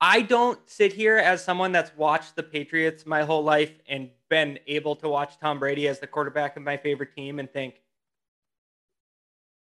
I 0.00 0.22
don't 0.22 0.58
sit 0.68 0.92
here 0.92 1.16
as 1.16 1.44
someone 1.44 1.70
that's 1.70 1.96
watched 1.96 2.34
the 2.34 2.42
Patriots 2.42 3.06
my 3.06 3.22
whole 3.22 3.44
life 3.44 3.72
and 3.88 4.10
been 4.28 4.58
able 4.66 4.96
to 4.96 5.08
watch 5.08 5.38
Tom 5.38 5.60
Brady 5.60 5.86
as 5.86 6.00
the 6.00 6.08
quarterback 6.08 6.56
of 6.56 6.64
my 6.64 6.76
favorite 6.76 7.14
team 7.14 7.38
and 7.38 7.48
think 7.48 7.76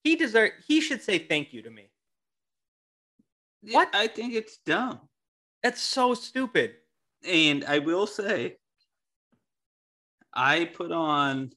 he 0.02 0.16
deserve 0.16 0.50
he 0.66 0.80
should 0.80 1.02
say 1.02 1.18
thank 1.18 1.52
you 1.52 1.62
to 1.62 1.70
me. 1.70 1.90
What? 3.62 3.94
I 3.94 4.08
think 4.08 4.34
it's 4.34 4.58
dumb. 4.58 5.00
That's 5.62 5.80
so 5.80 6.14
stupid. 6.14 6.74
And 7.26 7.64
I 7.64 7.78
will 7.78 8.06
say, 8.06 8.58
I 10.34 10.64
put 10.64 10.92
on 10.92 11.52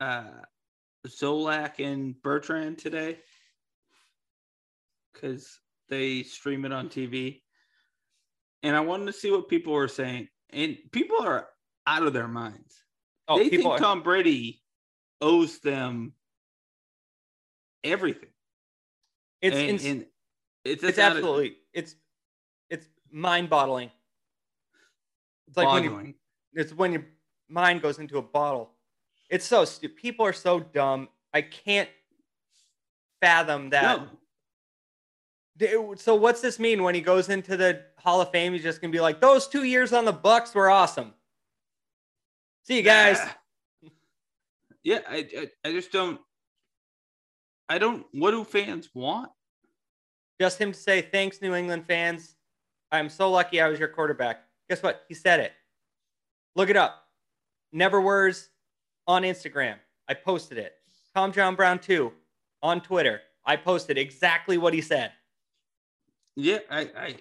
uh, 0.00 0.24
Zolak 1.06 1.78
and 1.78 2.20
Bertrand 2.22 2.78
today 2.78 3.18
because 5.12 5.58
they 5.88 6.22
stream 6.22 6.64
it 6.64 6.72
on 6.72 6.88
TV. 6.88 7.42
And 8.62 8.76
I 8.76 8.80
wanted 8.80 9.06
to 9.06 9.12
see 9.12 9.30
what 9.30 9.48
people 9.48 9.72
were 9.72 9.88
saying. 9.88 10.28
And 10.50 10.76
people 10.92 11.18
are 11.20 11.48
out 11.86 12.02
of 12.02 12.12
their 12.12 12.28
minds. 12.28 12.84
Oh, 13.28 13.38
they 13.38 13.48
think 13.48 13.66
are, 13.66 13.78
Tom 13.78 14.02
Brady 14.02 14.62
owes 15.20 15.58
them 15.60 16.12
everything. 17.84 18.30
it's 19.40 19.56
and, 19.56 19.68
ins- 19.68 19.84
and 19.84 20.06
it's, 20.64 20.82
it's 20.82 20.98
out 20.98 21.12
of- 21.12 21.18
absolutely 21.18 21.56
it's 21.72 21.94
it's 22.70 22.86
mind-boggling. 23.10 23.90
It's 25.46 25.56
like 25.56 25.68
when 25.72 25.84
you 25.84 25.90
boggling. 25.90 26.14
It's 26.54 26.72
when 26.72 26.92
your 26.92 27.06
mind 27.48 27.82
goes 27.82 27.98
into 27.98 28.18
a 28.18 28.22
bottle. 28.22 28.72
It's 29.30 29.46
so 29.46 29.64
stupid. 29.64 29.96
People 29.96 30.24
are 30.26 30.32
so 30.32 30.60
dumb. 30.60 31.08
I 31.34 31.42
can't 31.42 31.88
fathom 33.20 33.70
that. 33.70 34.08
No, 35.60 35.94
So 35.96 36.14
what's 36.14 36.40
this 36.40 36.58
mean 36.58 36.82
when 36.82 36.94
he 36.94 37.00
goes 37.00 37.28
into 37.28 37.56
the 37.56 37.84
Hall 37.98 38.20
of 38.20 38.30
Fame? 38.30 38.52
He's 38.52 38.62
just 38.62 38.80
gonna 38.80 38.92
be 38.92 39.00
like, 39.00 39.20
"Those 39.20 39.48
two 39.48 39.64
years 39.64 39.92
on 39.92 40.04
the 40.04 40.12
Bucs 40.12 40.54
were 40.54 40.70
awesome." 40.70 41.14
See 42.62 42.76
you 42.76 42.82
guys. 42.82 43.18
Nah. 43.18 43.90
Yeah, 44.84 45.00
I, 45.08 45.28
I 45.36 45.68
I 45.68 45.72
just 45.72 45.92
don't. 45.92 46.20
I 47.68 47.78
don't. 47.78 48.06
What 48.12 48.30
do 48.30 48.44
fans 48.44 48.88
want? 48.94 49.30
Just 50.40 50.58
him 50.58 50.72
to 50.72 50.78
say, 50.78 51.02
"Thanks, 51.02 51.42
New 51.42 51.54
England 51.54 51.86
fans. 51.86 52.36
I'm 52.90 53.08
so 53.10 53.30
lucky 53.30 53.60
I 53.60 53.68
was 53.68 53.78
your 53.78 53.88
quarterback." 53.88 54.44
Guess 54.70 54.82
what? 54.82 55.04
He 55.08 55.14
said 55.14 55.40
it. 55.40 55.52
Look 56.54 56.70
it 56.70 56.76
up. 56.76 57.07
Never 57.72 58.00
words. 58.00 58.48
on 59.06 59.22
Instagram. 59.22 59.76
I 60.08 60.14
posted 60.14 60.58
it. 60.58 60.74
Tom 61.14 61.32
John 61.32 61.54
Brown 61.54 61.78
2 61.78 62.12
on 62.62 62.80
Twitter. 62.80 63.20
I 63.46 63.56
posted 63.56 63.96
exactly 63.96 64.58
what 64.58 64.74
he 64.74 64.82
said. 64.82 65.12
Yeah, 66.36 66.58
I, 66.70 66.80
I 66.96 67.16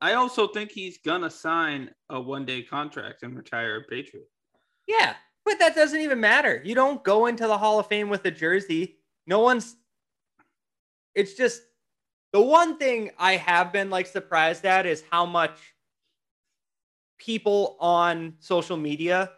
I 0.00 0.14
also 0.14 0.48
think 0.48 0.72
he's 0.72 0.98
gonna 0.98 1.30
sign 1.30 1.90
a 2.08 2.20
one 2.20 2.44
day 2.44 2.62
contract 2.62 3.22
and 3.22 3.36
retire 3.36 3.76
a 3.76 3.82
Patriot. 3.82 4.28
Yeah, 4.88 5.14
but 5.44 5.58
that 5.58 5.74
doesn't 5.74 6.00
even 6.00 6.18
matter. 6.18 6.60
You 6.64 6.74
don't 6.74 7.04
go 7.04 7.26
into 7.26 7.46
the 7.46 7.58
Hall 7.58 7.78
of 7.78 7.86
Fame 7.86 8.08
with 8.08 8.24
a 8.24 8.30
jersey. 8.30 8.96
No 9.26 9.40
one's. 9.40 9.76
It's 11.14 11.34
just 11.34 11.62
the 12.32 12.40
one 12.40 12.78
thing 12.78 13.10
I 13.18 13.36
have 13.36 13.72
been 13.72 13.90
like 13.90 14.06
surprised 14.06 14.64
at 14.64 14.86
is 14.86 15.04
how 15.10 15.26
much 15.26 15.58
people 17.18 17.76
on 17.78 18.34
social 18.40 18.76
media 18.76 19.30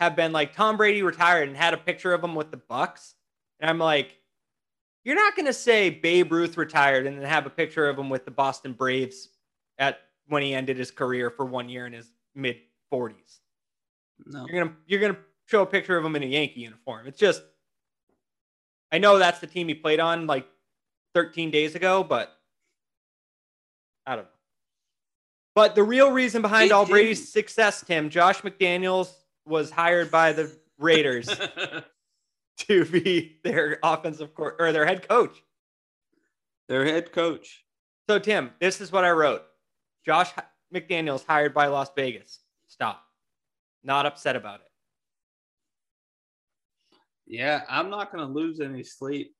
have 0.00 0.16
been 0.16 0.32
like 0.32 0.54
Tom 0.54 0.76
Brady 0.76 1.02
retired 1.02 1.48
and 1.48 1.56
had 1.56 1.74
a 1.74 1.78
picture 1.78 2.12
of 2.12 2.22
him 2.22 2.34
with 2.34 2.50
the 2.50 2.56
Bucs. 2.58 3.14
And 3.60 3.70
I'm 3.70 3.78
like, 3.78 4.18
you're 5.04 5.14
not 5.16 5.36
going 5.36 5.46
to 5.46 5.52
say 5.52 5.88
Babe 5.90 6.32
Ruth 6.32 6.56
retired 6.56 7.06
and 7.06 7.18
then 7.18 7.26
have 7.26 7.46
a 7.46 7.50
picture 7.50 7.88
of 7.88 7.98
him 7.98 8.10
with 8.10 8.24
the 8.24 8.30
Boston 8.30 8.72
Braves 8.72 9.28
at 9.78 10.00
when 10.28 10.42
he 10.42 10.54
ended 10.54 10.76
his 10.76 10.90
career 10.90 11.30
for 11.30 11.46
one 11.46 11.68
year 11.68 11.86
in 11.86 11.92
his 11.92 12.10
mid 12.34 12.56
40s. 12.92 13.38
No. 14.24 14.46
You're 14.50 14.64
gonna 14.64 14.76
you're 14.86 15.00
gonna 15.00 15.18
show 15.44 15.62
a 15.62 15.66
picture 15.66 15.96
of 15.96 16.04
him 16.04 16.16
in 16.16 16.22
a 16.22 16.26
Yankee 16.26 16.60
uniform. 16.60 17.06
It's 17.06 17.18
just 17.18 17.42
I 18.90 18.98
know 18.98 19.18
that's 19.18 19.40
the 19.40 19.46
team 19.46 19.68
he 19.68 19.74
played 19.74 20.00
on 20.00 20.26
like 20.26 20.46
13 21.14 21.50
days 21.50 21.74
ago, 21.74 22.02
but 22.02 22.36
I 24.06 24.16
don't 24.16 24.24
know. 24.24 24.30
But 25.54 25.74
the 25.74 25.82
real 25.82 26.10
reason 26.12 26.42
behind 26.42 26.66
It 26.70 26.72
all 26.72 26.84
didn't- 26.84 26.92
Brady's 26.92 27.30
success, 27.30 27.82
Tim, 27.86 28.08
Josh 28.10 28.40
McDaniels 28.42 29.10
was 29.46 29.70
hired 29.70 30.10
by 30.10 30.32
the 30.32 30.54
Raiders 30.78 31.28
to 32.58 32.84
be 32.84 33.38
their 33.44 33.78
offensive 33.82 34.34
court 34.34 34.56
or 34.58 34.72
their 34.72 34.86
head 34.86 35.08
coach. 35.08 35.42
Their 36.68 36.84
head 36.84 37.12
coach. 37.12 37.64
So 38.08 38.18
Tim, 38.18 38.50
this 38.60 38.80
is 38.80 38.92
what 38.92 39.04
I 39.04 39.10
wrote. 39.10 39.42
Josh 40.04 40.30
McDaniels 40.74 41.24
hired 41.24 41.54
by 41.54 41.66
Las 41.66 41.90
Vegas. 41.94 42.40
Stop. 42.66 43.02
Not 43.82 44.06
upset 44.06 44.36
about 44.36 44.60
it. 44.60 44.66
Yeah, 47.26 47.62
I'm 47.68 47.90
not 47.90 48.12
gonna 48.12 48.28
lose 48.28 48.60
any 48.60 48.82
sleep. 48.82 49.34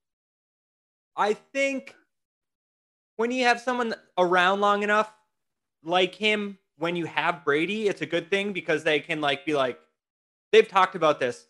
I 1.16 1.34
think 1.34 1.94
when 3.16 3.30
you 3.30 3.44
have 3.44 3.60
someone 3.60 3.94
around 4.18 4.60
long 4.60 4.82
enough 4.82 5.12
like 5.82 6.14
him, 6.14 6.58
when 6.78 6.96
you 6.96 7.06
have 7.06 7.44
Brady, 7.44 7.88
it's 7.88 8.02
a 8.02 8.06
good 8.06 8.30
thing 8.30 8.52
because 8.52 8.84
they 8.84 9.00
can 9.00 9.20
like 9.20 9.46
be 9.46 9.54
like, 9.54 9.78
they've 10.56 10.68
talked 10.68 10.94
about 10.94 11.20
this. 11.20 11.46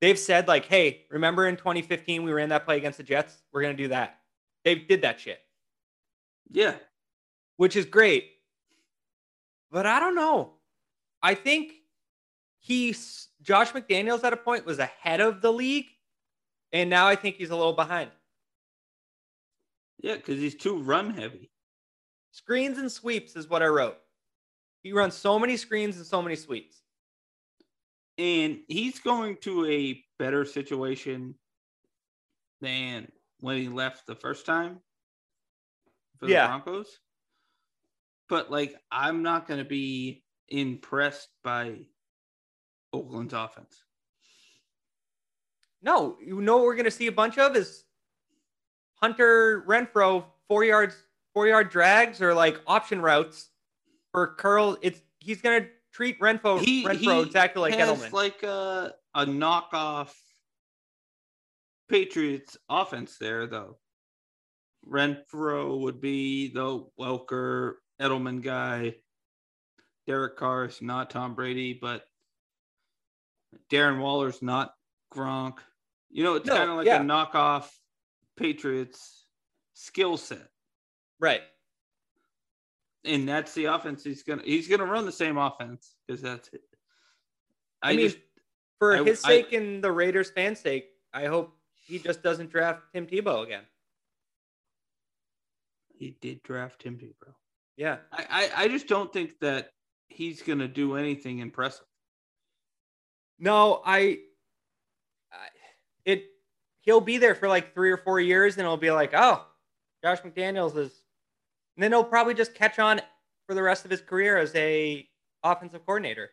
They've 0.00 0.18
said 0.18 0.48
like, 0.48 0.64
hey, 0.64 1.04
remember 1.10 1.46
in 1.46 1.56
2015 1.56 2.22
we 2.22 2.32
ran 2.32 2.48
that 2.48 2.64
play 2.64 2.78
against 2.78 2.96
the 2.98 3.04
Jets? 3.04 3.42
We're 3.52 3.60
gonna 3.62 3.74
do 3.74 3.88
that. 3.88 4.20
They 4.64 4.74
did 4.76 5.02
that 5.02 5.20
shit, 5.20 5.40
Yeah. 6.50 6.76
which 7.56 7.76
is 7.76 7.84
great. 7.84 8.30
But 9.70 9.84
I 9.86 10.00
don't 10.00 10.14
know. 10.14 10.54
I 11.22 11.34
think 11.34 11.72
he's 12.58 13.28
Josh 13.42 13.72
McDaniels 13.72 14.24
at 14.24 14.32
a 14.32 14.36
point 14.36 14.64
was 14.64 14.78
ahead 14.78 15.20
of 15.20 15.42
the 15.42 15.52
league, 15.52 15.86
and 16.72 16.88
now 16.88 17.06
I 17.06 17.16
think 17.16 17.36
he's 17.36 17.50
a 17.50 17.56
little 17.56 17.74
behind. 17.74 18.10
Yeah, 20.00 20.14
because 20.16 20.38
he's 20.38 20.54
too 20.54 20.78
run 20.78 21.10
heavy. 21.10 21.50
Screens 22.30 22.78
and 22.78 22.90
sweeps 22.90 23.36
is 23.36 23.48
what 23.48 23.62
I 23.62 23.66
wrote. 23.66 23.98
He 24.82 24.92
runs 24.92 25.14
so 25.14 25.38
many 25.38 25.56
screens 25.56 25.96
and 25.96 26.06
so 26.06 26.22
many 26.22 26.36
sweeps. 26.36 26.82
And 28.18 28.60
he's 28.66 28.98
going 28.98 29.36
to 29.42 29.64
a 29.66 30.04
better 30.18 30.44
situation 30.44 31.36
than 32.60 33.10
when 33.40 33.56
he 33.56 33.68
left 33.68 34.06
the 34.06 34.16
first 34.16 34.44
time 34.44 34.80
for 36.18 36.26
the 36.26 36.32
Yeah. 36.32 36.48
Broncos. 36.48 36.98
But 38.28 38.50
like 38.50 38.74
I'm 38.90 39.22
not 39.22 39.46
gonna 39.46 39.64
be 39.64 40.24
impressed 40.48 41.28
by 41.44 41.86
Oakland's 42.92 43.34
offense. 43.34 43.84
No, 45.80 46.18
you 46.20 46.40
know 46.40 46.56
what 46.56 46.64
we're 46.64 46.74
gonna 46.76 46.90
see 46.90 47.06
a 47.06 47.12
bunch 47.12 47.38
of 47.38 47.54
is 47.56 47.84
Hunter 48.94 49.64
Renfrow 49.68 50.24
four 50.48 50.64
yards, 50.64 50.96
four 51.32 51.46
yard 51.46 51.70
drags 51.70 52.20
or 52.20 52.34
like 52.34 52.60
option 52.66 53.00
routes 53.00 53.50
for 54.10 54.34
curl. 54.34 54.76
It's 54.82 55.00
he's 55.20 55.40
gonna 55.40 55.68
treat 55.98 56.20
Renfrow 56.20 56.60
He- 56.60 56.84
Renfrow 56.84 56.96
he 56.96 57.22
exactly 57.22 57.60
like 57.60 57.74
has 57.74 57.98
Edelman. 58.00 58.12
like 58.12 58.42
a 58.44 58.94
a 59.16 59.26
knockoff 59.26 60.12
Patriots 61.88 62.56
offense 62.70 63.16
there 63.18 63.48
though. 63.48 63.78
Renfrow 64.88 65.80
would 65.80 66.00
be 66.00 66.52
the 66.52 66.86
Welker 67.00 67.72
Edelman 68.00 68.42
guy. 68.44 68.94
Derek 70.06 70.36
Carr 70.36 70.66
is 70.66 70.80
not 70.80 71.10
Tom 71.10 71.34
Brady, 71.34 71.72
but 71.72 72.04
Darren 73.68 74.00
Waller's 74.00 74.40
not 74.40 74.74
Gronk. 75.12 75.58
You 76.10 76.22
know, 76.22 76.36
it's 76.36 76.46
No, 76.46 76.56
kind 76.56 76.70
of 76.70 76.76
like 76.76 76.86
yeah. 76.86 77.00
a 77.00 77.04
knockoff 77.04 77.68
Patriots 78.36 79.26
skill 79.74 80.16
set. 80.16 80.48
right. 81.18 81.42
And 83.08 83.28
that's 83.28 83.54
the 83.54 83.64
offense 83.66 84.04
he's 84.04 84.22
gonna 84.22 84.42
he's 84.44 84.68
gonna 84.68 84.84
run 84.84 85.06
the 85.06 85.12
same 85.12 85.38
offense 85.38 85.94
because 86.06 86.20
that's 86.22 86.48
it. 86.52 86.60
I, 87.82 87.96
mean, 87.96 88.06
just 88.08 88.18
for 88.78 88.96
I- 88.96 89.02
his 89.02 89.24
I- 89.24 89.28
sake 89.28 89.52
and 89.54 89.82
the 89.82 89.90
Raiders' 89.90 90.30
fans' 90.30 90.60
sake, 90.60 90.90
I 91.12 91.26
hope 91.26 91.56
he 91.86 91.98
just 91.98 92.22
doesn't 92.22 92.50
draft 92.50 92.82
Tim 92.92 93.06
Tebow 93.06 93.44
again. 93.44 93.64
he 95.94 96.16
did 96.20 96.42
draft 96.44 96.80
Tim 96.82 96.96
Tebow. 96.96 97.34
Yeah. 97.76 97.96
I, 98.12 98.26
I, 98.30 98.62
I 98.64 98.68
just 98.68 98.86
don't 98.86 99.12
think 99.12 99.38
that 99.40 99.72
he's 100.08 100.42
going 100.42 100.60
to 100.60 100.68
do 100.68 100.94
anything 100.94 101.40
impressive. 101.40 101.86
No, 103.40 103.82
I, 103.84 104.18
I, 105.32 105.48
it, 106.04 106.26
he'll 106.82 107.00
be 107.00 107.18
there 107.18 107.34
for 107.34 107.48
like 107.48 107.74
three 107.74 107.90
or 107.90 107.96
four 107.96 108.20
years, 108.20 108.56
and 108.56 108.62
it'll 108.64 108.76
be 108.76 108.90
like, 108.92 109.10
oh, 109.14 109.44
Josh 110.04 110.20
McDaniels 110.20 110.76
is, 110.76 110.92
and 111.78 111.84
then 111.84 111.92
he'll 111.92 112.02
probably 112.02 112.34
just 112.34 112.56
catch 112.56 112.80
on 112.80 113.00
for 113.46 113.54
the 113.54 113.62
rest 113.62 113.84
of 113.84 113.90
his 113.92 114.00
career 114.00 114.36
as 114.36 114.52
a 114.56 115.06
offensive 115.44 115.86
coordinator. 115.86 116.30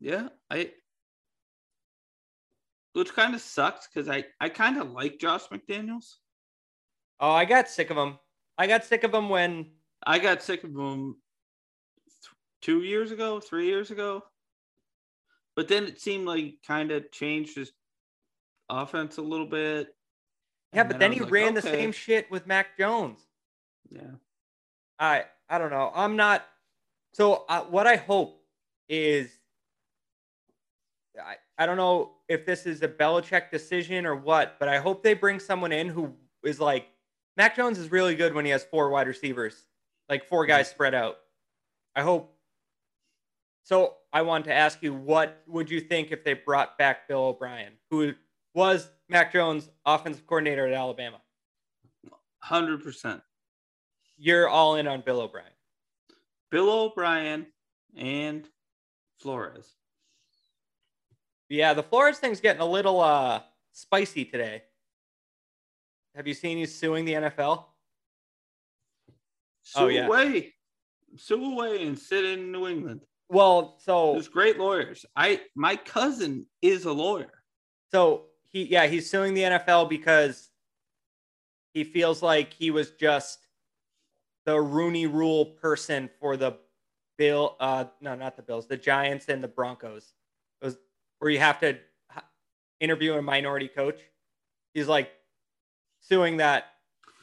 Yeah, 0.00 0.30
I. 0.50 0.72
Which 2.94 3.14
kind 3.14 3.36
of 3.36 3.40
sucks 3.40 3.86
because 3.86 4.08
I, 4.08 4.24
I 4.40 4.48
kind 4.48 4.78
of 4.78 4.90
like 4.90 5.20
Josh 5.20 5.42
McDaniels. 5.52 6.16
Oh, 7.20 7.30
I 7.30 7.44
got 7.44 7.68
sick 7.68 7.90
of 7.90 7.96
him. 7.96 8.18
I 8.56 8.66
got 8.66 8.84
sick 8.84 9.04
of 9.04 9.14
him 9.14 9.28
when, 9.28 9.66
I 10.04 10.18
got 10.18 10.42
sick 10.42 10.64
of 10.64 10.70
him 10.70 11.14
th- 12.08 12.34
two 12.60 12.80
years 12.80 13.12
ago, 13.12 13.38
three 13.38 13.66
years 13.66 13.92
ago. 13.92 14.24
But 15.54 15.68
then 15.68 15.84
it 15.84 16.00
seemed 16.00 16.26
like 16.26 16.56
kind 16.66 16.90
of 16.90 17.12
changed 17.12 17.54
his 17.54 17.70
offense 18.68 19.18
a 19.18 19.22
little 19.22 19.46
bit. 19.46 19.94
yeah, 20.74 20.82
but 20.82 20.96
I 20.96 20.98
then 20.98 21.12
he 21.12 21.20
like, 21.20 21.30
ran 21.30 21.54
the 21.54 21.62
same 21.62 21.92
shit 21.92 22.28
with 22.28 22.44
Mac 22.44 22.76
Jones. 22.76 23.27
Yeah. 23.90 24.02
I 24.98 25.24
I 25.48 25.58
don't 25.58 25.70
know. 25.70 25.90
I'm 25.94 26.16
not. 26.16 26.44
So 27.12 27.44
uh, 27.48 27.62
what 27.62 27.86
I 27.86 27.96
hope 27.96 28.42
is, 28.88 29.30
I 31.18 31.36
I 31.56 31.66
don't 31.66 31.76
know 31.76 32.12
if 32.28 32.44
this 32.44 32.66
is 32.66 32.82
a 32.82 32.88
Belichick 32.88 33.50
decision 33.50 34.06
or 34.06 34.14
what, 34.14 34.58
but 34.58 34.68
I 34.68 34.78
hope 34.78 35.02
they 35.02 35.14
bring 35.14 35.40
someone 35.40 35.72
in 35.72 35.88
who 35.88 36.14
is 36.44 36.60
like 36.60 36.88
Mac 37.36 37.56
Jones 37.56 37.78
is 37.78 37.90
really 37.90 38.14
good 38.14 38.34
when 38.34 38.44
he 38.44 38.50
has 38.50 38.64
four 38.64 38.90
wide 38.90 39.06
receivers, 39.06 39.64
like 40.08 40.28
four 40.28 40.44
guys 40.46 40.68
spread 40.68 40.94
out. 40.94 41.18
I 41.94 42.02
hope. 42.02 42.34
So 43.62 43.94
I 44.12 44.22
want 44.22 44.44
to 44.46 44.52
ask 44.52 44.82
you, 44.82 44.94
what 44.94 45.42
would 45.46 45.70
you 45.70 45.80
think 45.80 46.10
if 46.10 46.24
they 46.24 46.34
brought 46.34 46.78
back 46.78 47.06
Bill 47.06 47.26
O'Brien, 47.26 47.74
who 47.90 48.14
was 48.54 48.90
Mac 49.08 49.32
Jones' 49.32 49.68
offensive 49.84 50.26
coordinator 50.26 50.66
at 50.66 50.72
Alabama? 50.72 51.20
100%. 52.44 53.20
You're 54.18 54.48
all 54.48 54.76
in 54.76 54.86
on 54.86 55.00
Bill 55.02 55.20
O'Brien. 55.20 55.46
Bill 56.50 56.68
O'Brien 56.70 57.46
and 57.96 58.48
Flores. 59.20 59.74
Yeah, 61.48 61.72
the 61.74 61.82
Flores 61.82 62.18
thing's 62.18 62.40
getting 62.40 62.60
a 62.62 62.66
little 62.66 63.00
uh 63.00 63.42
spicy 63.72 64.24
today. 64.24 64.62
Have 66.14 66.26
you 66.26 66.34
seen 66.34 66.58
he's 66.58 66.74
suing 66.74 67.04
the 67.04 67.12
NFL? 67.14 67.64
Sue 69.62 69.80
Oh, 69.80 69.86
yeah. 69.88 70.06
away. 70.06 70.54
Sue 71.16 71.52
away 71.52 71.86
and 71.86 71.98
sit 71.98 72.24
in 72.24 72.50
New 72.52 72.66
England. 72.66 73.00
Well, 73.30 73.76
so 73.78 74.14
There's 74.14 74.28
great 74.28 74.58
lawyers. 74.58 75.04
I 75.14 75.42
my 75.54 75.76
cousin 75.76 76.46
is 76.62 76.84
a 76.86 76.92
lawyer. 76.92 77.42
so 77.92 78.24
he 78.50 78.64
yeah, 78.64 78.86
he's 78.86 79.08
suing 79.10 79.34
the 79.34 79.42
NFL 79.42 79.88
because 79.90 80.48
he 81.74 81.84
feels 81.84 82.22
like 82.22 82.52
he 82.52 82.70
was 82.70 82.92
just 82.92 83.46
the 84.48 84.58
Rooney 84.58 85.06
rule 85.06 85.44
person 85.44 86.08
for 86.18 86.38
the 86.38 86.56
Bill 87.18 87.54
uh 87.60 87.84
no, 88.00 88.14
not 88.14 88.34
the 88.34 88.42
Bills, 88.42 88.66
the 88.66 88.78
Giants 88.78 89.28
and 89.28 89.44
the 89.44 89.48
Broncos. 89.48 90.14
It 90.62 90.64
was 90.64 90.78
where 91.18 91.30
you 91.30 91.38
have 91.38 91.60
to 91.60 91.78
interview 92.80 93.12
a 93.12 93.20
minority 93.20 93.68
coach. 93.68 94.00
He's 94.72 94.88
like 94.88 95.10
suing 96.00 96.38
that 96.38 96.64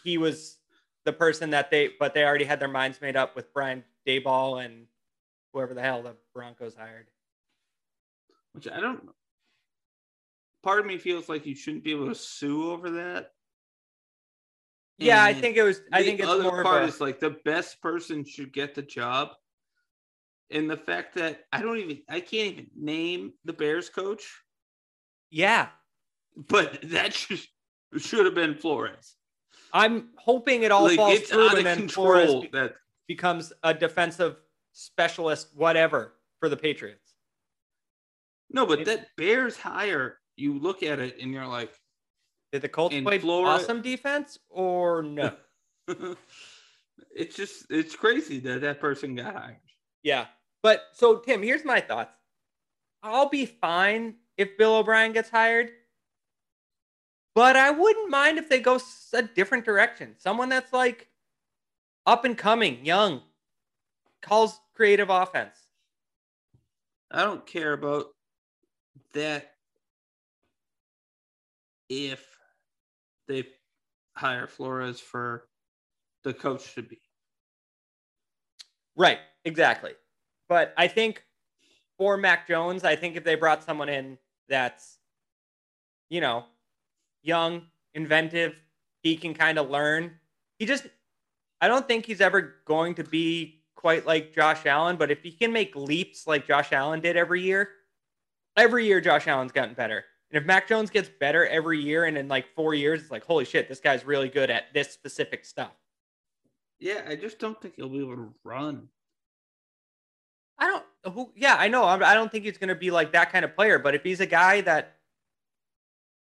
he 0.03 0.19
was 0.19 0.57
the 1.03 1.13
person 1.13 1.49
that 1.49 1.71
they, 1.71 1.89
but 1.99 2.13
they 2.13 2.23
already 2.23 2.45
had 2.45 2.59
their 2.59 2.67
minds 2.67 3.01
made 3.01 3.15
up 3.15 3.35
with 3.35 3.51
Brian 3.53 3.83
Daboll 4.07 4.63
and 4.63 4.85
whoever 5.51 5.73
the 5.73 5.81
hell 5.81 6.03
the 6.03 6.15
Broncos 6.31 6.75
hired. 6.75 7.07
which 8.53 8.67
I 8.67 8.79
don't. 8.79 9.09
Part 10.61 10.79
of 10.79 10.85
me 10.85 10.99
feels 10.99 11.27
like 11.27 11.47
you 11.47 11.55
shouldn't 11.55 11.83
be 11.83 11.91
able 11.91 12.07
to 12.07 12.15
sue 12.15 12.71
over 12.71 12.91
that. 12.91 13.34
Yeah, 14.97 15.23
I 15.23 15.33
mm. 15.33 15.41
think 15.41 15.57
it 15.57 15.63
was. 15.63 15.81
I 15.91 16.03
think 16.03 16.19
it's 16.19 16.29
other 16.29 16.43
more 16.43 16.63
part 16.63 16.83
a, 16.83 16.85
is 16.85 17.01
like 17.01 17.19
the 17.19 17.37
best 17.43 17.81
person 17.81 18.23
should 18.23 18.53
get 18.53 18.75
the 18.75 18.81
job. 18.81 19.29
And 20.51 20.69
the 20.69 20.77
fact 20.77 21.15
that 21.15 21.41
I 21.51 21.61
don't 21.61 21.77
even 21.79 22.01
I 22.09 22.19
can't 22.19 22.53
even 22.53 22.67
name 22.75 23.33
the 23.45 23.53
Bears 23.53 23.89
coach, 23.89 24.23
yeah. 25.31 25.69
but 26.49 26.79
that 26.83 27.13
should 27.13 27.39
should 27.97 28.25
have 28.25 28.35
been 28.35 28.55
Flores. 28.55 29.15
I'm 29.73 30.09
hoping 30.17 30.63
it 30.63 30.71
all 30.71 30.83
like 30.83 30.97
falls 30.97 31.19
through 31.21 31.57
and 31.57 31.65
then 31.65 31.87
Flores 31.89 32.25
control. 32.25 32.41
be- 32.43 32.49
That 32.53 32.75
becomes 33.07 33.51
a 33.63 33.73
defensive 33.73 34.37
specialist, 34.71 35.49
whatever, 35.55 36.13
for 36.39 36.47
the 36.47 36.57
Patriots. 36.57 37.15
no, 38.49 38.65
but 38.65 38.81
It- 38.81 38.85
that 38.85 39.15
Bears 39.17 39.57
hire, 39.57 40.19
you 40.35 40.59
look 40.59 40.83
at 40.83 40.99
it 40.99 41.17
and 41.19 41.33
you're 41.33 41.47
like, 41.47 41.73
Did 42.51 42.61
the 42.61 42.69
Colts 42.69 42.95
play 43.01 43.19
Florida- 43.19 43.51
awesome 43.51 43.81
defense 43.81 44.39
or 44.49 45.03
no? 45.03 45.35
it's 47.15 47.35
just 47.35 47.65
it's 47.69 47.95
crazy 47.95 48.39
that 48.39 48.61
that 48.61 48.79
person 48.79 49.15
got 49.15 49.35
hired. 49.35 49.57
yeah. 50.03 50.27
But 50.63 50.83
so 50.93 51.17
Tim, 51.19 51.43
here's 51.43 51.63
my 51.65 51.79
thoughts. 51.79 52.15
I'll 53.03 53.29
be 53.29 53.45
fine 53.45 54.15
if 54.37 54.57
Bill 54.57 54.75
O'Brien 54.75 55.13
gets 55.13 55.29
hired. 55.29 55.71
But 57.35 57.57
I 57.57 57.69
wouldn't 57.69 58.09
mind 58.09 58.37
if 58.37 58.49
they 58.49 58.59
go 58.61 58.79
a 59.13 59.21
different 59.21 59.65
direction. 59.65 60.15
Someone 60.17 60.49
that's 60.49 60.71
like 60.71 61.09
up 62.05 62.23
and 62.25 62.37
coming, 62.37 62.83
young, 62.85 63.21
calls 64.21 64.59
creative 64.73 65.09
offense. 65.09 65.57
I 67.11 67.23
don't 67.23 67.45
care 67.45 67.73
about 67.73 68.07
that 69.13 69.51
if 71.89 72.34
they 73.27 73.45
hire 74.15 74.47
Flores 74.47 74.99
for 74.99 75.45
the 76.23 76.33
coach 76.33 76.73
to 76.75 76.81
be. 76.81 76.99
Right, 78.95 79.19
exactly. 79.43 79.91
But 80.47 80.73
I 80.77 80.87
think 80.87 81.23
for 81.97 82.17
Mac 82.17 82.47
Jones, 82.47 82.83
I 82.83 82.95
think 82.95 83.15
if 83.15 83.23
they 83.23 83.35
brought 83.35 83.63
someone 83.63 83.89
in 83.89 84.17
that's, 84.47 84.97
you 86.09 86.21
know, 86.21 86.45
young, 87.23 87.63
inventive, 87.93 88.55
he 89.01 89.17
can 89.17 89.33
kind 89.33 89.57
of 89.57 89.69
learn. 89.69 90.11
He 90.59 90.65
just, 90.65 90.87
I 91.61 91.67
don't 91.67 91.87
think 91.87 92.05
he's 92.05 92.21
ever 92.21 92.55
going 92.65 92.95
to 92.95 93.03
be 93.03 93.63
quite 93.75 94.05
like 94.05 94.33
Josh 94.33 94.65
Allen, 94.65 94.95
but 94.95 95.11
if 95.11 95.21
he 95.23 95.31
can 95.31 95.51
make 95.51 95.75
leaps 95.75 96.25
like 96.27 96.47
Josh 96.47 96.71
Allen 96.71 97.01
did 97.01 97.17
every 97.17 97.41
year, 97.41 97.69
every 98.57 98.85
year 98.85 99.01
Josh 99.01 99.27
Allen's 99.27 99.51
gotten 99.51 99.73
better. 99.73 100.05
And 100.31 100.41
if 100.41 100.45
Mac 100.45 100.67
Jones 100.67 100.89
gets 100.89 101.09
better 101.19 101.47
every 101.47 101.79
year 101.79 102.05
and 102.05 102.17
in 102.17 102.27
like 102.27 102.47
four 102.55 102.73
years, 102.73 103.01
it's 103.01 103.11
like, 103.11 103.23
holy 103.23 103.45
shit, 103.45 103.69
this 103.69 103.79
guy's 103.79 104.05
really 104.05 104.29
good 104.29 104.49
at 104.49 104.73
this 104.73 104.91
specific 104.91 105.45
stuff. 105.45 105.71
Yeah, 106.79 107.01
I 107.07 107.15
just 107.15 107.39
don't 107.39 107.59
think 107.61 107.75
he'll 107.75 107.89
be 107.89 107.99
able 107.99 108.15
to 108.15 108.33
run. 108.43 108.89
I 110.57 110.67
don't 110.67 111.13
who 111.13 111.31
yeah, 111.35 111.55
I 111.59 111.67
know. 111.67 111.85
I'm, 111.85 111.99
don't 111.99 112.31
think 112.31 112.45
he's 112.45 112.57
going 112.57 112.69
to 112.69 112.75
be 112.75 112.91
like 112.91 113.11
that 113.13 113.31
kind 113.31 113.45
of 113.45 113.55
player, 113.55 113.77
but 113.77 113.93
if 113.93 114.03
he's 114.03 114.21
a 114.21 114.25
guy 114.25 114.61
that 114.61 114.97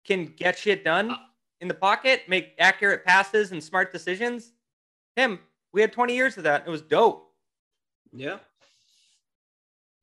can 0.04 0.26
get 0.26 0.58
shit 0.58 0.84
done 0.84 1.10
uh. 1.12 1.16
in 1.60 1.68
the 1.68 1.74
pocket, 1.74 2.22
make 2.28 2.54
accurate 2.58 3.04
passes 3.04 3.52
and 3.52 3.62
smart 3.62 3.92
decisions, 3.92 4.52
him, 5.16 5.38
we 5.72 5.80
had 5.80 5.92
20 5.92 6.14
years 6.14 6.36
of 6.36 6.44
that. 6.44 6.64
It 6.66 6.70
was 6.70 6.82
dope. 6.82 7.32
Yeah. 8.12 8.38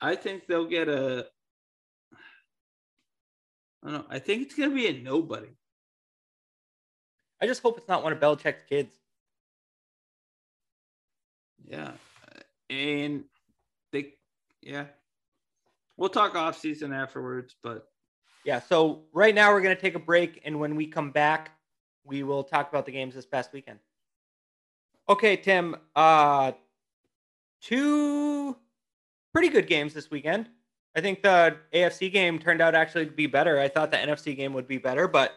I 0.01 0.15
think 0.15 0.47
they'll 0.47 0.65
get 0.65 0.89
a 0.89 1.27
I 3.83 3.91
don't 3.91 3.93
know. 3.93 4.05
I 4.09 4.19
think 4.19 4.43
it's 4.43 4.55
gonna 4.55 4.73
be 4.73 4.87
a 4.87 5.01
nobody. 5.01 5.49
I 7.41 7.47
just 7.47 7.61
hope 7.63 7.77
it's 7.77 7.87
not 7.87 8.03
one 8.03 8.13
of 8.13 8.19
Belichick's 8.19 8.63
kids. 8.69 8.95
Yeah. 11.65 11.91
And 12.69 13.23
they 13.91 14.13
yeah. 14.61 14.85
We'll 15.97 16.09
talk 16.09 16.35
off 16.35 16.57
season 16.57 16.93
afterwards, 16.93 17.55
but 17.63 17.87
Yeah, 18.45 18.59
so 18.59 19.03
right 19.13 19.33
now 19.35 19.51
we're 19.51 19.61
going 19.61 19.75
to 19.75 19.81
take 19.81 19.95
a 19.95 19.99
break 19.99 20.41
and 20.45 20.59
when 20.59 20.75
we 20.75 20.87
come 20.87 21.11
back, 21.11 21.51
we 22.03 22.23
will 22.23 22.43
talk 22.43 22.69
about 22.69 22.85
the 22.85 22.91
games 22.91 23.13
this 23.15 23.25
past 23.25 23.53
weekend. 23.53 23.79
Okay, 25.09 25.35
Tim, 25.35 25.75
uh 25.95 26.51
two 27.61 28.55
pretty 29.33 29.49
good 29.49 29.67
games 29.67 29.93
this 29.93 30.09
weekend. 30.11 30.49
I 30.95 31.01
think 31.01 31.21
the 31.21 31.57
AFC 31.73 32.11
game 32.11 32.37
turned 32.39 32.61
out 32.61 32.75
actually 32.75 33.05
to 33.05 33.11
be 33.11 33.27
better. 33.27 33.59
I 33.59 33.67
thought 33.67 33.91
the 33.91 33.97
NFC 33.97 34.35
game 34.35 34.53
would 34.53 34.67
be 34.67 34.77
better, 34.77 35.07
but 35.07 35.33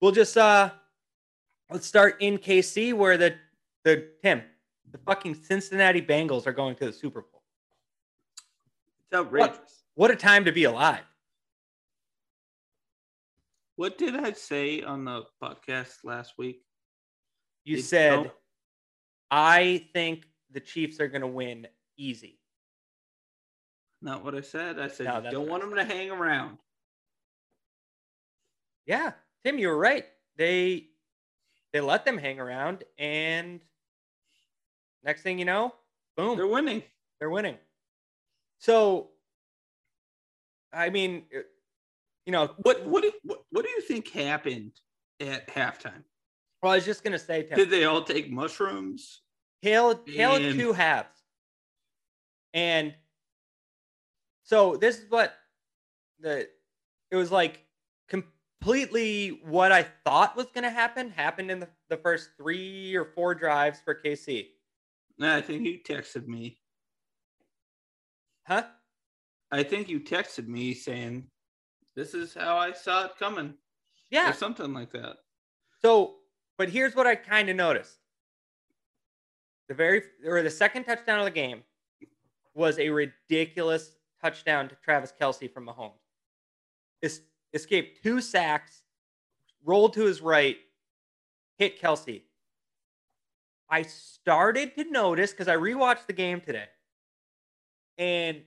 we'll 0.00 0.12
just 0.12 0.36
uh 0.36 0.70
let's 1.70 1.86
start 1.86 2.16
in 2.20 2.38
KC 2.38 2.94
where 2.94 3.16
the 3.16 3.34
the 3.84 4.08
Tim, 4.22 4.42
the 4.90 4.98
fucking 4.98 5.34
Cincinnati 5.34 6.02
Bengals 6.02 6.46
are 6.46 6.52
going 6.52 6.76
to 6.76 6.86
the 6.86 6.92
Super 6.92 7.22
Bowl. 7.22 7.42
it's 9.00 9.16
outrageous. 9.16 9.84
What 9.94 10.10
a 10.10 10.16
time 10.16 10.44
to 10.44 10.52
be 10.52 10.64
alive. 10.64 11.04
What 13.76 13.98
did 13.98 14.16
I 14.16 14.32
say 14.32 14.82
on 14.82 15.04
the 15.04 15.24
podcast 15.42 16.04
last 16.04 16.34
week? 16.38 16.62
You 17.64 17.76
Did- 17.76 17.84
said 17.84 18.22
no. 18.24 18.32
I 19.30 19.86
think 19.92 20.24
the 20.52 20.60
Chiefs 20.60 21.00
are 21.00 21.08
going 21.08 21.20
to 21.22 21.26
win 21.26 21.66
easy. 21.96 22.38
Not 24.06 24.24
what 24.24 24.36
I 24.36 24.40
said. 24.40 24.78
I 24.78 24.86
said 24.86 25.06
No, 25.06 25.18
you 25.20 25.30
don't 25.32 25.48
want 25.48 25.62
them 25.64 25.74
to 25.74 25.84
hang 25.84 26.12
around. 26.12 26.58
Yeah, 28.86 29.10
Tim, 29.44 29.58
you 29.58 29.66
were 29.66 29.76
right. 29.76 30.04
They 30.36 30.86
they 31.72 31.80
let 31.80 32.04
them 32.04 32.16
hang 32.16 32.38
around, 32.38 32.84
and 32.98 33.58
next 35.02 35.22
thing 35.22 35.40
you 35.40 35.44
know, 35.44 35.74
boom, 36.16 36.36
They're 36.36 36.46
winning. 36.46 36.84
they're 37.18 37.30
winning. 37.30 37.56
So, 38.60 39.10
I 40.72 40.88
mean, 40.90 41.24
uh, 41.36 41.40
you 42.26 42.32
know, 42.32 42.54
What 42.58 42.86
what 42.86 43.02
do, 43.02 43.10
what, 43.24 43.40
what 43.50 43.64
do 43.64 43.70
you 43.72 43.80
think 43.80 44.08
happened 44.10 44.70
at 45.18 45.48
halftime? 45.48 46.04
well, 46.62 46.70
I 46.72 46.76
was 46.76 46.84
just 46.84 47.02
gonna 47.02 47.18
say, 47.18 47.42
Tim, 47.42 47.58
Did 47.58 47.70
they 47.70 47.86
all 47.86 48.04
take 48.04 48.30
mushrooms? 48.30 49.22
Hail, 49.62 50.00
hail 50.06 50.36
And- 50.36 50.56
two 50.56 50.72
halves. 50.72 51.08
And 52.54 52.94
so 54.46 54.76
this 54.76 54.98
is 55.00 55.10
what 55.10 55.34
the 56.20 56.48
it 57.10 57.16
was 57.16 57.30
like 57.30 57.64
completely 58.08 59.40
what 59.44 59.72
I 59.72 59.82
thought 60.04 60.36
was 60.36 60.46
gonna 60.54 60.70
happen 60.70 61.10
happened 61.10 61.50
in 61.50 61.58
the, 61.60 61.68
the 61.90 61.96
first 61.96 62.30
three 62.38 62.94
or 62.94 63.04
four 63.04 63.34
drives 63.34 63.80
for 63.84 63.94
KC. 63.94 64.46
No, 65.18 65.36
I 65.36 65.40
think 65.42 65.66
you 65.66 65.80
texted 65.82 66.26
me. 66.26 66.58
Huh? 68.46 68.64
I 69.50 69.62
think 69.62 69.88
you 69.88 70.00
texted 70.00 70.46
me 70.46 70.74
saying, 70.74 71.28
"This 71.96 72.14
is 72.14 72.32
how 72.32 72.56
I 72.56 72.72
saw 72.72 73.06
it 73.06 73.16
coming," 73.18 73.54
Yeah. 74.10 74.30
or 74.30 74.32
something 74.32 74.72
like 74.72 74.92
that. 74.92 75.16
So, 75.82 76.16
but 76.56 76.68
here's 76.70 76.94
what 76.94 77.06
I 77.06 77.16
kind 77.16 77.48
of 77.48 77.56
noticed. 77.56 77.98
The 79.68 79.74
very 79.74 80.02
or 80.24 80.42
the 80.42 80.50
second 80.50 80.84
touchdown 80.84 81.18
of 81.18 81.24
the 81.24 81.30
game 81.32 81.64
was 82.54 82.78
a 82.78 82.90
ridiculous 82.90 83.96
touchdown 84.22 84.68
to 84.68 84.76
Travis 84.76 85.12
Kelce 85.18 85.52
from 85.52 85.66
Mahomes. 85.66 85.92
Es- 87.02 87.20
escaped 87.52 88.02
two 88.02 88.20
sacks, 88.20 88.82
rolled 89.64 89.94
to 89.94 90.04
his 90.04 90.20
right, 90.20 90.56
hit 91.58 91.80
Kelce. 91.80 92.22
I 93.68 93.82
started 93.82 94.74
to 94.76 94.84
notice 94.90 95.32
because 95.32 95.48
I 95.48 95.56
rewatched 95.56 96.06
the 96.06 96.12
game 96.12 96.40
today, 96.40 96.68
and 97.98 98.42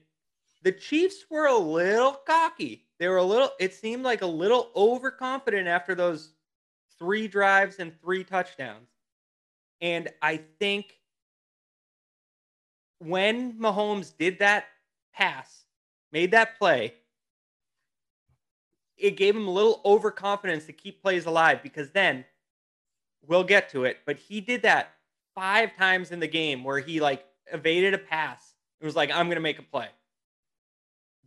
the 0.62 0.72
Chiefs 0.72 1.24
were 1.30 1.46
a 1.46 1.56
little 1.56 2.12
cocky. 2.26 2.86
They 2.98 3.08
were 3.08 3.16
a 3.16 3.24
little. 3.24 3.50
It 3.58 3.74
seemed 3.74 4.02
like 4.02 4.22
a 4.22 4.26
little 4.26 4.70
overconfident 4.76 5.68
after 5.68 5.94
those 5.94 6.32
three 6.98 7.28
drives 7.28 7.78
and 7.78 7.98
three 8.00 8.24
touchdowns. 8.24 8.88
And 9.80 10.10
I 10.20 10.40
think 10.58 10.98
when 12.98 13.54
Mahomes 13.58 14.16
did 14.16 14.38
that 14.40 14.66
pass, 15.20 15.64
made 16.12 16.30
that 16.30 16.58
play, 16.58 16.94
it 18.96 19.16
gave 19.16 19.36
him 19.36 19.46
a 19.46 19.50
little 19.50 19.80
overconfidence 19.84 20.66
to 20.66 20.72
keep 20.72 21.02
plays 21.02 21.26
alive 21.26 21.62
because 21.62 21.90
then 21.90 22.24
we'll 23.26 23.44
get 23.44 23.70
to 23.70 23.84
it. 23.84 23.98
But 24.06 24.16
he 24.16 24.40
did 24.40 24.62
that 24.62 24.92
five 25.34 25.76
times 25.76 26.10
in 26.10 26.20
the 26.20 26.26
game 26.26 26.64
where 26.64 26.78
he 26.78 27.00
like 27.00 27.24
evaded 27.52 27.94
a 27.94 27.98
pass. 27.98 28.54
It 28.80 28.84
was 28.84 28.96
like, 28.96 29.10
I'm 29.10 29.26
going 29.26 29.36
to 29.36 29.42
make 29.42 29.58
a 29.58 29.62
play. 29.62 29.88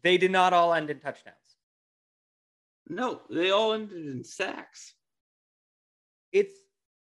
They 0.01 0.17
did 0.17 0.31
not 0.31 0.53
all 0.53 0.73
end 0.73 0.89
in 0.89 0.99
touchdowns. 0.99 1.37
No, 2.89 3.21
they 3.29 3.51
all 3.51 3.73
ended 3.73 4.05
in 4.05 4.23
sacks, 4.23 4.93
It's 6.31 6.53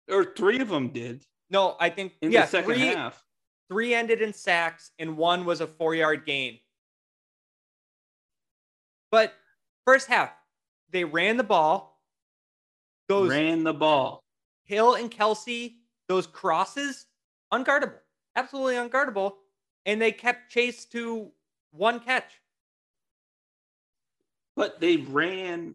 or 0.09 0.25
three 0.25 0.61
of 0.61 0.69
them 0.69 0.91
did 0.91 1.25
no, 1.53 1.77
I 1.79 1.91
think 1.91 2.15
in 2.23 2.33
yeah, 2.33 2.43
the 2.43 2.47
second 2.49 2.75
three, 2.75 2.87
half. 2.87 3.23
three 3.71 3.95
ended 3.95 4.23
in 4.23 4.33
sacks 4.33 4.91
and 4.99 5.19
one 5.19 5.45
was 5.45 5.61
a 5.61 5.67
four 5.67 5.95
yard 5.95 6.25
gain. 6.25 6.59
But 9.13 9.35
first 9.87 10.09
half, 10.09 10.33
they 10.91 11.05
ran 11.05 11.37
the 11.37 11.45
ball. 11.45 12.01
Those 13.09 13.31
Ran 13.31 13.63
the 13.63 13.75
ball. 13.75 14.25
Hill 14.65 14.95
and 14.95 15.11
Kelce, 15.11 15.75
those 16.09 16.27
crosses, 16.27 17.07
unguardable, 17.53 17.99
absolutely 18.37 18.77
unguardable. 18.77 19.35
And 19.85 20.01
they 20.01 20.13
kept 20.13 20.51
Chase 20.51 20.85
to 20.87 21.31
one 21.73 22.01
catch. 22.01 22.41
but 24.57 24.81
they 24.81 24.97
ran 24.99 25.75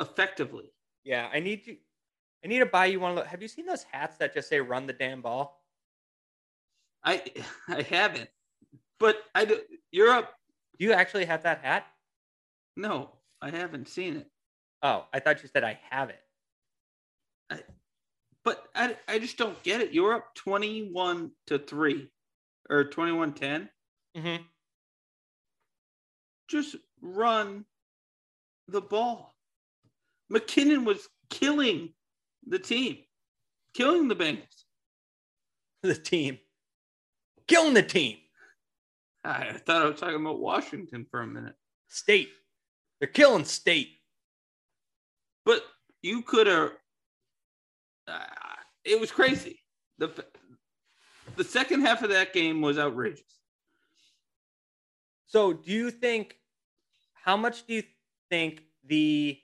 effectively. 0.00 0.72
Yeah, 1.04 1.28
I 1.32 1.40
need 1.40 1.66
you. 1.66 1.76
I 2.44 2.48
need 2.48 2.58
to 2.60 2.66
buy 2.66 2.86
you 2.86 3.00
one. 3.00 3.12
of 3.12 3.16
the- 3.24 3.28
Have 3.28 3.42
you 3.42 3.48
seen 3.48 3.66
those 3.66 3.82
hats 3.84 4.16
that 4.18 4.34
just 4.34 4.48
say 4.48 4.60
"Run 4.60 4.86
the 4.86 4.92
damn 4.92 5.20
ball"? 5.22 5.64
I 7.02 7.22
I 7.68 7.82
haven't, 7.82 8.28
but 8.98 9.16
I 9.34 9.44
do, 9.44 9.60
you're 9.90 10.10
up. 10.12 10.37
Do 10.78 10.86
you 10.86 10.92
actually 10.92 11.24
have 11.24 11.42
that 11.42 11.60
hat? 11.62 11.86
No, 12.76 13.10
I 13.42 13.50
haven't 13.50 13.88
seen 13.88 14.16
it. 14.16 14.30
Oh, 14.82 15.06
I 15.12 15.20
thought 15.20 15.42
you 15.42 15.48
said 15.52 15.64
I 15.64 15.78
have 15.90 16.10
it. 16.10 16.20
But 18.44 18.64
I 18.74 18.96
I 19.06 19.18
just 19.18 19.36
don't 19.36 19.60
get 19.62 19.80
it. 19.80 19.92
You're 19.92 20.14
up 20.14 20.34
twenty 20.34 20.90
one 20.90 21.32
to 21.48 21.58
three, 21.58 22.08
or 22.70 22.84
21-10. 22.84 23.68
Mm-hmm. 24.16 24.42
Just 26.48 26.76
run 27.02 27.64
the 28.68 28.80
ball. 28.80 29.34
McKinnon 30.32 30.84
was 30.84 31.08
killing 31.30 31.92
the 32.46 32.58
team, 32.58 32.98
killing 33.74 34.08
the 34.08 34.16
Bengals. 34.16 34.64
The 35.82 35.94
team, 35.94 36.38
killing 37.46 37.74
the 37.74 37.82
team. 37.82 38.18
I 39.28 39.52
thought 39.66 39.82
I 39.82 39.88
was 39.88 40.00
talking 40.00 40.16
about 40.16 40.40
Washington 40.40 41.04
for 41.10 41.20
a 41.20 41.26
minute. 41.26 41.54
State, 41.88 42.30
they're 42.98 43.08
killing 43.08 43.44
state. 43.44 43.90
But 45.44 45.62
you 46.02 46.22
could 46.22 46.46
have. 46.46 46.72
Uh, 48.06 48.24
it 48.84 48.98
was 48.98 49.10
crazy. 49.10 49.60
the 49.98 50.10
The 51.36 51.44
second 51.44 51.82
half 51.82 52.02
of 52.02 52.08
that 52.10 52.32
game 52.32 52.62
was 52.62 52.78
outrageous. 52.78 53.22
So, 55.26 55.52
do 55.52 55.72
you 55.72 55.90
think? 55.90 56.36
How 57.12 57.36
much 57.36 57.66
do 57.66 57.74
you 57.74 57.82
think 58.30 58.62
the 58.86 59.38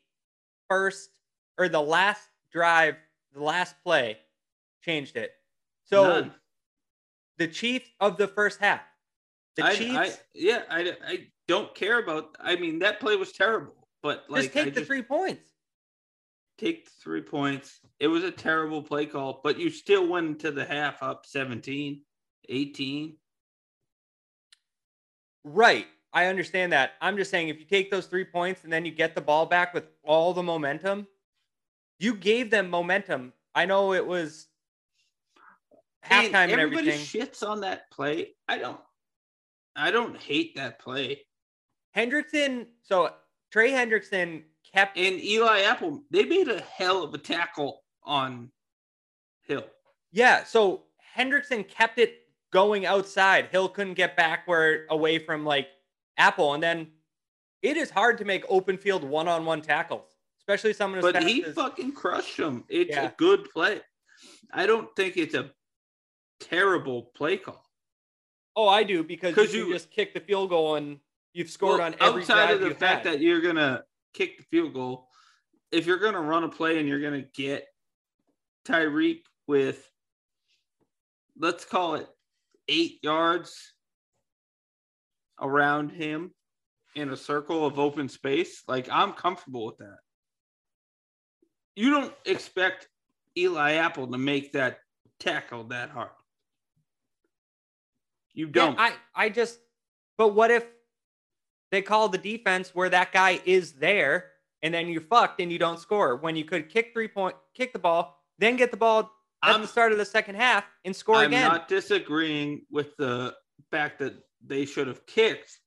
first 0.71 1.11
or 1.59 1.69
the 1.69 1.83
last 1.83 2.23
drive, 2.51 2.97
the 3.35 3.43
last 3.43 3.75
play, 3.85 4.17
changed 4.83 5.17
it? 5.17 5.33
So, 5.85 6.05
None. 6.05 6.35
the 7.37 7.49
Chiefs 7.49 7.91
of 8.01 8.17
the 8.17 8.29
first 8.29 8.61
half, 8.61 8.81
the 9.57 9.65
I, 9.65 9.75
Chiefs. 9.75 9.97
I, 9.97 10.13
yeah, 10.35 10.63
I, 10.71 10.97
I 11.07 11.27
don't 11.49 11.75
care 11.75 11.99
about. 11.99 12.37
I 12.41 12.57
mean, 12.57 12.79
that 12.81 13.01
play 13.01 13.17
was 13.17 13.33
terrible. 13.33 13.75
But 14.03 14.25
like, 14.29 14.43
just 14.43 14.55
take 14.55 14.67
I 14.69 14.71
the 14.71 14.85
three 14.85 15.03
points. 15.03 15.51
take 16.59 16.85
the 16.85 16.91
three 17.03 17.23
points. 17.23 17.81
It 18.01 18.09
was 18.09 18.25
a 18.25 18.31
terrible 18.31 18.83
play 18.83 19.07
call, 19.07 19.41
but 19.43 19.59
you 19.59 19.71
still 19.71 20.07
went 20.07 20.27
into 20.27 20.51
the 20.51 20.65
half 20.65 21.03
up 21.03 21.25
17, 21.27 22.03
18. 22.49 23.17
Right. 25.45 25.87
I 26.13 26.27
understand 26.27 26.73
that. 26.73 26.93
I'm 27.01 27.17
just 27.17 27.31
saying 27.31 27.49
if 27.49 27.59
you 27.59 27.65
take 27.65 27.91
those 27.91 28.07
three 28.07 28.25
points 28.25 28.65
and 28.65 28.73
then 28.73 28.85
you 28.85 28.93
get 28.93 29.15
the 29.15 29.21
ball 29.21 29.47
back 29.47 29.75
with 29.75 29.85
all 30.05 30.33
the 30.33 30.43
momentum, 30.43 31.07
you 31.99 32.15
gave 32.15 32.51
them 32.51 32.71
momentum. 32.71 33.33
I 33.55 33.67
know 33.67 33.95
it 33.95 34.07
was 34.07 34.47
halftime 36.05 36.35
and, 36.35 36.53
everybody 36.53 36.93
everything. 36.93 37.01
shits 37.01 37.47
on 37.47 37.63
that 37.63 37.91
play. 37.91 38.33
I 38.49 38.59
don't. 38.59 38.79
I 39.77 39.91
don't 39.91 40.17
hate 40.17 40.55
that 40.57 40.79
play. 40.79 41.23
Hendrickson, 41.97 42.67
so 42.83 43.11
Trey 43.53 43.71
Hendrickson 43.71 44.45
kept 44.73 44.97
And 44.99 45.23
Eli 45.23 45.61
Apple, 45.61 46.03
they 46.11 46.25
made 46.25 46.49
a 46.49 46.61
hell 46.61 47.03
of 47.03 47.15
a 47.15 47.19
tackle 47.19 47.83
on 48.03 48.51
Hill. 49.43 49.65
Yeah, 50.13 50.45
so 50.45 50.85
Hendrickson 51.17 51.69
kept 51.69 51.99
it 51.99 52.21
going 52.53 52.87
outside. 52.87 53.47
Hill 53.47 53.69
couldn't 53.69 53.95
get 53.95 54.17
back 54.17 54.47
where 54.47 54.87
away 54.91 55.19
from 55.19 55.45
like 55.45 55.69
Apple, 56.17 56.55
and 56.55 56.63
then 56.63 56.93
it 57.63 57.77
is 57.77 57.91
hard 57.91 58.19
to 58.19 58.25
make 58.25 58.45
open 58.49 58.77
field 58.77 59.05
one-on-one 59.05 59.63
tackles, 59.63 60.07
especially 60.41 60.73
someone 60.73 60.99
as 60.99 61.13
But 61.13 61.23
he 61.23 61.43
fucking 61.43 61.93
crushed 61.93 62.39
him. 62.39 62.65
It's 62.69 62.91
Yeah. 62.91 63.07
a 63.07 63.15
good 63.17 63.51
play. 63.51 63.81
I 64.53 64.67
don't 64.67 64.95
think 64.97 65.17
it's 65.17 65.35
a 65.35 65.53
terrible 66.41 67.11
play 67.17 67.37
call. 67.37 67.64
Oh, 68.57 68.69
I 68.69 68.85
do 68.85 69.03
because 69.03 69.37
you, 69.53 69.67
you- 69.67 69.73
just 69.73 69.91
kick 69.91 70.15
the 70.15 70.21
field 70.21 70.51
goal 70.51 70.77
and 70.77 70.99
you've 71.33 71.51
scored 71.51 71.79
Well, 71.79 71.87
on 71.89 71.97
every 72.01 72.23
outside 72.23 72.51
of 72.51 72.61
the 72.61 72.75
fact 72.75 73.05
had. 73.05 73.15
that 73.15 73.21
you're 73.21 73.41
gonna 73.41 73.85
kick 74.13 74.39
the 74.39 74.45
field 74.45 74.75
goal, 74.75 75.09
if 75.73 75.87
you're 75.87 75.99
gonna 75.99 76.21
run 76.21 76.45
a 76.45 76.49
play 76.49 76.79
and 76.79 76.89
you're 76.89 77.01
gonna 77.01 77.25
get 77.35 77.67
Tyreek 78.65 79.23
with 79.47 79.85
let's 81.39 81.65
call 81.65 81.97
it 81.97 82.07
eight 82.69 83.01
yards 83.03 83.73
around 85.41 85.91
him 85.91 86.33
in 86.95 87.11
a 87.11 87.17
circle 87.17 87.67
of 87.67 87.79
open 87.81 88.09
space, 88.09 88.63
like 88.69 88.89
I'm 88.89 89.13
comfortable 89.13 89.67
with 89.67 89.79
that. 89.79 89.99
You 91.75 91.91
don't 91.91 92.15
expect 92.25 92.89
Eli 93.37 93.73
Apple 93.73 94.07
to 94.07 94.17
make 94.17 94.53
that 94.53 94.79
tackle 95.19 95.65
that 95.65 95.91
hard. 95.91 96.11
You 98.35 98.49
don't. 98.49 98.79
I, 98.79 98.93
I 99.15 99.29
just, 99.29 99.59
but 100.19 100.35
what 100.35 100.51
if 100.51 100.67
they 101.71 101.83
call 101.83 102.09
the 102.09 102.19
defense 102.19 102.75
where 102.75 102.89
that 102.89 103.13
guy 103.13 103.41
is 103.45 103.73
there 103.73 104.33
and 104.63 104.75
then 104.75 104.89
you're 104.89 105.01
fucked 105.01 105.41
and 105.41 105.51
you 105.53 105.59
don't 105.59 105.79
score 105.79 106.17
when 106.17 106.37
you 106.37 106.45
could 106.45 106.69
kick 106.69 106.93
three 106.93 107.09
point, 107.09 107.37
kick 107.55 107.73
the 107.73 107.79
ball, 107.79 108.21
then 108.39 108.57
get 108.57 108.71
the 108.71 108.77
ball 108.77 109.11
at 109.43 109.53
I'm- 109.53 109.63
the 109.63 109.69
start 109.69 109.93
of 109.93 109.99
the 109.99 110.05
second 110.05 110.35
half 110.35 110.65
and 110.85 110.95
score 110.95 111.23
again? 111.23 111.45
I'm 111.45 111.53
not 111.53 111.69
disagreeing 111.69 112.63
with 112.71 112.97
the 112.97 113.35
fact 113.71 113.99
that 114.01 114.15
they 114.45 114.65
should 114.67 114.89
have 114.89 115.07
kicked, 115.07 115.59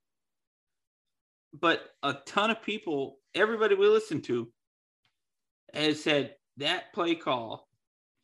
but 1.53 1.89
a 2.03 2.13
ton 2.25 2.51
of 2.51 2.61
people, 2.61 3.19
everybody 3.33 3.75
we 3.75 3.87
listen 3.87 4.21
to, 4.23 4.51
has 5.73 6.03
said 6.03 6.35
that 6.57 6.93
play 6.93 7.15
call, 7.15 7.67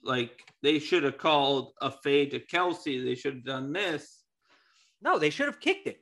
like 0.03 0.43
they 0.61 0.79
should 0.79 1.03
have 1.03 1.17
called 1.17 1.73
a 1.81 1.91
fade 1.91 2.31
to 2.31 2.39
Kelce. 2.39 3.03
They 3.03 3.15
should 3.15 3.35
have 3.35 3.45
done 3.45 3.71
this. 3.73 4.22
No, 5.03 5.19
they 5.19 5.29
should 5.29 5.47
have 5.47 5.59
kicked 5.59 5.87
it. 5.87 5.99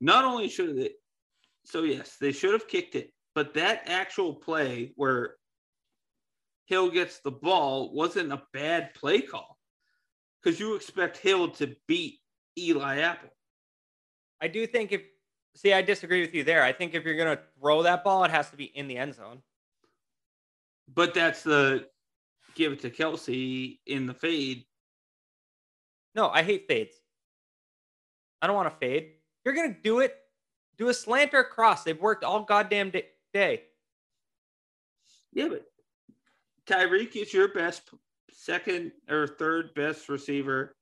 Not 0.00 0.24
only 0.24 0.48
should 0.48 0.76
they, 0.76 0.90
so 1.64 1.82
yes, 1.82 2.16
they 2.20 2.32
should 2.32 2.52
have 2.52 2.68
kicked 2.68 2.94
it, 2.94 3.12
but 3.34 3.54
that 3.54 3.82
actual 3.86 4.34
play 4.34 4.92
where 4.96 5.34
Hill 6.66 6.90
gets 6.90 7.20
the 7.20 7.30
ball 7.30 7.92
wasn't 7.92 8.32
a 8.32 8.42
bad 8.52 8.94
play 8.94 9.20
call 9.20 9.58
because 10.42 10.58
you 10.58 10.74
expect 10.74 11.18
Hill 11.18 11.48
to 11.50 11.76
beat 11.86 12.20
Eli 12.58 13.00
Apple. 13.00 13.30
I 14.40 14.48
do 14.48 14.66
think 14.66 14.92
if 14.92 15.02
see, 15.54 15.74
I 15.74 15.82
disagree 15.82 16.22
with 16.22 16.34
you 16.34 16.44
there. 16.44 16.62
I 16.62 16.72
think 16.72 16.94
if 16.94 17.04
you're 17.04 17.16
gonna 17.16 17.40
throw 17.60 17.82
that 17.82 18.04
ball, 18.04 18.24
it 18.24 18.30
has 18.30 18.50
to 18.50 18.56
be 18.56 18.64
in 18.64 18.88
the 18.88 18.96
end 18.96 19.14
zone. 19.14 19.42
But 20.92 21.12
that's 21.12 21.42
the 21.42 21.86
give 22.54 22.72
it 22.72 22.80
to 22.80 22.90
Kelce 22.90 23.78
in 23.86 24.06
the 24.06 24.14
fade. 24.14 24.64
No, 26.14 26.30
I 26.30 26.42
hate 26.42 26.66
fades. 26.66 26.99
I 28.42 28.46
don't 28.46 28.56
want 28.56 28.72
to 28.72 28.78
fade. 28.78 29.12
You're 29.44 29.54
gonna 29.54 29.76
do 29.82 30.00
it, 30.00 30.14
do 30.78 30.88
a 30.88 30.94
slant 30.94 31.34
or 31.34 31.40
a 31.40 31.44
cross. 31.44 31.84
They've 31.84 32.00
worked 32.00 32.24
all 32.24 32.42
goddamn 32.44 32.92
day. 33.32 33.62
Yeah, 35.32 35.48
but 35.48 35.64
Tyreek 36.66 37.16
is 37.16 37.32
your 37.32 37.48
best 37.48 37.90
second 38.32 38.92
or 39.08 39.26
third 39.26 39.74
best 39.74 40.08
receiver. 40.08 40.76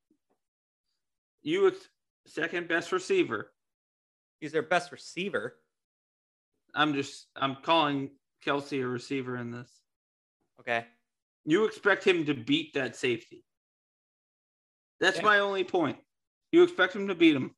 You 1.42 1.68
ex- 1.68 1.88
second 2.26 2.68
best 2.68 2.92
receiver. 2.92 3.52
He's 4.40 4.52
their 4.52 4.62
best 4.62 4.92
receiver. 4.92 5.56
I'm 6.74 6.94
just 6.94 7.26
I'm 7.36 7.56
calling 7.62 8.10
Kelce 8.44 8.82
a 8.82 8.86
receiver 8.86 9.36
in 9.36 9.50
this. 9.50 9.70
Okay. 10.60 10.84
You 11.44 11.64
expect 11.64 12.04
him 12.04 12.24
to 12.26 12.34
beat 12.34 12.74
that 12.74 12.94
safety. 12.96 13.44
That's 15.00 15.18
Yeah. 15.18 15.24
my 15.24 15.38
only 15.40 15.64
point. 15.64 15.98
You 16.52 16.62
expect 16.62 16.94
him 16.96 17.08
to 17.08 17.14
beat 17.14 17.36
him. 17.36 17.54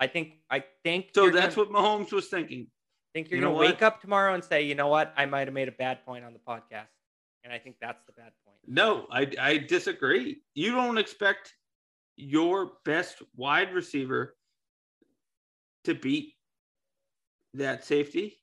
I 0.00 0.06
think 0.06 0.34
I 0.50 0.64
think 0.84 1.10
So 1.14 1.30
that's 1.30 1.54
gonna, 1.56 1.70
what 1.70 1.82
Mahomes 1.84 2.12
was 2.12 2.26
thinking. 2.28 2.66
I 2.68 3.08
think 3.14 3.30
you're 3.30 3.40
you 3.40 3.46
gonna 3.46 3.56
wake 3.56 3.74
what? 3.80 3.82
up 3.82 4.00
tomorrow 4.00 4.34
and 4.34 4.44
say, 4.44 4.62
you 4.62 4.74
know 4.74 4.88
what, 4.88 5.12
I 5.16 5.26
might 5.26 5.46
have 5.48 5.54
made 5.54 5.68
a 5.68 5.72
bad 5.72 6.04
point 6.04 6.24
on 6.24 6.32
the 6.32 6.38
podcast. 6.38 6.86
And 7.44 7.52
I 7.52 7.58
think 7.58 7.76
that's 7.80 8.04
the 8.06 8.12
bad 8.12 8.32
point. 8.44 8.58
No, 8.66 9.06
I, 9.10 9.30
I 9.40 9.58
disagree. 9.58 10.42
You 10.54 10.72
don't 10.72 10.98
expect 10.98 11.54
your 12.16 12.72
best 12.84 13.22
wide 13.36 13.72
receiver 13.72 14.36
to 15.84 15.94
beat 15.94 16.34
that 17.54 17.84
safety. 17.84 18.36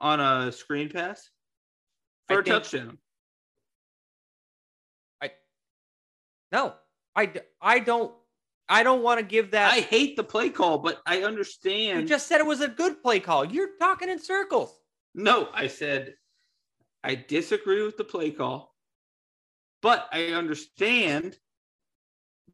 on 0.00 0.20
a 0.20 0.50
screen 0.52 0.88
pass 0.88 1.28
for 2.26 2.36
I 2.36 2.40
a 2.40 2.42
think- 2.42 2.46
touchdown. 2.54 2.98
I 5.22 5.30
no, 6.52 6.74
I 7.16 7.32
I 7.60 7.78
don't 7.80 8.12
I 8.68 8.82
don't 8.82 9.02
want 9.02 9.18
to 9.18 9.24
give 9.24 9.52
that. 9.52 9.72
I 9.72 9.80
hate 9.80 10.16
the 10.16 10.24
play 10.24 10.50
call, 10.50 10.78
but 10.78 11.00
I 11.06 11.22
understand. 11.22 12.02
you 12.02 12.08
just 12.08 12.26
said 12.26 12.40
it 12.40 12.46
was 12.46 12.60
a 12.60 12.68
good 12.68 13.02
play 13.02 13.20
call. 13.20 13.44
You're 13.44 13.76
talking 13.80 14.08
in 14.08 14.18
circles. 14.18 14.78
No, 15.14 15.48
I 15.54 15.68
said 15.68 16.14
I 17.02 17.14
disagree 17.14 17.82
with 17.82 17.96
the 17.96 18.04
play 18.04 18.30
call, 18.30 18.74
but 19.80 20.08
I 20.12 20.26
understand 20.28 21.38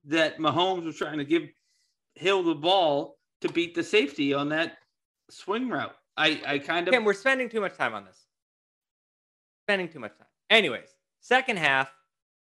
that 0.06 0.38
Mahomes 0.38 0.84
was 0.84 0.96
trying 0.96 1.18
to 1.18 1.24
give 1.24 1.42
Hill 2.14 2.42
the 2.44 2.54
ball 2.54 3.16
to 3.40 3.48
beat 3.48 3.74
the 3.74 3.82
safety 3.82 4.32
on 4.32 4.50
that 4.50 4.76
swing 5.30 5.68
route. 5.68 5.94
I, 6.16 6.40
I 6.46 6.58
kind 6.60 6.86
of 6.86 6.92
Kim, 6.92 7.04
we're 7.04 7.14
spending 7.14 7.48
too 7.48 7.60
much 7.60 7.76
time 7.76 7.94
on 7.94 8.04
this. 8.04 8.24
Spending 9.64 9.88
too 9.88 9.98
much 9.98 10.16
time. 10.16 10.28
Anyways, 10.50 10.88
second 11.20 11.58
half, 11.58 11.90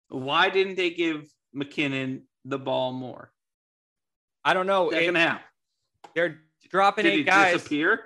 why 0.08 0.50
didn't 0.50 0.76
they 0.76 0.90
give 0.90 1.32
McKinnon 1.56 2.22
the 2.46 2.58
ball 2.58 2.92
more? 2.94 3.32
I 4.44 4.54
don't 4.54 4.68
know. 4.68 4.90
Second 4.92 5.16
it- 5.16 5.20
half. 5.20 5.42
they're 6.16 6.42
dropping 6.70 7.06
Did 7.06 7.14
he 7.14 7.20
eight 7.22 7.26
guys. 7.26 7.54
disappear? 7.54 8.06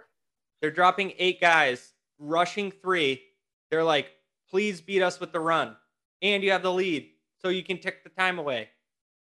They're 0.62 0.72
dropping 0.72 1.14
eight 1.18 1.42
guys, 1.42 1.94
rushing 2.20 2.72
three. 2.72 3.22
They're 3.70 3.84
like, 3.84 4.12
please 4.50 4.80
beat 4.82 5.02
us 5.02 5.20
with 5.20 5.32
the 5.32 5.40
run. 5.40 5.76
And 6.22 6.44
you 6.44 6.52
have 6.52 6.64
the 6.64 6.72
lead. 6.72 7.10
So 7.42 7.50
you 7.50 7.64
can 7.64 7.80
tick 7.80 8.04
the 8.04 8.10
time 8.10 8.40
away. 8.40 8.70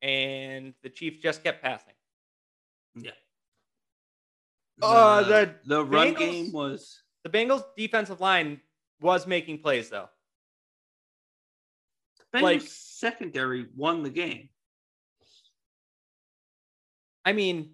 And 0.03 0.73
the 0.83 0.89
Chiefs 0.89 1.21
just 1.21 1.43
kept 1.43 1.63
passing. 1.63 1.93
Yeah. 2.95 3.11
Uh, 4.81 5.23
the 5.23 5.55
the 5.65 5.83
run 5.85 6.13
Bengals- 6.13 6.17
game 6.17 6.51
was 6.51 7.01
The 7.23 7.29
Bengals 7.29 7.63
defensive 7.77 8.19
line 8.19 8.59
was 8.99 9.25
making 9.27 9.59
plays 9.59 9.89
though. 9.89 10.09
Bengals 12.33 12.41
Like- 12.41 12.61
secondary 12.61 13.67
won 13.75 14.03
the 14.03 14.09
game. 14.09 14.49
I 17.25 17.33
mean, 17.33 17.71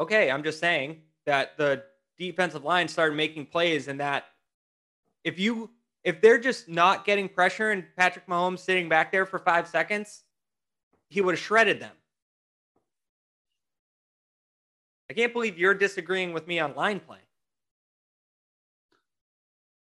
okay, 0.00 0.30
I'm 0.30 0.42
just 0.42 0.60
saying 0.60 1.02
that 1.26 1.56
the 1.56 1.84
defensive 2.18 2.64
line 2.64 2.88
started 2.88 3.16
making 3.16 3.46
plays 3.46 3.88
and 3.88 4.00
that 4.00 4.24
if 5.24 5.38
you 5.38 5.70
if 6.02 6.20
they're 6.20 6.38
just 6.38 6.68
not 6.68 7.06
getting 7.06 7.28
pressure 7.28 7.70
and 7.70 7.84
Patrick 7.96 8.26
Mahomes 8.26 8.58
sitting 8.58 8.90
back 8.90 9.10
there 9.10 9.24
for 9.24 9.38
5 9.38 9.66
seconds, 9.66 10.24
he 11.08 11.22
would 11.22 11.34
have 11.34 11.42
shredded 11.42 11.80
them. 11.80 11.94
I 15.08 15.14
can't 15.14 15.32
believe 15.32 15.58
you're 15.58 15.74
disagreeing 15.74 16.32
with 16.32 16.46
me 16.46 16.58
on 16.58 16.74
line 16.74 17.00
play. 17.00 17.18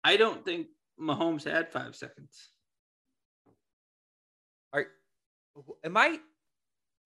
I 0.04 0.16
don't 0.16 0.44
think 0.44 0.68
Mahomes 1.00 1.44
had 1.44 1.70
five 1.70 1.94
seconds. 1.94 2.50
Are 4.72 4.86
am 5.84 5.96
I 5.96 6.18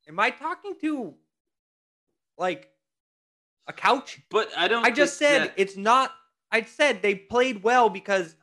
am 0.08 0.18
I 0.20 0.30
talking 0.30 0.74
to 0.80 1.14
like 2.38 2.70
a 3.66 3.72
couch? 3.72 4.20
But 4.30 4.50
I 4.56 4.68
don't 4.68 4.84
I 4.84 4.90
just 4.90 5.18
said 5.18 5.42
that- 5.42 5.54
it's 5.56 5.76
not. 5.76 6.12
I 6.52 6.62
said 6.62 7.02
they 7.02 7.14
played 7.14 7.62
well 7.62 7.88
because 7.88 8.36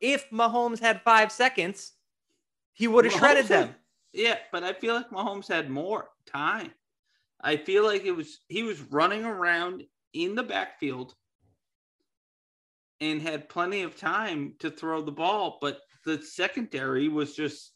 if 0.00 0.28
Mahomes 0.30 0.80
had 0.80 1.02
five 1.02 1.30
seconds, 1.30 1.92
he 2.72 2.88
would 2.88 3.04
have 3.04 3.14
shredded 3.14 3.46
had- 3.46 3.68
them. 3.68 3.74
Yeah, 4.12 4.38
but 4.52 4.62
I 4.62 4.72
feel 4.72 4.94
like 4.94 5.10
Mahomes 5.10 5.48
had 5.48 5.68
more 5.70 6.10
time. 6.26 6.72
I 7.40 7.56
feel 7.56 7.84
like 7.84 8.04
it 8.04 8.12
was 8.12 8.40
he 8.48 8.62
was 8.62 8.80
running 8.80 9.24
around 9.24 9.84
in 10.12 10.34
the 10.34 10.42
backfield 10.42 11.14
and 13.00 13.20
had 13.20 13.48
plenty 13.48 13.82
of 13.82 13.96
time 13.96 14.54
to 14.60 14.70
throw 14.70 15.02
the 15.02 15.12
ball, 15.12 15.58
but 15.60 15.80
the 16.04 16.22
secondary 16.22 17.08
was 17.08 17.34
just 17.34 17.72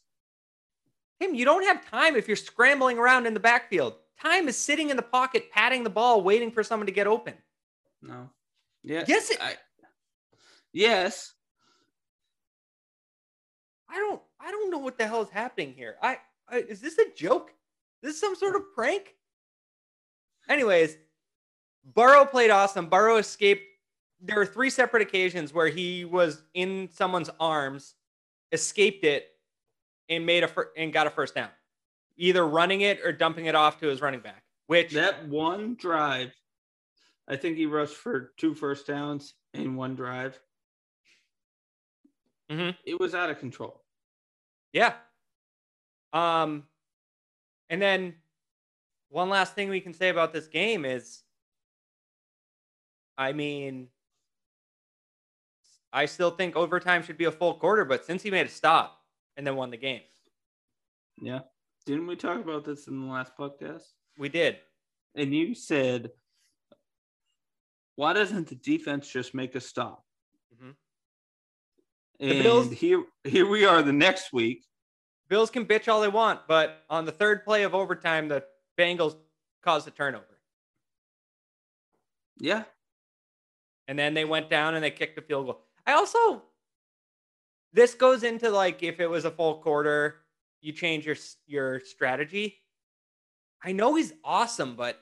Tim, 1.21 1.35
you 1.35 1.45
don't 1.45 1.63
have 1.65 1.85
time 1.89 2.15
if 2.15 2.27
you're 2.27 2.37
scrambling 2.37 2.97
around 2.97 3.25
in 3.25 3.33
the 3.33 3.39
backfield. 3.39 3.95
Time 4.21 4.47
is 4.47 4.57
sitting 4.57 4.89
in 4.89 4.95
the 4.97 5.01
pocket, 5.03 5.51
patting 5.51 5.83
the 5.83 5.89
ball, 5.89 6.21
waiting 6.21 6.51
for 6.51 6.63
someone 6.63 6.85
to 6.87 6.91
get 6.93 7.07
open. 7.07 7.33
no. 8.01 8.29
Yeah. 8.81 9.03
Yes, 9.07 9.29
it- 9.29 9.41
I, 9.41 9.55
yes. 10.71 11.33
I 13.89 13.95
don't. 13.97 14.21
I 14.39 14.51
don't 14.51 14.71
know 14.71 14.77
what 14.77 14.97
the 14.97 15.05
hell 15.05 15.21
is 15.21 15.29
happening 15.29 15.73
here. 15.73 15.97
I, 16.01 16.17
I 16.47 16.59
is 16.59 16.79
this 16.79 16.97
a 16.97 17.05
joke? 17.15 17.51
This 18.01 18.13
is 18.15 18.21
some 18.21 18.35
sort 18.37 18.55
of 18.55 18.61
prank? 18.73 19.15
Anyways, 20.47 20.95
Burrow 21.93 22.23
played 22.23 22.51
awesome. 22.51 22.87
Burrow 22.87 23.17
escaped. 23.17 23.63
There 24.21 24.37
were 24.37 24.45
three 24.45 24.69
separate 24.69 25.01
occasions 25.01 25.53
where 25.53 25.67
he 25.67 26.05
was 26.05 26.41
in 26.53 26.87
someone's 26.93 27.29
arms, 27.39 27.95
escaped 28.53 29.03
it, 29.03 29.27
and 30.09 30.25
made 30.25 30.43
a 30.43 30.47
fir- 30.47 30.71
and 30.75 30.91
got 30.91 31.07
a 31.07 31.09
first 31.09 31.35
down, 31.35 31.49
either 32.17 32.45
running 32.45 32.81
it 32.81 32.99
or 33.05 33.11
dumping 33.11 33.45
it 33.45 33.55
off 33.55 33.79
to 33.79 33.87
his 33.87 34.01
running 34.01 34.19
back. 34.19 34.43
Which 34.67 34.91
That 34.93 35.27
one 35.27 35.75
drive, 35.75 36.31
I 37.27 37.35
think 37.35 37.57
he 37.57 37.65
rushed 37.65 37.95
for 37.95 38.33
two 38.37 38.53
first 38.53 38.87
downs 38.87 39.35
in 39.53 39.75
one 39.75 39.95
drive. 39.95 40.39
Mhm. 42.49 42.75
It 42.83 42.99
was 42.99 43.13
out 43.13 43.29
of 43.29 43.39
control. 43.39 43.83
Yeah. 44.73 44.95
Um, 46.13 46.67
and 47.69 47.81
then 47.81 48.21
one 49.09 49.29
last 49.29 49.53
thing 49.53 49.69
we 49.69 49.81
can 49.81 49.93
say 49.93 50.09
about 50.09 50.33
this 50.33 50.47
game 50.47 50.85
is, 50.85 51.23
I 53.17 53.33
mean, 53.33 53.89
I 55.91 56.05
still 56.05 56.31
think 56.31 56.55
overtime 56.55 57.03
should 57.03 57.17
be 57.17 57.25
a 57.25 57.31
full 57.31 57.55
quarter, 57.55 57.85
but 57.85 58.05
since 58.05 58.21
he 58.23 58.31
made 58.31 58.45
a 58.45 58.49
stop 58.49 58.98
and 59.39 59.47
then 59.47 59.55
won 59.55 59.71
the 59.71 59.77
game, 59.77 60.01
Yeah. 61.21 61.39
Didn't 61.85 62.07
we 62.07 62.17
talk 62.17 62.41
about 62.43 62.65
this 62.65 62.87
in 62.87 62.99
the 62.99 63.07
last 63.07 63.37
podcast? 63.37 63.83
we 64.17 64.27
did. 64.27 64.57
And 65.15 65.33
you 65.33 65.55
said, 65.55 66.11
why 67.95 68.11
doesn't 68.11 68.49
the 68.49 68.55
defense 68.55 69.09
just 69.09 69.33
make 69.33 69.55
a 69.55 69.61
stop? 69.61 70.05
Mhm. 70.53 70.75
And 72.19 72.43
Bills- 72.43 72.69
here, 72.73 73.05
here 73.23 73.47
we 73.47 73.63
are 73.63 73.81
the 73.81 73.93
next 73.93 74.33
week. 74.33 74.65
Bills 75.29 75.49
can 75.49 75.65
bitch 75.65 75.87
all 75.87 76.01
they 76.01 76.09
want, 76.09 76.45
but 76.49 76.83
on 76.89 77.05
the 77.05 77.13
third 77.13 77.45
play 77.45 77.63
of 77.63 77.73
overtime, 77.73 78.27
the 78.27 78.45
Bengals 78.77 79.17
caused 79.61 79.87
a 79.87 79.91
turnover. 79.91 80.25
Yeah. 82.37 82.65
and 83.87 83.97
then 83.97 84.13
they 84.13 84.23
went 84.25 84.49
down 84.51 84.75
and 84.75 84.83
they 84.83 84.91
kicked 84.91 85.15
the 85.15 85.21
field 85.21 85.45
goal. 85.47 85.65
I 85.87 85.93
also 85.93 86.43
this 87.73 87.93
goes 87.93 88.23
into 88.23 88.49
like 88.49 88.83
if 88.83 88.99
it 88.99 89.07
was 89.07 89.25
a 89.25 89.31
full 89.31 89.55
quarter, 89.55 90.17
you 90.61 90.73
change 90.73 91.05
your 91.05 91.15
your 91.47 91.79
strategy. 91.79 92.61
I 93.63 93.71
know 93.71 93.95
he's 93.95 94.13
awesome, 94.23 94.75
but 94.75 94.99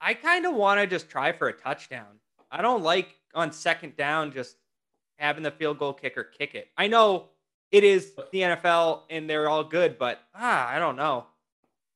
I 0.00 0.14
kind 0.14 0.46
of 0.46 0.54
want 0.54 0.80
to 0.80 0.86
just 0.86 1.08
try 1.08 1.32
for 1.32 1.48
a 1.48 1.52
touchdown. 1.52 2.18
I 2.50 2.60
don't 2.60 2.82
like 2.82 3.14
on 3.34 3.52
second 3.52 3.96
down 3.96 4.32
just 4.32 4.56
having 5.16 5.42
the 5.42 5.50
field 5.50 5.78
goal 5.78 5.92
kicker 5.92 6.24
kick 6.24 6.54
it. 6.54 6.68
I 6.76 6.88
know 6.88 7.28
it 7.70 7.84
is 7.84 8.12
the 8.32 8.40
NFL 8.40 9.02
and 9.08 9.30
they're 9.30 9.48
all 9.48 9.64
good, 9.64 9.98
but 9.98 10.20
ah, 10.34 10.68
I 10.68 10.78
don't 10.78 10.96
know. 10.96 11.26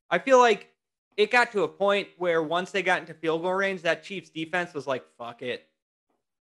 I 0.09 0.19
feel 0.19 0.39
like 0.39 0.71
it 1.17 1.31
got 1.31 1.53
to 1.53 1.65
a 1.65 1.69
point 1.69 2.09
where 2.17 2.43
once 2.43 2.71
they 2.71 2.83
got 2.83 3.01
into 3.01 3.15
field 3.15 3.43
goal 3.43 3.53
range, 3.53 3.83
that 3.83 4.05
Chiefs 4.05 4.31
defense 4.31 4.73
was 4.73 4.87
like, 4.87 5.05
fuck 5.19 5.43
it. 5.43 5.67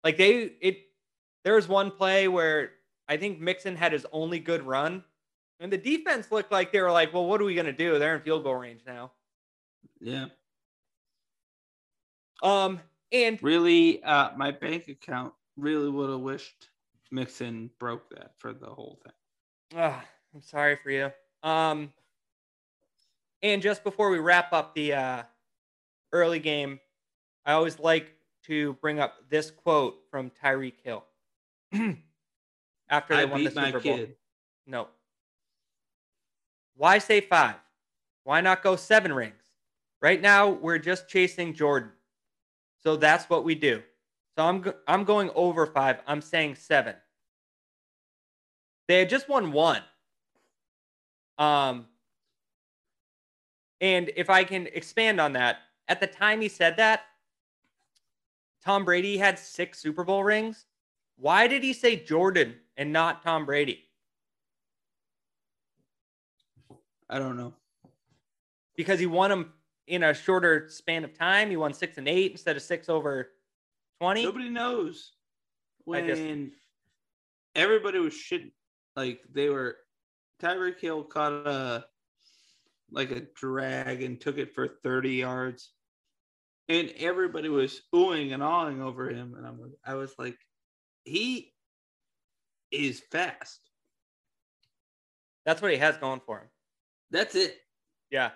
Like 0.03 0.17
they 0.17 0.53
it 0.61 0.79
there 1.45 1.55
was 1.55 1.69
one 1.69 1.91
play 1.91 2.29
where 2.29 2.73
I 3.09 3.17
think 3.17 3.41
Mixon 3.41 3.77
had 3.77 3.93
his 3.93 4.07
only 4.13 4.39
good 4.39 4.63
run. 4.63 5.05
And 5.61 5.73
the 5.73 5.79
defense 5.79 6.33
looked 6.33 6.51
like 6.51 6.73
they 6.73 6.81
were 6.81 6.91
like, 6.91 7.13
well, 7.13 7.27
what 7.27 7.41
are 7.41 7.45
we 7.45 7.55
gonna 7.55 7.73
do? 7.73 7.99
They're 7.99 8.17
in 8.17 8.23
field 8.23 8.45
goal 8.45 8.57
range 8.57 8.83
now. 8.87 9.13
Yeah. 10.01 10.27
Um 12.43 12.81
and 13.13 13.41
Really, 13.43 14.03
uh, 14.03 14.37
my 14.37 14.51
bank 14.51 14.89
account 14.89 15.35
really 15.57 15.89
would 15.89 16.11
have 16.11 16.21
wished 16.21 16.69
Mixon 17.11 17.71
broke 17.79 18.11
that 18.11 18.33
for 18.39 18.53
the 18.53 18.67
whole 18.67 18.99
thing. 19.05 19.81
ah, 19.81 20.05
I'm 20.35 20.43
sorry 20.43 20.77
for 20.77 20.91
you. 20.91 21.11
Um 21.43 21.93
and 23.43 23.63
just 23.63 23.85
before 23.85 24.11
we 24.11 24.19
wrap 24.19 24.53
up 24.53 24.75
the 24.75 24.95
uh 24.95 25.23
early 26.13 26.39
game, 26.41 26.81
I 27.47 27.53
always 27.53 27.79
like 27.79 28.15
to 28.45 28.75
bring 28.75 28.99
up 29.01 29.15
this 29.31 29.51
quote 29.51 29.97
from 30.11 30.31
Tyreek 30.31 30.81
Hill. 30.83 31.05
After 32.89 33.17
they 33.17 33.23
I 33.23 33.25
won 33.25 33.45
the 33.45 33.51
Super 33.51 33.73
Bowl. 33.73 33.81
kid. 33.81 34.17
No. 34.67 34.89
Why 36.77 36.99
say 36.99 37.21
five? 37.21 37.57
Why 38.25 38.41
not 38.41 38.63
go 38.63 38.77
seven 38.77 39.13
rings? 39.13 39.35
Right 40.01 40.21
now, 40.21 40.49
we're 40.51 40.79
just 40.79 41.09
chasing 41.09 41.55
Jordan. 41.55 41.91
So 42.83 42.97
that's 42.97 43.31
what 43.31 43.45
we 43.45 43.55
do. 43.55 43.83
So 44.37 44.45
I'm, 44.45 44.61
go- 44.61 44.75
I'm 44.87 45.05
going 45.05 45.31
over 45.35 45.67
five. 45.67 46.01
I'm 46.07 46.21
saying 46.21 46.57
seven. 46.57 46.95
They 48.89 48.99
had 48.99 49.09
just 49.09 49.29
won 49.29 49.53
one. 49.53 49.83
Um, 51.39 51.87
and 53.81 54.11
if 54.17 54.29
I 54.29 54.45
can 54.45 54.67
expand 54.69 55.21
on 55.21 55.33
that, 55.35 55.59
at 55.89 56.01
the 56.01 56.07
time 56.07 56.41
he 56.41 56.49
said 56.49 56.77
that, 56.77 57.03
Tom 58.65 58.85
Brady 58.85 59.17
had 59.17 59.39
six 59.39 59.79
Super 59.79 60.05
Bowl 60.05 60.25
rings. 60.25 60.67
Why 61.17 61.47
did 61.47 61.63
he 61.63 61.73
say 61.73 61.97
Jordan 61.97 62.55
and 62.77 62.93
not 62.93 63.23
Tom 63.23 63.47
Brady? 63.47 63.85
I 67.09 67.19
don't 67.19 67.37
know. 67.37 67.55
Because 68.77 68.99
he 68.99 69.07
won 69.07 69.31
them 69.31 69.53
in 69.87 70.03
a 70.03 70.15
shorter 70.15 70.69
span 70.69 71.05
of 71.05 71.17
time. 71.17 71.51
He 71.51 71.57
won 71.57 71.73
six 71.73 71.99
and 71.99 72.09
eight 72.09 72.33
instead 72.33 72.57
of 72.57 72.63
six 72.63 72.89
over 72.89 73.31
20. 74.01 74.25
Nobody 74.25 74.49
knows 74.49 75.13
when 75.85 76.07
just- 76.07 76.23
everybody 77.55 77.99
was 77.99 78.15
shit. 78.15 78.51
Like 78.97 79.21
they 79.33 79.49
were, 79.49 79.77
Tyreek 80.43 80.81
Hill 80.81 81.05
caught 81.05 81.33
a 81.33 81.87
like 82.91 83.11
a 83.11 83.23
drag 83.35 84.03
and 84.03 84.21
took 84.21 84.39
it 84.39 84.55
for 84.55 84.69
thirty 84.69 85.15
yards, 85.15 85.73
and 86.69 86.93
everybody 86.97 87.49
was 87.49 87.83
oohing 87.93 88.33
and 88.33 88.43
awing 88.43 88.81
over 88.81 89.09
him. 89.09 89.35
And 89.37 89.45
I'm, 89.45 89.73
I 89.85 89.95
was 89.95 90.15
like, 90.17 90.39
he 91.05 91.54
is 92.75 93.01
fast. 93.11 93.61
That's 95.45 95.61
what 95.61 95.71
he 95.71 95.77
has 95.79 95.97
going 95.97 96.21
for 96.25 96.39
him. 96.39 96.49
That's 97.11 97.35
it. 97.35 97.59
Yeah. 98.11 98.31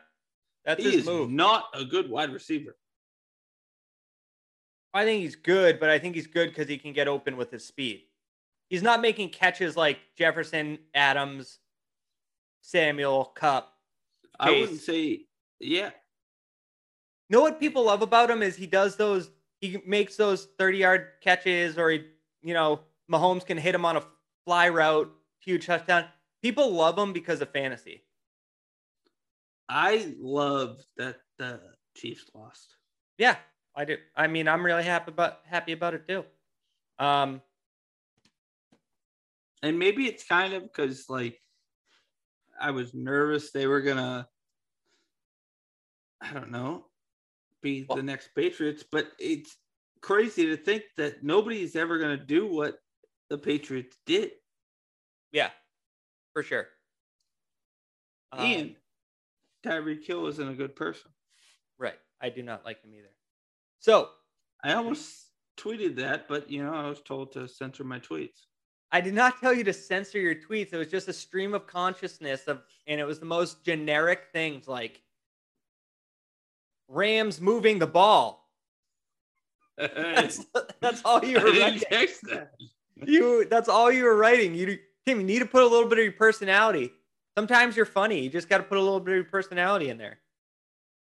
That's 0.64 0.82
he 0.82 0.90
his 0.90 1.00
is 1.00 1.06
move. 1.06 1.30
not 1.30 1.64
a 1.74 1.84
good 1.84 2.10
wide 2.10 2.32
receiver. 2.32 2.76
I 4.92 5.04
think 5.04 5.22
he's 5.22 5.36
good, 5.36 5.80
but 5.80 5.90
I 5.90 5.98
think 5.98 6.14
he's 6.14 6.26
good 6.26 6.48
because 6.48 6.68
he 6.68 6.78
can 6.78 6.92
get 6.92 7.08
open 7.08 7.36
with 7.36 7.50
his 7.50 7.64
speed. 7.64 8.02
He's 8.68 8.82
not 8.82 9.00
making 9.00 9.30
catches 9.30 9.76
like 9.76 9.98
Jefferson, 10.16 10.78
Adams, 10.94 11.58
Samuel, 12.62 13.32
Kupp. 13.34 13.72
I 14.38 14.50
wouldn't 14.50 14.80
say, 14.80 15.22
yeah, 15.60 15.90
know 17.30 17.40
what 17.40 17.60
people 17.60 17.84
love 17.84 18.02
about 18.02 18.30
him 18.30 18.42
is 18.42 18.56
he 18.56 18.66
does 18.66 18.96
those 18.96 19.30
he 19.60 19.80
makes 19.86 20.16
those 20.16 20.48
30 20.58 20.78
yard 20.78 21.06
catches 21.20 21.78
or 21.78 21.90
he 21.90 22.04
you 22.42 22.54
know 22.54 22.80
Mahomes 23.10 23.44
can 23.44 23.58
hit 23.58 23.74
him 23.74 23.84
on 23.84 23.96
a 23.96 24.02
fly 24.48 24.70
route 24.70 25.12
huge 25.40 25.66
touchdown. 25.66 26.06
People 26.42 26.72
love 26.72 26.98
him 26.98 27.12
because 27.12 27.42
of 27.42 27.50
fantasy. 27.50 28.02
I 29.68 30.14
love 30.18 30.80
that 30.96 31.16
the 31.38 31.60
Chiefs 31.94 32.30
lost. 32.34 32.74
yeah 33.18 33.36
I 33.76 33.84
do. 33.84 33.98
I 34.16 34.26
mean 34.26 34.48
I'm 34.48 34.64
really 34.64 34.84
happy 34.84 35.10
about 35.12 35.40
happy 35.44 35.72
about 35.72 35.92
it 35.92 36.08
too. 36.08 36.24
Um 36.98 37.42
and 39.62 39.78
maybe 39.78 40.06
it's 40.06 40.24
kind 40.24 40.54
of 40.54 40.62
because 40.62 41.10
like 41.10 41.38
I 42.58 42.70
was 42.70 42.94
nervous 42.94 43.50
they 43.50 43.66
were 43.66 43.82
gonna, 43.82 44.26
I 46.22 46.32
don't 46.32 46.50
know, 46.50 46.86
be 47.60 47.84
Well- 47.86 47.96
the 47.96 48.02
next 48.02 48.30
Patriots, 48.34 48.82
but 48.90 49.12
it's 49.18 49.54
crazy 50.00 50.46
to 50.46 50.56
think 50.56 50.84
that 50.96 51.22
nobody's 51.22 51.76
ever 51.76 51.98
gonna 51.98 52.16
do 52.16 52.46
what 52.46 52.78
the 53.30 53.38
Patriots 53.38 53.96
did. 54.06 54.32
yeah 55.32 55.50
for 56.32 56.42
sure 56.42 56.68
Um, 58.32 58.40
and 58.40 58.76
Tyreek 59.64 60.04
Hill 60.04 60.26
isn't 60.26 60.48
a 60.48 60.54
good 60.54 60.76
person. 60.76 61.10
right 61.78 61.98
I 62.20 62.28
do 62.30 62.42
not 62.42 62.64
like 62.64 62.82
him 62.82 62.94
either 62.94 63.10
so 63.80 64.10
I 64.62 64.74
almost 64.74 65.26
tweeted 65.56 65.96
that, 65.96 66.26
but 66.28 66.50
you 66.50 66.62
know 66.64 66.72
I 66.74 66.88
was 66.88 67.00
told 67.00 67.32
to 67.32 67.46
censor 67.48 67.84
my 67.84 67.98
tweets. 68.00 68.46
I 68.90 69.00
did 69.00 69.14
not 69.14 69.38
tell 69.40 69.52
you 69.52 69.64
to 69.64 69.72
censor 69.72 70.18
your 70.18 70.34
tweets. 70.34 70.72
It 70.72 70.78
was 70.78 70.88
just 70.88 71.08
a 71.08 71.12
stream 71.12 71.52
of 71.54 71.66
consciousness 71.66 72.48
of, 72.48 72.62
and 72.86 72.98
it 73.00 73.04
was 73.04 73.20
the 73.20 73.26
most 73.26 73.62
generic 73.64 74.28
things 74.32 74.66
like 74.66 75.02
Rams 76.88 77.40
moving 77.40 77.78
the 77.78 77.86
ball. 77.86 78.48
That's 79.78 80.44
that's 80.80 81.02
all 81.04 81.24
you 81.24 81.38
I 81.38 81.44
were 81.44 81.52
didn't 81.52 81.80
text 81.90 82.22
that. 82.30 82.52
You 83.06 83.46
that's 83.48 83.68
all 83.68 83.90
you 83.90 84.04
were 84.04 84.16
writing. 84.16 84.54
You 84.54 84.78
Tim, 85.06 85.20
you 85.20 85.26
need 85.26 85.38
to 85.40 85.46
put 85.46 85.62
a 85.62 85.66
little 85.66 85.88
bit 85.88 85.98
of 85.98 86.04
your 86.04 86.12
personality. 86.12 86.92
Sometimes 87.36 87.76
you're 87.76 87.86
funny. 87.86 88.20
You 88.20 88.30
just 88.30 88.48
got 88.48 88.58
to 88.58 88.64
put 88.64 88.78
a 88.78 88.80
little 88.80 89.00
bit 89.00 89.12
of 89.12 89.16
your 89.16 89.24
personality 89.24 89.90
in 89.90 89.98
there. 89.98 90.18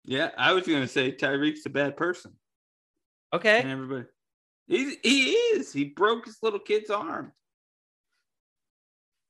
Yeah, 0.04 0.32
I 0.38 0.54
was 0.54 0.68
gonna 0.68 0.88
say 0.88 1.12
Tyreek's 1.12 1.66
a 1.66 1.70
bad 1.70 1.98
person. 1.98 2.34
Okay. 3.34 3.62
And 3.62 3.72
everybody, 3.72 4.06
he 4.68 4.98
he 5.02 5.32
is. 5.32 5.74
He 5.74 5.86
broke 5.86 6.26
his 6.26 6.38
little 6.44 6.60
kid's 6.60 6.90
arm. 6.90 7.32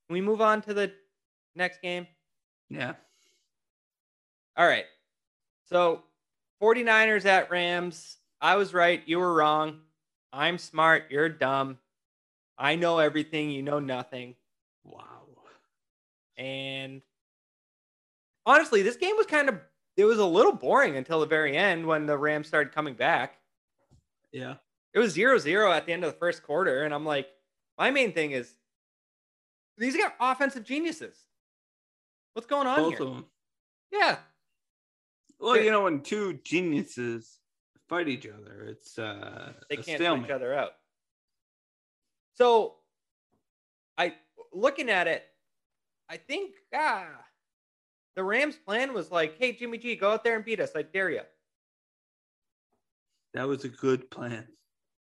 Can 0.07 0.13
we 0.13 0.21
move 0.21 0.41
on 0.41 0.61
to 0.63 0.73
the 0.73 0.91
next 1.55 1.81
game? 1.81 2.07
Yeah. 2.69 2.93
All 4.57 4.67
right. 4.67 4.85
So 5.65 6.03
49ers 6.61 7.25
at 7.25 7.49
Rams. 7.49 8.17
I 8.41 8.55
was 8.55 8.73
right. 8.73 9.01
You 9.05 9.19
were 9.19 9.33
wrong. 9.33 9.79
I'm 10.31 10.57
smart. 10.57 11.05
You're 11.09 11.29
dumb. 11.29 11.77
I 12.57 12.75
know 12.75 12.99
everything. 12.99 13.49
You 13.51 13.63
know 13.63 13.79
nothing. 13.79 14.35
Wow. 14.83 15.01
And 16.37 17.01
honestly, 18.45 18.81
this 18.81 18.97
game 18.97 19.15
was 19.17 19.25
kind 19.25 19.49
of, 19.49 19.59
it 19.97 20.05
was 20.05 20.19
a 20.19 20.25
little 20.25 20.51
boring 20.51 20.97
until 20.97 21.19
the 21.19 21.25
very 21.25 21.55
end 21.55 21.85
when 21.85 22.05
the 22.05 22.17
Rams 22.17 22.47
started 22.47 22.73
coming 22.73 22.93
back. 22.93 23.37
Yeah. 24.31 24.55
It 24.93 24.99
was 24.99 25.13
0 25.13 25.37
0 25.37 25.71
at 25.71 25.85
the 25.85 25.93
end 25.93 26.03
of 26.03 26.13
the 26.13 26.19
first 26.19 26.43
quarter. 26.43 26.83
And 26.83 26.93
I'm 26.93 27.05
like, 27.05 27.27
my 27.77 27.91
main 27.91 28.13
thing 28.13 28.31
is 28.31 28.53
these 29.77 29.95
are 29.97 30.13
offensive 30.19 30.63
geniuses. 30.63 31.17
What's 32.33 32.47
going 32.47 32.67
on 32.67 32.77
Both 32.77 32.97
here? 32.97 33.07
of 33.07 33.13
them. 33.13 33.25
Yeah. 33.91 34.17
Well, 35.39 35.57
you 35.57 35.71
know, 35.71 35.83
when 35.83 36.01
two 36.01 36.39
geniuses 36.43 37.39
fight 37.87 38.07
each 38.07 38.25
other, 38.27 38.65
it's 38.67 38.97
uh 38.97 39.53
they 39.69 39.77
can't 39.77 39.99
stalemate. 39.99 40.25
each 40.27 40.31
other 40.31 40.53
out. 40.53 40.71
So, 42.35 42.75
I 43.97 44.13
looking 44.53 44.89
at 44.89 45.07
it, 45.07 45.23
I 46.09 46.17
think 46.17 46.55
ah, 46.73 47.07
the 48.15 48.23
Rams' 48.23 48.57
plan 48.57 48.93
was 48.93 49.11
like, 49.11 49.37
"Hey, 49.39 49.53
Jimmy 49.53 49.77
G, 49.77 49.95
go 49.95 50.11
out 50.11 50.23
there 50.23 50.35
and 50.35 50.43
beat 50.45 50.59
us. 50.59 50.71
I 50.75 50.81
dare 50.83 51.09
you," 51.11 51.21
That 53.33 53.47
was 53.47 53.63
a 53.65 53.69
good 53.69 54.09
plan. 54.11 54.47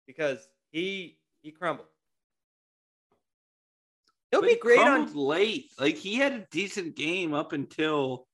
because 0.06 0.48
he 0.72 1.20
he 1.42 1.52
crumbled. 1.52 1.88
He'll 4.32 4.42
But 4.42 4.48
be 4.50 4.56
great 4.58 4.80
on 4.80 5.14
late. 5.16 5.72
Like 5.80 5.96
he 5.96 6.16
had 6.16 6.34
a 6.34 6.48
decent 6.52 6.96
game 6.96 7.34
up 7.34 7.54
until 7.54 8.28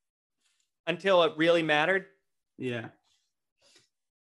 until 0.87 1.23
it 1.23 1.33
really 1.37 1.63
mattered. 1.63 2.07
yeah. 2.57 2.89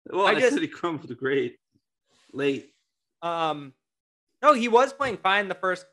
Well, 0.09 0.27
I 0.27 0.31
I, 0.31 0.35
just- 0.41 0.53
said 0.55 0.63
he 0.63 0.69
crumbled 0.69 1.15
great 1.19 1.59
late. 2.33 2.73
Um, 3.23 3.73
no, 4.47 4.53
he 4.53 4.69
was 4.69 4.93
playing 4.93 5.17
fine 5.17 5.49
the 5.49 5.57
first 5.57 5.87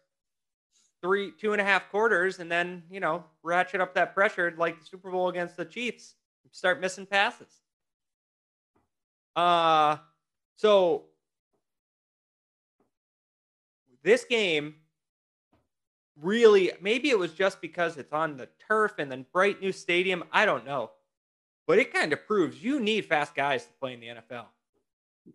three, 1.01 1.31
two 1.39 1.53
and 1.53 1.61
a 1.61 1.63
half 1.63 1.89
quarters, 1.89 2.37
and 2.39 2.51
then 2.51 2.83
you 2.89 2.99
know 2.99 3.23
ratchet 3.41 3.81
up 3.81 3.95
that 3.95 4.13
pressure 4.13 4.53
like 4.57 4.79
the 4.79 4.85
Super 4.85 5.09
Bowl 5.09 5.27
against 5.29 5.57
the 5.57 5.65
Chiefs. 5.65 6.13
Start 6.51 6.79
missing 6.79 7.07
passes. 7.07 7.61
Uh, 9.35 9.97
so 10.55 11.05
this 14.03 14.23
game 14.23 14.75
really 16.21 16.71
maybe 16.79 17.09
it 17.09 17.17
was 17.17 17.33
just 17.33 17.59
because 17.59 17.97
it's 17.97 18.13
on 18.13 18.37
the 18.37 18.47
turf 18.67 18.93
and 18.99 19.11
then 19.11 19.25
bright 19.33 19.59
new 19.61 19.71
stadium. 19.71 20.23
I 20.31 20.45
don't 20.45 20.63
know, 20.63 20.91
but 21.65 21.79
it 21.79 21.91
kind 21.91 22.13
of 22.13 22.27
proves 22.27 22.63
you 22.63 22.79
need 22.79 23.05
fast 23.05 23.33
guys 23.33 23.65
to 23.65 23.73
play 23.81 23.93
in 23.93 23.99
the 23.99 24.07
NFL. 24.09 24.45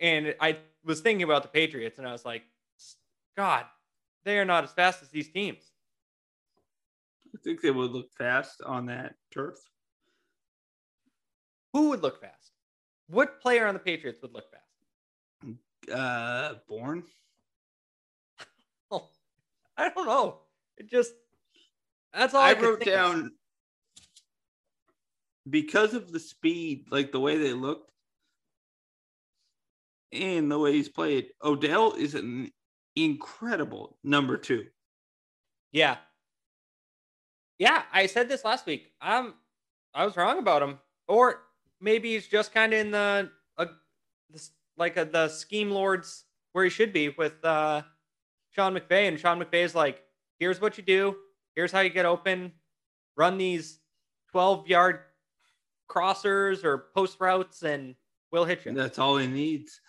And 0.01 0.37
I 0.41 0.59
was 0.85 1.01
thinking 1.01 1.25
about 1.25 1.43
the 1.43 1.49
Patriots, 1.49 1.99
and 1.99 2.07
I 2.07 2.13
was 2.13 2.25
like, 2.25 2.45
God, 3.39 3.67
they 4.25 4.37
are 4.41 4.45
not 4.45 4.65
as 4.65 4.73
fast 4.73 5.01
as 5.01 5.11
these 5.11 5.31
teams. 5.31 5.63
I 7.33 7.39
think 7.45 7.61
they 7.61 7.71
would 7.71 7.93
look 7.93 8.13
fast 8.13 8.61
on 8.67 8.87
that 8.87 9.15
turf. 9.33 9.55
Who 11.73 11.91
would 11.91 12.03
look 12.03 12.21
fast? 12.21 12.51
What 13.07 13.41
player 13.41 13.69
on 13.69 13.75
the 13.75 13.81
Patriots 13.81 14.21
would 14.23 14.35
look 14.35 14.47
fast? 14.51 15.95
Uh 15.97 16.55
born. 16.69 17.05
Oh, 18.91 19.07
I 19.77 19.91
don't 19.91 20.07
know. 20.07 20.39
It 20.79 20.91
just 20.91 21.13
that's 22.13 22.35
all 22.35 22.43
I, 22.43 22.51
I, 22.51 22.53
wrote 22.55 22.79
think 22.83 22.91
of. 22.91 22.95
down 22.95 23.33
because 25.49 25.95
of 25.95 26.11
the 26.11 26.19
speed, 26.19 26.87
like 26.91 27.13
the 27.13 27.21
way 27.21 27.37
they 27.37 27.53
looked 27.53 27.93
and 30.11 30.51
the 30.51 30.59
way 30.59 30.73
he's 30.73 30.89
played. 30.89 31.29
Odell 31.45 31.93
is 31.93 32.15
an 32.15 32.51
incredible 33.05 33.97
number 34.03 34.37
two. 34.37 34.67
Yeah, 35.73 35.97
yeah. 37.59 37.83
I 37.93 38.07
said 38.07 38.29
this 38.29 38.45
last 38.45 38.67
week. 38.67 38.93
I'm 39.01 39.35
I 39.95 40.05
was 40.05 40.17
wrong 40.17 40.39
about 40.39 40.63
him, 40.63 40.79
or 41.07 41.43
maybe 41.81 42.15
he's 42.15 42.27
just 42.27 42.53
kind 42.53 42.73
of 42.73 42.81
in 42.81 42.91
the 42.91 43.31
uh, 43.57 43.67
this, 44.31 44.51
like 44.77 44.97
a, 44.97 45.05
the 45.05 45.29
scheme 45.29 45.71
lords 45.71 46.25
where 46.53 46.65
he 46.65 46.71
should 46.71 46.93
be 46.93 47.11
with 47.11 47.45
uh, 47.45 47.83
Sean 48.51 48.75
McVay, 48.75 49.09
and 49.09 49.19
Sean 49.19 49.41
McVay 49.41 49.65
is 49.65 49.75
like, 49.75 50.03
here's 50.39 50.61
what 50.61 50.79
you 50.79 50.85
do, 50.85 51.17
here's 51.55 51.73
how 51.73 51.81
you 51.81 51.91
get 51.91 52.07
open, 52.07 52.53
run 53.17 53.39
these 53.39 53.81
12 54.33 54.69
yard 54.69 55.01
crossers 55.91 56.65
or 56.65 56.89
post 56.95 57.19
routes, 57.21 57.63
and 57.63 57.95
we'll 58.33 58.45
hit 58.45 58.65
you. 58.65 58.73
That's 58.73 58.99
all 58.99 59.17
he 59.17 59.27
needs. 59.27 59.81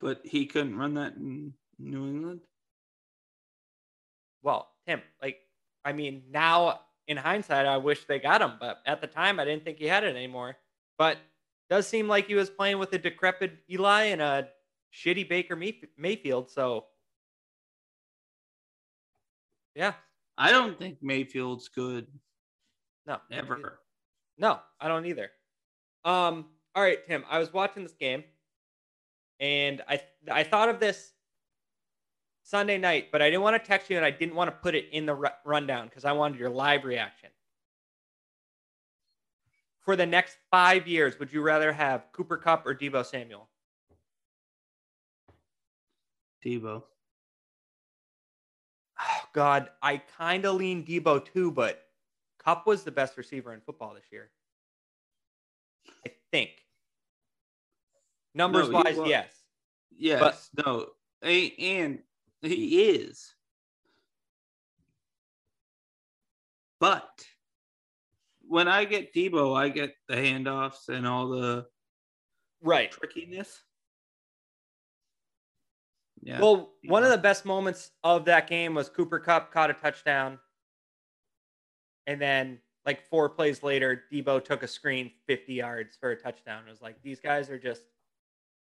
but 0.00 0.20
he 0.24 0.46
couldn't 0.46 0.76
run 0.76 0.94
that 0.94 1.14
in 1.16 1.52
New 1.78 2.06
England. 2.06 2.40
Well, 4.42 4.68
Tim, 4.86 5.02
like, 5.22 5.38
I 5.84 5.92
mean, 5.92 6.22
now 6.30 6.80
in 7.06 7.16
hindsight, 7.16 7.66
I 7.66 7.78
wish 7.78 8.04
they 8.04 8.18
got 8.18 8.42
him, 8.42 8.52
but 8.60 8.78
at 8.86 9.00
the 9.00 9.06
time, 9.06 9.40
I 9.40 9.44
didn't 9.44 9.64
think 9.64 9.78
he 9.78 9.86
had 9.86 10.04
it 10.04 10.14
anymore. 10.14 10.56
But 10.98 11.18
does 11.70 11.86
seem 11.86 12.08
like 12.08 12.26
he 12.26 12.34
was 12.34 12.50
playing 12.50 12.78
with 12.78 12.92
a 12.92 12.98
decrepit 12.98 13.58
Eli 13.70 14.04
and 14.04 14.22
a 14.22 14.48
shitty 14.92 15.28
Baker 15.28 15.56
Mayfield. 15.96 16.50
So, 16.50 16.86
yeah, 19.74 19.94
I 20.36 20.50
don't 20.50 20.78
think 20.78 20.98
Mayfield's 21.02 21.68
good. 21.68 22.06
No, 23.06 23.18
ever. 23.30 23.80
No, 24.38 24.60
I 24.80 24.88
don't 24.88 25.06
either. 25.06 25.30
Um. 26.04 26.46
All 26.74 26.82
right, 26.82 27.04
Tim. 27.06 27.24
I 27.28 27.38
was 27.38 27.52
watching 27.52 27.82
this 27.82 27.94
game, 27.94 28.22
and 29.40 29.82
I 29.88 30.00
I 30.30 30.44
thought 30.44 30.68
of 30.68 30.78
this 30.78 31.12
Sunday 32.48 32.78
night, 32.78 33.08
but 33.12 33.20
I 33.20 33.28
didn't 33.28 33.42
want 33.42 33.62
to 33.62 33.68
text 33.68 33.90
you, 33.90 33.96
and 33.98 34.06
I 34.06 34.10
didn't 34.10 34.34
want 34.34 34.48
to 34.48 34.56
put 34.56 34.74
it 34.74 34.86
in 34.90 35.04
the 35.04 35.30
rundown 35.44 35.84
because 35.86 36.06
I 36.06 36.12
wanted 36.12 36.40
your 36.40 36.48
live 36.48 36.84
reaction. 36.84 37.28
For 39.80 39.96
the 39.96 40.06
next 40.06 40.38
five 40.50 40.88
years, 40.88 41.18
would 41.18 41.30
you 41.30 41.42
rather 41.42 41.72
have 41.74 42.06
Cooper 42.12 42.38
Kupp 42.38 42.66
or 42.66 42.74
Deebo 42.74 43.04
Samuel? 43.04 43.50
Deebo. 46.42 46.84
Oh 48.98 49.22
God, 49.34 49.68
I 49.82 49.98
kind 49.98 50.46
of 50.46 50.54
lean 50.54 50.86
Deebo 50.86 51.26
too, 51.26 51.50
but 51.50 51.82
Kupp 52.42 52.66
was 52.66 52.82
the 52.82 52.90
best 52.90 53.18
receiver 53.18 53.52
in 53.52 53.60
football 53.60 53.92
this 53.92 54.06
year. 54.10 54.30
I 56.06 56.12
think. 56.30 56.50
Numbers 58.34 58.70
no, 58.70 58.78
wise, 58.78 58.96
was, 58.96 59.08
yes. 59.10 59.28
Yes. 59.94 60.48
But, 60.54 60.66
no. 60.66 60.86
And 61.22 61.98
he 62.42 62.90
is. 62.90 63.34
But 66.80 67.08
when 68.46 68.68
I 68.68 68.84
get 68.84 69.12
Deebo, 69.12 69.56
I 69.56 69.68
get 69.68 69.94
the 70.08 70.14
handoffs 70.14 70.88
and 70.88 71.06
all 71.06 71.28
the 71.28 71.66
right 72.62 72.90
trickiness. 72.90 73.62
Yeah. 76.22 76.40
Well, 76.40 76.72
one 76.84 77.04
of 77.04 77.10
the 77.10 77.18
best 77.18 77.44
moments 77.44 77.90
of 78.02 78.24
that 78.26 78.48
game 78.48 78.74
was 78.74 78.88
Cooper 78.88 79.18
Kupp 79.18 79.52
caught 79.52 79.70
a 79.70 79.74
touchdown. 79.74 80.38
And 82.06 82.20
then 82.20 82.58
like 82.86 83.06
four 83.08 83.28
plays 83.28 83.62
later, 83.62 84.04
Deebo 84.12 84.44
took 84.44 84.62
a 84.62 84.68
screen 84.68 85.10
50 85.26 85.54
yards 85.54 85.96
for 86.00 86.10
a 86.10 86.16
touchdown. 86.16 86.62
It 86.66 86.70
was 86.70 86.82
like 86.82 87.00
these 87.02 87.20
guys 87.20 87.50
are 87.50 87.58
just 87.58 87.82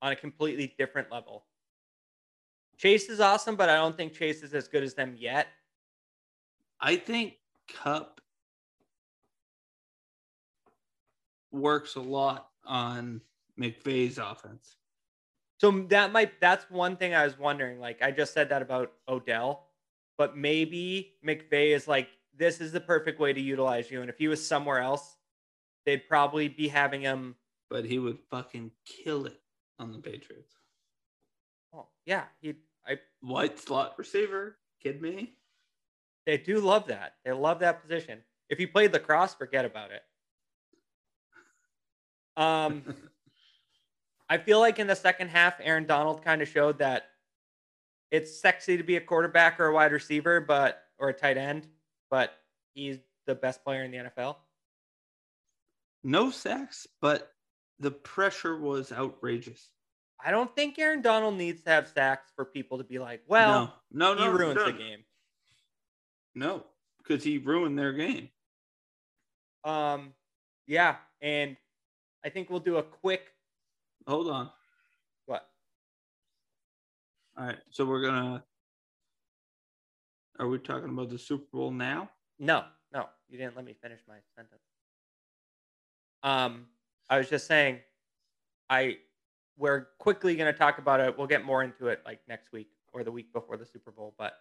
on 0.02 0.12
a 0.12 0.16
completely 0.16 0.74
different 0.78 1.12
level. 1.12 1.46
Chase 2.78 3.10
is 3.10 3.20
awesome, 3.20 3.56
but 3.56 3.70
I 3.70 3.76
don't 3.76 3.98
think 3.98 4.14
Chase 4.14 4.44
is 4.44 4.54
as 4.54 4.68
good 4.68 4.84
as 4.84 4.94
them 4.94 5.16
yet. 5.18 5.48
I 6.80 6.96
think 6.96 7.36
Kupp 7.68 8.22
works 11.52 11.96
a 11.96 12.02
lot 12.02 12.50
on 12.66 13.22
McVay's 13.60 14.18
offense. 14.20 14.76
So 15.60 15.72
that 15.90 16.12
might 16.12 16.40
that's 16.40 16.70
one 16.70 16.98
thing 16.98 17.16
I 17.16 17.24
was 17.26 17.40
wondering. 17.40 17.80
Like 17.80 18.02
I 18.04 18.12
just 18.12 18.34
said 18.34 18.50
that 18.50 18.62
about 18.62 18.92
Odell, 19.10 19.70
but 20.18 20.38
maybe 20.38 21.16
McVay 21.26 21.76
is 21.76 21.88
like, 21.88 22.10
this 22.36 22.62
is 22.62 22.72
the 22.72 22.80
perfect 22.80 23.20
way 23.20 23.34
to 23.34 23.42
utilize 23.42 23.90
you. 23.90 24.02
And 24.02 24.10
if 24.10 24.20
he 24.20 24.28
was 24.28 24.46
somewhere 24.46 24.80
else, 24.80 25.18
they'd 25.86 26.08
probably 26.08 26.48
be 26.48 26.68
having 26.68 27.02
him. 27.02 27.36
But 27.72 27.86
he 27.86 27.98
would 27.98 28.20
fucking 28.30 28.72
kill 28.86 29.26
it 29.26 29.42
on 29.80 29.92
the 29.92 29.98
Patriots. 29.98 30.54
Oh 31.74 31.88
yeah, 32.06 32.26
he 32.40 32.54
I 32.88 33.00
white 33.22 33.60
slot 33.60 33.96
receiver. 33.98 34.58
Kid 34.82 35.02
me. 35.02 35.34
They 36.26 36.38
do 36.38 36.60
love 36.60 36.88
that. 36.88 37.16
They 37.26 37.32
love 37.32 37.60
that 37.60 37.82
position. 37.82 38.20
If 38.50 38.58
he 38.58 38.66
played 38.66 38.94
lacrosse, 38.94 39.34
forget 39.34 39.66
about 39.66 39.92
it. 39.92 40.04
Um, 42.36 42.84
I 44.30 44.38
feel 44.38 44.60
like 44.60 44.80
in 44.80 44.88
the 44.88 44.96
second 44.96 45.30
half, 45.30 45.56
Aaron 45.62 45.86
Donald 45.86 46.24
kind 46.24 46.42
of 46.42 46.48
showed 46.48 46.80
that 46.80 47.04
it's 48.12 48.40
sexy 48.40 48.78
to 48.78 48.84
be 48.84 48.98
a 48.98 49.02
quarterback 49.02 49.60
or 49.60 49.68
a 49.68 49.74
wide 49.74 49.92
receiver, 49.92 50.40
but 50.40 50.84
or 50.98 51.10
a 51.10 51.14
tight 51.14 51.38
end, 51.38 51.68
but 52.10 52.34
he's 52.74 52.98
the 53.26 53.36
best 53.36 53.64
player 53.64 53.84
in 53.84 53.92
the 53.92 53.98
NFL. 53.98 54.38
No 56.04 56.32
sacks, 56.32 56.88
but 57.02 57.34
the 57.80 57.92
pressure 57.92 58.58
was 58.58 58.92
outrageous. 58.92 59.70
I 60.24 60.32
don't 60.32 60.54
think 60.56 60.80
Aaron 60.80 61.02
Donald 61.02 61.36
needs 61.36 61.62
to 61.64 61.70
have 61.70 61.88
sacks 61.88 62.32
for 62.36 62.46
people 62.46 62.78
to 62.80 62.84
be 62.84 63.00
like, 63.00 63.22
well, 63.28 63.76
no, 63.92 64.16
no, 64.16 64.26
no 64.26 64.32
he 64.32 64.38
ruins 64.38 64.56
no. 64.56 64.66
the 64.66 64.74
game. 64.74 65.04
No, 66.34 66.64
because 66.98 67.24
he 67.24 67.38
ruined 67.38 67.78
their 67.78 67.94
game. 67.94 68.30
Um, 69.64 70.14
yeah, 70.66 70.96
and 71.22 71.58
I 72.24 72.30
think 72.30 72.50
we'll 72.50 72.60
do 72.60 72.78
a 72.78 72.84
quick. 72.84 73.32
Hold 74.08 74.30
on. 74.30 74.50
What? 75.26 75.48
All 77.38 77.46
right, 77.46 77.58
so 77.70 77.86
we're 77.86 78.02
gonna. 78.02 78.44
Are 80.40 80.48
we 80.48 80.60
talking 80.60 80.90
about 80.90 81.10
the 81.10 81.18
Super 81.18 81.46
Bowl 81.52 81.72
now? 81.72 82.10
No, 82.40 82.66
no, 82.94 83.06
you 83.30 83.38
didn't 83.38 83.56
let 83.56 83.66
me 83.66 83.76
finish 83.82 84.00
my 84.08 84.18
sentence. 84.36 84.62
Um, 86.24 86.68
I 87.10 87.18
was 87.18 87.30
just 87.30 87.48
saying, 87.48 87.80
I 88.70 88.98
we're 89.58 89.88
quickly 89.98 90.36
going 90.36 90.52
to 90.52 90.58
talk 90.58 90.78
about 90.78 91.00
it. 91.00 91.18
We'll 91.18 91.28
get 91.28 91.44
more 91.44 91.64
into 91.64 91.88
it 91.88 92.02
like 92.06 92.20
next 92.28 92.52
week 92.52 92.70
or 92.94 93.04
the 93.04 93.12
week 93.12 93.34
before 93.34 93.58
the 93.58 93.66
Super 93.66 93.92
Bowl, 93.92 94.14
but 94.18 94.34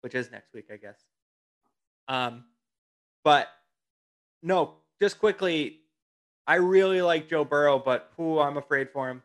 which 0.00 0.14
is 0.14 0.30
next 0.30 0.52
week, 0.52 0.66
I 0.72 0.76
guess. 0.76 0.98
Um, 2.08 2.44
but 3.24 3.48
no, 4.42 4.74
just 5.00 5.18
quickly, 5.18 5.80
I 6.46 6.56
really 6.56 7.02
like 7.02 7.28
Joe 7.28 7.44
Burrow, 7.44 7.78
but 7.78 8.10
who 8.16 8.38
I'm 8.38 8.56
afraid 8.56 8.90
for 8.90 9.08
him 9.08 9.22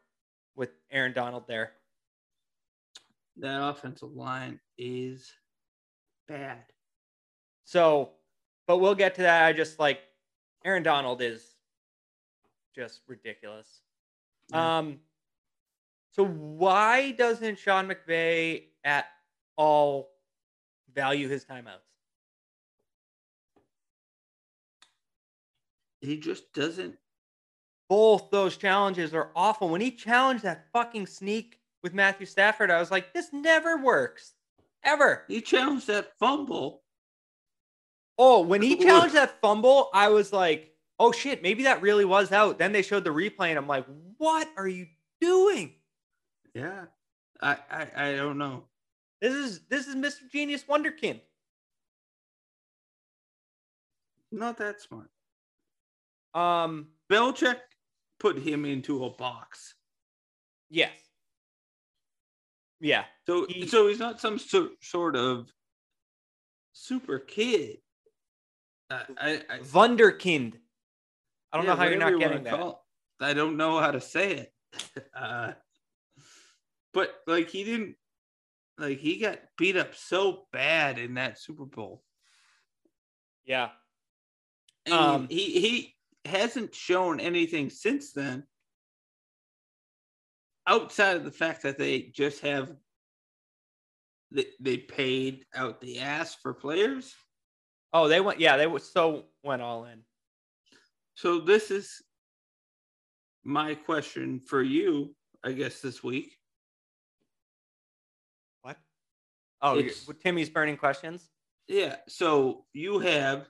with 0.55 0.69
Aaron 0.91 1.13
Donald 1.13 1.43
there. 1.47 1.71
That 3.37 3.61
offensive 3.61 4.15
line 4.15 4.59
is 4.77 5.31
bad. 6.27 6.63
So, 7.65 8.11
but 8.67 8.77
we'll 8.77 8.95
get 8.95 9.15
to 9.15 9.21
that. 9.21 9.45
I 9.45 9.53
just 9.53 9.79
like 9.79 9.99
Aaron 10.65 10.83
Donald 10.83 11.21
is 11.21 11.55
just 12.75 13.01
ridiculous. 13.07 13.81
Yeah. 14.51 14.77
Um, 14.77 14.99
so 16.11 16.25
why 16.25 17.11
doesn't 17.11 17.59
Sean 17.59 17.87
McVay 17.87 18.63
at 18.83 19.05
all 19.55 20.09
value 20.93 21.27
his 21.27 21.45
timeouts? 21.45 21.85
He 26.01 26.17
just 26.17 26.53
doesn't. 26.53 26.95
Both 27.89 28.31
those 28.31 28.57
challenges 28.57 29.13
are 29.13 29.31
awful. 29.35 29.69
When 29.69 29.81
he 29.81 29.91
challenged 29.91 30.43
that 30.43 30.65
fucking 30.73 31.07
sneak 31.07 31.59
with 31.83 31.93
Matthew 31.93 32.25
Stafford, 32.25 32.71
I 32.71 32.79
was 32.79 32.91
like, 32.91 33.13
this 33.13 33.31
never 33.31 33.77
works. 33.77 34.33
Ever. 34.83 35.23
He 35.27 35.41
challenged 35.41 35.87
that 35.87 36.17
fumble. 36.19 36.81
Oh, 38.17 38.41
when 38.41 38.61
he 38.61 38.75
challenged 38.83 39.15
that 39.15 39.39
fumble, 39.41 39.89
I 39.93 40.09
was 40.09 40.33
like, 40.33 40.73
oh 40.99 41.11
shit, 41.11 41.43
maybe 41.43 41.63
that 41.63 41.81
really 41.81 42.05
was 42.05 42.31
out. 42.31 42.57
Then 42.57 42.71
they 42.71 42.81
showed 42.81 43.03
the 43.03 43.11
replay, 43.11 43.49
and 43.49 43.57
I'm 43.57 43.67
like, 43.67 43.85
what 44.17 44.47
are 44.57 44.67
you 44.67 44.87
doing? 45.21 45.73
Yeah, 46.53 46.85
I 47.41 47.57
I, 47.71 47.87
I 47.95 48.15
don't 48.15 48.37
know. 48.37 48.63
This 49.21 49.33
is 49.33 49.61
this 49.69 49.87
is 49.87 49.95
Mr. 49.95 50.29
Genius 50.31 50.63
Wonderkind. 50.63 51.21
Not 54.31 54.57
that 54.57 54.81
smart. 54.81 55.09
Um, 56.33 56.87
Belichick 57.09 57.59
put 58.19 58.37
him 58.37 58.65
into 58.65 59.05
a 59.05 59.09
box. 59.09 59.75
Yes. 60.69 60.91
Yeah. 62.79 63.05
So 63.25 63.45
he, 63.49 63.67
so 63.67 63.87
he's 63.87 63.99
not 63.99 64.19
some 64.19 64.37
so, 64.37 64.69
sort 64.81 65.15
of 65.15 65.51
super 66.73 67.19
kid. 67.19 67.77
Uh, 68.89 69.03
I, 69.17 69.41
I, 69.49 69.59
Wunderkind. 69.59 70.53
I 71.51 71.57
don't 71.57 71.65
yeah, 71.65 71.71
know 71.71 71.75
how 71.75 71.85
you're 71.85 71.97
not 71.97 72.19
getting 72.19 72.43
that. 72.43 72.53
Call, 72.53 72.85
I 73.19 73.33
don't 73.33 73.57
know 73.57 73.79
how 73.79 73.91
to 73.91 74.01
say 74.01 74.33
it. 74.33 74.53
Uh, 75.15 75.53
but 76.93 77.15
like 77.25 77.49
he 77.49 77.63
didn't 77.63 77.95
like 78.77 78.99
he 78.99 79.17
got 79.17 79.39
beat 79.57 79.75
up 79.75 79.95
so 79.95 80.45
bad 80.51 80.99
in 80.99 81.15
that 81.15 81.39
Super 81.39 81.65
Bowl. 81.65 82.03
Yeah. 83.45 83.69
And 84.85 84.93
um, 84.93 85.27
he 85.29 85.59
he 85.59 85.95
hasn't 86.25 86.75
shown 86.75 87.19
anything 87.19 87.69
since 87.69 88.13
then 88.13 88.43
outside 90.67 91.15
of 91.15 91.23
the 91.23 91.31
fact 91.31 91.63
that 91.63 91.77
they 91.77 92.11
just 92.13 92.41
have 92.41 92.75
they, 94.31 94.45
they 94.59 94.77
paid 94.77 95.45
out 95.55 95.79
the 95.79 95.99
ass 95.99 96.35
for 96.35 96.53
players. 96.53 97.15
Oh, 97.93 98.07
they 98.07 98.19
went 98.19 98.39
yeah, 98.39 98.57
they 98.57 98.67
were 98.67 98.79
so 98.79 99.25
went 99.43 99.61
all 99.61 99.85
in. 99.85 100.01
So 101.15 101.39
this 101.39 101.71
is 101.71 102.01
my 103.47 103.73
question 103.73 104.41
for 104.41 104.61
you, 104.61 105.15
I 105.43 105.53
guess, 105.53 105.79
this 105.79 106.03
week. 106.03 106.37
What? 108.61 108.77
Oh, 109.61 109.81
Timmy's 110.21 110.49
burning 110.49 110.75
questions? 110.75 111.29
Yeah. 111.69 111.95
So 112.09 112.65
you 112.73 112.99
have 112.99 113.47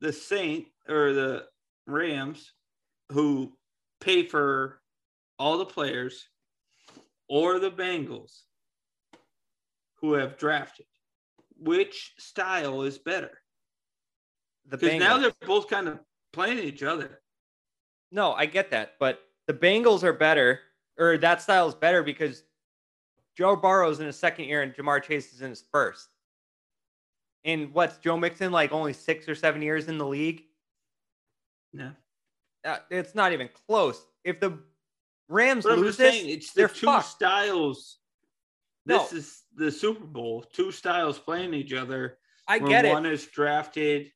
the 0.00 0.12
Saint 0.12 0.66
or 0.88 1.12
the 1.12 1.44
Rams 1.86 2.52
who 3.10 3.52
pay 4.00 4.24
for 4.24 4.80
all 5.38 5.58
the 5.58 5.66
players 5.66 6.28
or 7.28 7.58
the 7.58 7.70
Bengals 7.70 8.42
who 9.96 10.14
have 10.14 10.38
drafted. 10.38 10.86
Which 11.58 12.14
style 12.18 12.82
is 12.82 12.96
better? 12.96 13.38
Because 14.68 15.00
now 15.00 15.18
they're 15.18 15.32
both 15.46 15.68
kind 15.68 15.88
of 15.88 15.98
playing 16.32 16.60
each 16.60 16.84
other. 16.84 17.20
No, 18.12 18.32
I 18.32 18.46
get 18.46 18.70
that, 18.70 18.94
but 18.98 19.20
the 19.46 19.54
Bengals 19.54 20.02
are 20.02 20.12
better, 20.12 20.60
or 20.98 21.16
that 21.18 21.42
style 21.42 21.68
is 21.68 21.74
better 21.74 22.02
because 22.02 22.42
Joe 23.36 23.56
Burrow's 23.56 24.00
in 24.00 24.06
his 24.06 24.18
second 24.18 24.46
year 24.46 24.62
and 24.62 24.74
Ja'Marr 24.74 25.02
Chase 25.02 25.32
is 25.32 25.42
in 25.42 25.50
his 25.50 25.64
first. 25.72 26.08
And 27.44 27.72
what's 27.72 27.98
Joe 27.98 28.16
Mixon 28.16 28.52
like? 28.52 28.72
Only 28.72 28.92
six 28.92 29.28
or 29.28 29.34
seven 29.34 29.62
years 29.62 29.88
in 29.88 29.96
the 29.96 30.06
league. 30.06 30.42
Yeah. 31.72 31.92
Uh, 32.64 32.78
it's 32.90 33.14
not 33.14 33.32
even 33.32 33.48
close. 33.66 34.04
If 34.24 34.40
the 34.40 34.58
Rams 35.28 35.64
But 35.64 35.78
lose 35.78 35.96
just 35.96 35.98
this, 35.98 36.14
saying, 36.14 36.28
it's 36.28 36.52
they're 36.52 36.66
the 36.66 36.74
two 36.74 36.86
fucked. 36.86 37.06
styles. 37.06 37.98
No. 38.84 38.98
This 38.98 39.12
is 39.12 39.42
the 39.54 39.70
Super 39.70 40.04
Bowl. 40.04 40.42
Two 40.52 40.70
styles 40.72 41.18
playing 41.18 41.54
each 41.54 41.72
other. 41.72 42.18
I 42.48 42.58
get 42.58 42.84
it. 42.84 42.92
One 42.92 43.06
is 43.06 43.26
drafted 43.26 44.10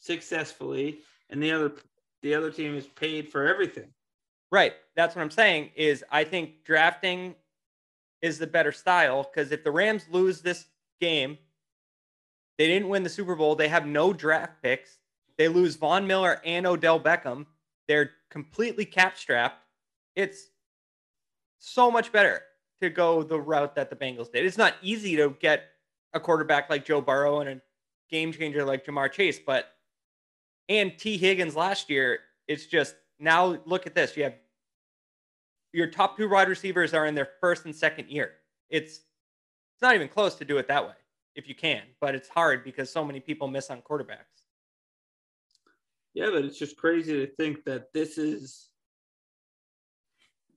successfully, 0.00 1.00
and 1.30 1.42
the 1.42 1.52
other 1.52 1.72
the 2.26 2.34
other 2.34 2.50
team 2.50 2.74
is 2.74 2.86
paid 2.86 3.28
for 3.28 3.46
everything. 3.46 3.86
Right. 4.50 4.72
That's 4.96 5.14
what 5.14 5.22
I'm 5.22 5.30
saying. 5.30 5.70
Is 5.76 6.04
I 6.10 6.24
think 6.24 6.64
drafting 6.64 7.36
is 8.20 8.38
the 8.38 8.48
better 8.48 8.72
style 8.72 9.22
because 9.22 9.52
if 9.52 9.62
the 9.62 9.70
Rams 9.70 10.04
lose 10.10 10.40
this 10.40 10.66
game, 11.00 11.38
they 12.58 12.66
didn't 12.66 12.88
win 12.88 13.04
the 13.04 13.08
Super 13.08 13.36
Bowl. 13.36 13.54
They 13.54 13.68
have 13.68 13.86
no 13.86 14.12
draft 14.12 14.60
picks. 14.60 14.98
They 15.38 15.46
lose 15.46 15.76
Von 15.76 16.06
Miller 16.06 16.40
and 16.44 16.66
Odell 16.66 16.98
Beckham. 16.98 17.46
They're 17.86 18.10
completely 18.30 18.84
cap 18.84 19.16
strapped. 19.16 19.62
It's 20.16 20.48
so 21.60 21.92
much 21.92 22.10
better 22.10 22.42
to 22.80 22.90
go 22.90 23.22
the 23.22 23.38
route 23.38 23.76
that 23.76 23.88
the 23.88 23.96
Bengals 23.96 24.32
did. 24.32 24.44
It's 24.44 24.58
not 24.58 24.74
easy 24.82 25.14
to 25.16 25.36
get 25.38 25.64
a 26.12 26.18
quarterback 26.18 26.70
like 26.70 26.84
Joe 26.84 27.00
Burrow 27.00 27.40
and 27.40 27.48
a 27.48 27.62
game 28.10 28.32
changer 28.32 28.64
like 28.64 28.84
Ja'Marr 28.84 29.12
Chase, 29.12 29.38
but 29.38 29.75
and 30.68 30.96
Tee 30.98 31.16
Higgins 31.16 31.56
last 31.56 31.90
year, 31.90 32.20
it's 32.48 32.66
just 32.66 32.94
now 33.18 33.58
look 33.66 33.86
at 33.86 33.94
this. 33.94 34.16
You 34.16 34.24
have 34.24 34.34
your 35.72 35.88
top 35.88 36.16
two 36.16 36.28
wide 36.28 36.48
receivers 36.48 36.94
are 36.94 37.06
in 37.06 37.14
their 37.14 37.28
first 37.40 37.64
and 37.64 37.74
second 37.74 38.08
year. 38.08 38.32
It's 38.70 39.00
it's 39.74 39.82
not 39.82 39.94
even 39.94 40.08
close 40.08 40.34
to 40.36 40.44
do 40.44 40.58
it 40.58 40.68
that 40.68 40.86
way 40.86 40.94
if 41.34 41.48
you 41.48 41.54
can, 41.54 41.82
but 42.00 42.14
it's 42.14 42.28
hard 42.28 42.64
because 42.64 42.90
so 42.90 43.04
many 43.04 43.20
people 43.20 43.46
miss 43.46 43.70
on 43.70 43.82
quarterbacks. 43.82 44.44
Yeah, 46.14 46.30
but 46.32 46.46
it's 46.46 46.58
just 46.58 46.78
crazy 46.78 47.12
to 47.12 47.32
think 47.34 47.62
that 47.64 47.92
this 47.92 48.16
is 48.16 48.70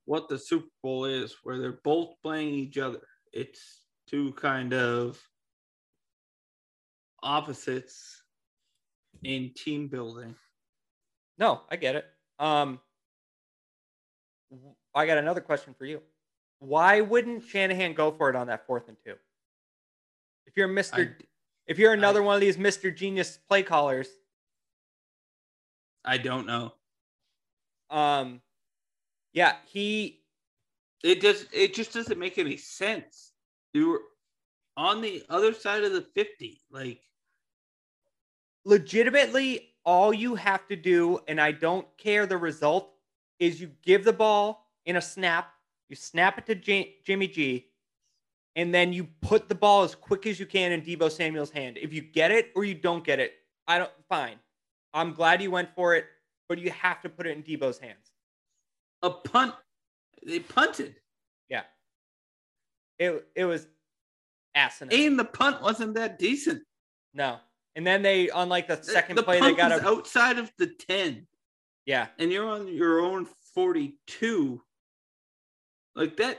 what 0.06 0.30
the 0.30 0.40
Super 0.40 0.70
Bowl 0.82 1.04
is, 1.04 1.36
where 1.44 1.60
they're 1.60 1.82
both 1.84 2.14
playing 2.24 2.54
each 2.54 2.78
other. 2.78 3.02
It's 3.34 3.82
two 4.08 4.32
kind 4.34 4.74
of 4.74 5.22
opposites 7.22 8.19
in 9.24 9.52
team 9.56 9.88
building. 9.88 10.36
No, 11.38 11.62
I 11.70 11.76
get 11.76 11.96
it. 11.96 12.06
Um, 12.40 12.80
I 14.94 15.06
got 15.06 15.18
another 15.18 15.42
question 15.42 15.74
for 15.78 15.86
you. 15.86 16.02
Why 16.60 17.02
wouldn't 17.02 17.44
Shanahan 17.44 17.94
go 17.94 18.12
for 18.12 18.30
it 18.30 18.36
on 18.36 18.48
that 18.48 18.66
fourth 18.66 18.88
and 18.88 18.98
two? 19.06 19.16
If 20.46 20.58
you're 20.58 20.68
Mister, 20.68 21.18
I, 21.20 21.26
if 21.68 21.78
you're 21.78 21.94
another 21.94 22.24
one 22.24 22.36
of 22.36 22.42
these 22.42 22.58
Mister 22.58 22.92
Genius 22.92 23.38
play 23.48 23.64
callers, 23.64 24.10
I 26.04 26.18
don't 26.18 26.48
know. 26.48 26.74
um, 27.90 28.42
yeah, 29.32 29.54
he 29.68 30.22
It 31.04 31.22
does. 31.22 31.46
It 31.54 31.74
just 31.74 31.94
doesn't 31.94 32.20
make 32.20 32.38
any 32.38 32.58
sense. 32.58 33.32
You 33.74 33.90
were 33.90 34.02
on 34.76 35.02
the 35.02 35.24
other 35.30 35.54
side 35.54 35.84
of 35.84 35.94
the 35.94 36.02
fifty. 36.02 36.62
Like 36.72 37.00
legitimately 38.70 39.70
all 39.84 40.14
you 40.14 40.36
have 40.36 40.68
to 40.68 40.76
do, 40.76 41.20
and 41.28 41.42
I 41.42 41.52
don't 41.52 41.86
care 41.98 42.26
the 42.26 42.38
result, 42.38 42.92
is 43.40 43.60
you 43.60 43.72
give 43.82 44.04
the 44.06 44.14
ball 44.14 44.68
in 44.86 44.96
a 44.96 45.02
snap, 45.02 45.52
you 45.90 45.96
snap 45.96 46.38
it 46.38 46.46
to 46.46 46.56
J- 46.56 46.96
Jimmy 47.04 47.28
G, 47.28 47.68
and 48.56 48.74
then 48.74 48.94
you 48.94 49.08
put 49.22 49.50
the 49.50 49.56
ball 49.56 49.84
as 49.84 49.96
quick 49.96 50.28
as 50.28 50.40
you 50.40 50.46
can 50.46 50.72
in 50.72 50.82
Deebo 50.82 51.12
Samuel's 51.12 51.50
hand. 51.50 51.78
If 51.78 51.94
you 51.94 52.02
get 52.02 52.32
it 52.32 52.52
or 52.56 52.64
you 52.64 52.76
don't 52.76 53.04
get 53.04 53.20
it, 53.20 53.34
I 53.68 53.80
don't 53.80 53.92
fine. 54.08 54.36
I'm 54.94 55.14
glad 55.14 55.42
you 55.42 55.52
went 55.52 55.70
for 55.76 55.96
it, 55.96 56.06
but 56.48 56.60
you 56.60 56.70
have 56.72 57.02
to 57.02 57.10
put 57.10 57.26
it 57.28 57.32
in 57.38 57.44
Deebo's 57.44 57.80
hands. 57.80 58.12
a 59.02 59.10
punt. 59.10 59.56
They 60.26 60.40
punted, 60.40 60.96
Yeah. 61.48 61.64
It 62.98 63.26
it 63.36 63.46
was 63.46 63.68
asinine. 64.56 65.08
and 65.08 65.18
the 65.18 65.24
punt 65.26 65.62
wasn't 65.62 65.94
that 65.94 66.20
decent. 66.20 66.62
No. 67.14 67.40
And 67.76 67.86
then 67.86 68.02
they 68.02 68.30
on 68.30 68.50
like 68.50 68.68
the 68.68 68.82
second 68.82 69.16
the 69.16 69.24
play 69.24 69.40
they 69.40 69.54
got 69.54 69.72
a 69.72 69.86
outside 69.86 70.38
of 70.38 70.52
the 70.58 70.68
ten. 70.68 71.28
yeah. 71.86 72.08
and 72.18 72.32
you're 72.32 72.48
on 72.50 72.68
your 72.68 73.00
own 73.00 73.28
42 73.54 74.62
like 75.96 76.18
that 76.18 76.38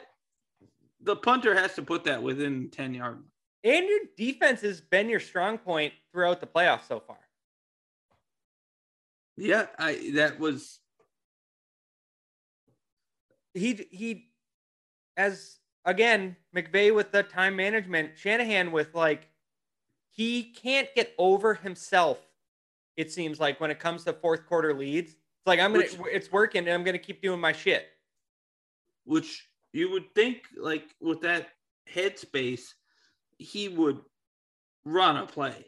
the 1.03 1.17
punter 1.17 1.55
has 1.55 1.75
to 1.75 1.83
put 1.83 2.05
that 2.05 2.23
within 2.23 2.71
10 2.71 2.95
yard 2.95 3.17
line. 3.17 3.25
And 3.63 3.87
your 3.87 4.01
defense 4.17 4.61
has 4.63 4.81
been 4.81 5.09
your 5.09 5.21
strong 5.21 5.59
point 5.59 5.93
throughout 6.13 6.41
the 6.41 6.47
playoffs 6.47 6.87
so 6.89 7.01
far. 7.01 7.19
yeah 9.37 9.67
i 9.79 10.13
that 10.15 10.39
was 10.39 10.81
He 13.55 13.87
he 13.91 14.31
as 15.17 15.59
again, 15.85 16.37
McVay 16.55 16.95
with 16.95 17.13
the 17.13 17.23
time 17.23 17.57
management, 17.57 18.17
Shanahan 18.17 18.73
with 18.73 18.95
like 18.95 19.29
he 20.21 20.43
can't 20.53 20.89
get 20.95 21.15
over 21.17 21.55
himself, 21.55 22.19
it 22.99 23.11
seems 23.11 23.41
like 23.41 23.59
when 23.59 23.71
it 23.71 23.79
comes 23.79 24.05
to 24.05 24.13
fourth 24.13 24.45
quarter 24.47 24.75
leads. 24.75 25.13
It's 25.13 25.47
like 25.47 25.59
I'm 25.61 25.73
gonna 25.73 25.87
Which- 25.87 26.13
it's 26.15 26.31
working 26.31 26.67
and 26.67 26.75
I'm 26.75 26.85
gonna 26.85 26.99
keep 26.99 27.23
doing 27.23 27.41
my 27.41 27.53
shit. 27.53 27.87
which 29.05 29.49
you 29.73 29.91
would 29.93 30.15
think 30.15 30.43
like 30.59 30.85
with 31.01 31.23
that 31.23 31.49
headspace 31.91 32.75
he 33.39 33.69
would 33.71 33.99
run 34.85 35.17
a 35.17 35.25
play 35.27 35.65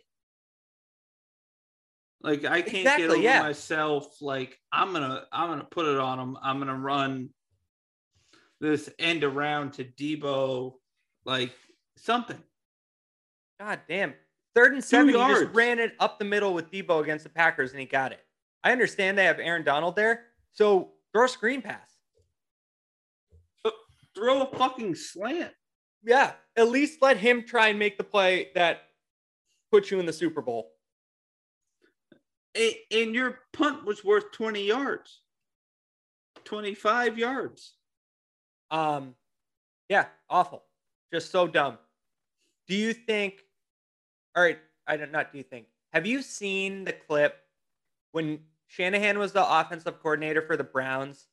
like 2.21 2.45
i 2.45 2.61
can't 2.61 2.77
Exactly, 2.77 3.07
get 3.07 3.11
over 3.11 3.23
yeah. 3.23 3.43
myself 3.43 4.21
like 4.21 4.59
i'm 4.71 4.93
gonna 4.93 5.25
i'm 5.33 5.49
gonna 5.49 5.65
put 5.65 5.87
it 5.87 5.99
on 5.99 6.19
him 6.21 6.37
i'm 6.43 6.59
gonna 6.59 6.77
run 6.77 7.31
this 8.61 8.91
end 8.99 9.25
around 9.25 9.73
to 9.75 9.85
deebo 9.85 10.75
like 11.25 11.53
something 11.97 12.39
God 13.59 13.81
damn. 13.89 14.13
Third 14.55 14.75
and 14.75 14.85
seven, 14.85 15.09
he 15.09 15.15
just 15.15 15.55
ran 15.55 15.79
it 15.79 15.95
up 15.99 16.19
the 16.19 16.25
middle 16.25 16.53
with 16.53 16.71
Deebo 16.71 17.03
against 17.03 17.25
the 17.25 17.31
Packers 17.31 17.71
and 17.71 17.81
he 17.81 17.87
got 17.87 18.13
it. 18.13 18.21
I 18.63 18.73
understand 18.73 19.17
they 19.17 19.25
have 19.25 19.39
Aaron 19.39 19.65
Donald 19.65 19.97
there. 19.97 20.25
So 20.53 20.91
throw 21.13 21.25
a 21.25 21.29
screen 21.29 21.63
pass. 21.63 21.99
throw 24.15 24.43
a 24.43 24.57
fucking 24.59 24.95
slant 24.95 25.53
Yeah, 26.05 26.33
at 26.57 26.69
least 26.69 27.01
let 27.01 27.17
him 27.17 27.45
try 27.45 27.69
and 27.69 27.79
make 27.79 27.97
the 27.97 28.05
play 28.05 28.51
that 28.55 28.83
puts 29.71 29.91
you 29.91 29.99
in 30.01 30.07
the 30.07 30.13
Super 30.13 30.43
Bowl. 30.43 30.71
And 32.55 33.15
your 33.15 33.39
punt 33.55 33.87
was 33.87 34.05
worth 34.05 34.31
20 34.33 34.67
yards 34.67 35.21
25 36.45 37.19
yards 37.19 37.75
Um, 38.71 39.15
yeah, 39.89 40.07
awful, 40.29 40.65
just 41.13 41.31
so 41.31 41.47
dumb. 41.47 41.79
Do 42.69 42.75
you 42.75 42.93
think? 42.93 43.41
All 44.35 44.43
right, 44.43 44.59
I 44.87 44.97
don't 44.97 45.13
not. 45.13 45.33
Do 45.33 45.39
you 45.39 45.45
think? 45.45 45.67
Have 45.93 46.07
you 46.07 46.23
seen 46.23 46.85
the 46.85 46.93
clip 46.93 47.37
when 48.13 48.41
Shanahan 48.67 49.19
was 49.19 49.33
the 49.33 49.61
offensive 49.61 50.01
coordinator 50.01 50.43
for 50.43 50.57
the 50.57 50.65
Browns? 50.65 51.27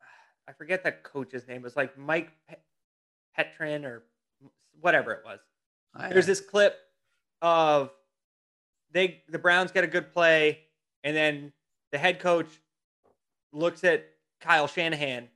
I 0.48 0.52
forget 0.52 0.84
that 0.84 1.02
coach's 1.02 1.48
name. 1.48 1.58
It 1.58 1.64
was 1.64 1.76
like 1.76 1.98
Mike 1.98 2.30
Pe- 2.48 2.56
Pettine 3.36 3.84
or 3.84 4.04
whatever 4.80 5.12
it 5.12 5.22
was. 5.24 5.40
There's 6.10 6.26
this 6.26 6.40
clip 6.40 6.76
of 7.42 7.90
they 8.92 9.22
the 9.28 9.38
Browns 9.38 9.72
get 9.72 9.84
a 9.84 9.88
good 9.88 10.12
play, 10.12 10.60
and 11.02 11.16
then 11.16 11.52
the 11.92 11.98
head 11.98 12.20
coach 12.20 12.48
looks 13.52 13.84
at 13.84 14.04
Kyle 14.40 14.66
Shanahan 14.66 15.28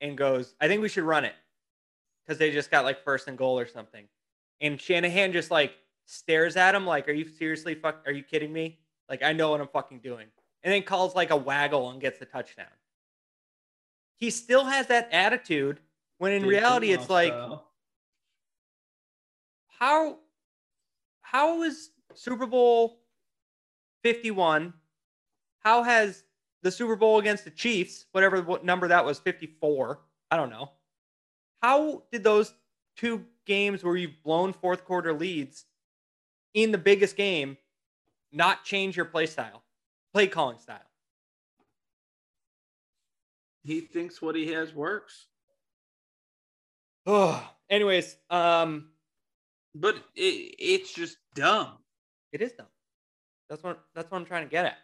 and 0.00 0.16
goes, 0.16 0.54
"I 0.60 0.68
think 0.68 0.82
we 0.82 0.88
should 0.88 1.04
run 1.04 1.24
it," 1.24 1.34
because 2.24 2.38
they 2.38 2.50
just 2.50 2.70
got 2.70 2.84
like 2.84 3.02
first 3.04 3.26
and 3.28 3.36
goal 3.36 3.58
or 3.58 3.66
something, 3.66 4.06
and 4.60 4.80
Shanahan 4.80 5.32
just 5.32 5.50
like 5.50 5.72
stares 6.06 6.56
at 6.56 6.74
him 6.74 6.86
like, 6.86 7.08
"Are 7.08 7.12
you 7.12 7.24
seriously 7.24 7.74
fuck? 7.74 8.02
Are 8.06 8.12
you 8.12 8.22
kidding 8.22 8.52
me? 8.52 8.80
Like 9.08 9.22
I 9.22 9.32
know 9.32 9.50
what 9.50 9.60
I'm 9.60 9.68
fucking 9.68 10.00
doing," 10.00 10.28
and 10.62 10.72
then 10.72 10.82
calls 10.82 11.14
like 11.14 11.30
a 11.30 11.36
waggle 11.36 11.90
and 11.90 12.00
gets 12.00 12.18
the 12.18 12.26
touchdown. 12.26 12.66
He 14.16 14.30
still 14.30 14.64
has 14.66 14.86
that 14.88 15.08
attitude 15.12 15.80
When 16.18 16.32
in 16.32 16.42
Dave 16.42 16.50
reality, 16.50 16.92
it's 16.92 17.08
like 17.10 17.32
style. 17.32 17.66
how 19.68 20.18
how 21.22 21.62
is 21.62 21.90
Super 22.14 22.46
Bowl 22.46 23.00
51? 24.02 24.74
How 25.60 25.82
has 25.82 26.24
the 26.62 26.70
Super 26.70 26.96
Bowl 26.96 27.18
against 27.18 27.44
the 27.44 27.50
Chiefs, 27.50 28.06
whatever 28.12 28.60
number 28.62 28.88
that 28.88 29.04
was, 29.04 29.18
54? 29.18 30.00
I 30.30 30.36
don't 30.36 30.50
know. 30.50 30.72
How 31.62 32.04
did 32.12 32.24
those 32.24 32.54
two 33.00 33.24
games 33.46 33.82
where 33.82 33.96
you've 33.96 34.22
blown 34.22 34.52
fourth 34.52 34.84
quarter 34.84 35.12
leads 35.12 35.64
in 36.54 36.70
the 36.72 36.78
biggest 36.78 37.16
game 37.16 37.56
not 38.32 38.64
change 38.64 38.96
your 38.96 39.06
play 39.06 39.26
style, 39.26 39.62
play 40.12 40.26
calling 40.26 40.58
style? 40.58 40.80
he 43.62 43.80
thinks 43.80 44.22
what 44.22 44.34
he 44.34 44.46
has 44.52 44.74
works. 44.74 45.26
Oh, 47.06 47.46
anyways, 47.68 48.16
um, 48.30 48.90
But 49.74 49.96
it, 50.16 50.54
it's 50.58 50.92
just 50.94 51.18
dumb. 51.34 51.78
it 52.32 52.40
is 52.42 52.52
dumb. 52.52 52.68
That's 53.48 53.62
what 53.62 53.84
that's 53.94 54.10
what 54.10 54.18
I'm 54.18 54.24
trying 54.24 54.44
to 54.44 54.50
get 54.50 54.66
at. 54.66 54.78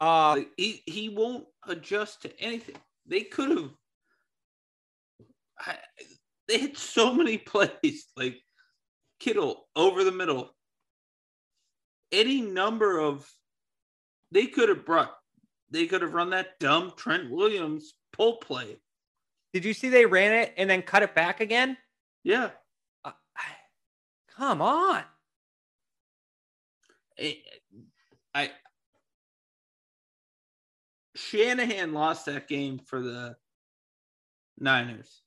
Uh, 0.00 0.36
Like, 0.36 0.50
he 0.56 0.82
he 0.86 1.08
won't 1.08 1.46
adjust 1.68 2.22
to 2.22 2.40
anything. 2.40 2.76
They 3.06 3.22
could 3.22 3.50
have. 3.50 3.70
I, 5.64 5.76
they 6.48 6.58
hit 6.58 6.76
so 6.76 7.14
many 7.14 7.38
plays 7.38 8.06
like 8.16 8.40
Kittle 9.20 9.68
over 9.76 10.04
the 10.04 10.12
middle. 10.12 10.50
Any 12.10 12.40
number 12.40 12.98
of. 12.98 13.30
They 14.32 14.46
could 14.46 14.68
have 14.68 14.84
brought. 14.84 15.12
They 15.70 15.86
could 15.86 16.02
have 16.02 16.14
run 16.14 16.30
that 16.30 16.58
dumb 16.58 16.92
Trent 16.96 17.30
Williams 17.30 17.94
pull 18.12 18.36
play. 18.36 18.76
did 19.52 19.64
you 19.64 19.72
see 19.74 19.88
they 19.88 20.06
ran 20.06 20.32
it 20.32 20.52
and 20.56 20.68
then 20.68 20.82
cut 20.82 21.02
it 21.02 21.14
back 21.14 21.40
again? 21.40 21.76
Yeah, 22.24 22.50
Uh, 23.04 23.12
come 24.36 24.60
on. 24.62 25.02
I, 27.18 27.38
I 28.34 28.50
Shanahan 31.14 31.92
lost 31.92 32.26
that 32.26 32.48
game 32.48 32.78
for 32.78 33.00
the 33.02 33.36
Niners. 34.58 35.22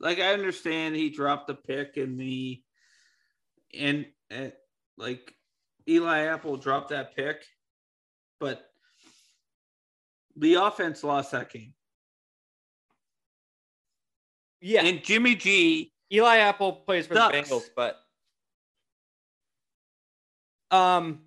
Like 0.00 0.18
I 0.18 0.32
understand 0.32 0.96
he 0.96 1.10
dropped 1.10 1.46
the 1.46 1.54
pick 1.54 1.96
in 1.96 2.16
the 2.16 2.62
and 3.78 4.06
uh, 4.34 4.48
like 4.96 5.34
Eli 5.88 6.26
Apple 6.26 6.56
dropped 6.56 6.90
that 6.90 7.14
pick, 7.14 7.44
but 8.40 8.64
the 10.36 10.54
offense 10.54 11.04
lost 11.04 11.32
that 11.32 11.50
game. 11.50 11.74
Yeah, 14.60 14.84
And 14.84 15.02
Jimmy 15.02 15.34
G 15.34 15.92
Eli 16.12 16.38
Apple 16.38 16.72
plays 16.72 17.06
for 17.06 17.14
Sucks. 17.14 17.48
the 17.48 17.54
Bengals, 17.54 17.68
but 17.76 17.96
um. 20.70 21.20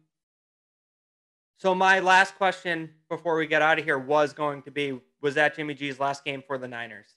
So 1.59 1.73
my 1.73 1.99
last 2.01 2.35
question 2.35 2.91
before 3.09 3.35
we 3.35 3.47
get 3.47 3.63
out 3.63 3.79
of 3.79 3.85
here 3.85 3.97
was 3.97 4.33
going 4.33 4.61
to 4.63 4.71
be: 4.71 4.99
Was 5.21 5.35
that 5.35 5.55
Jimmy 5.55 5.73
G's 5.73 5.99
last 5.99 6.23
game 6.23 6.43
for 6.45 6.57
the 6.57 6.67
Niners? 6.67 7.15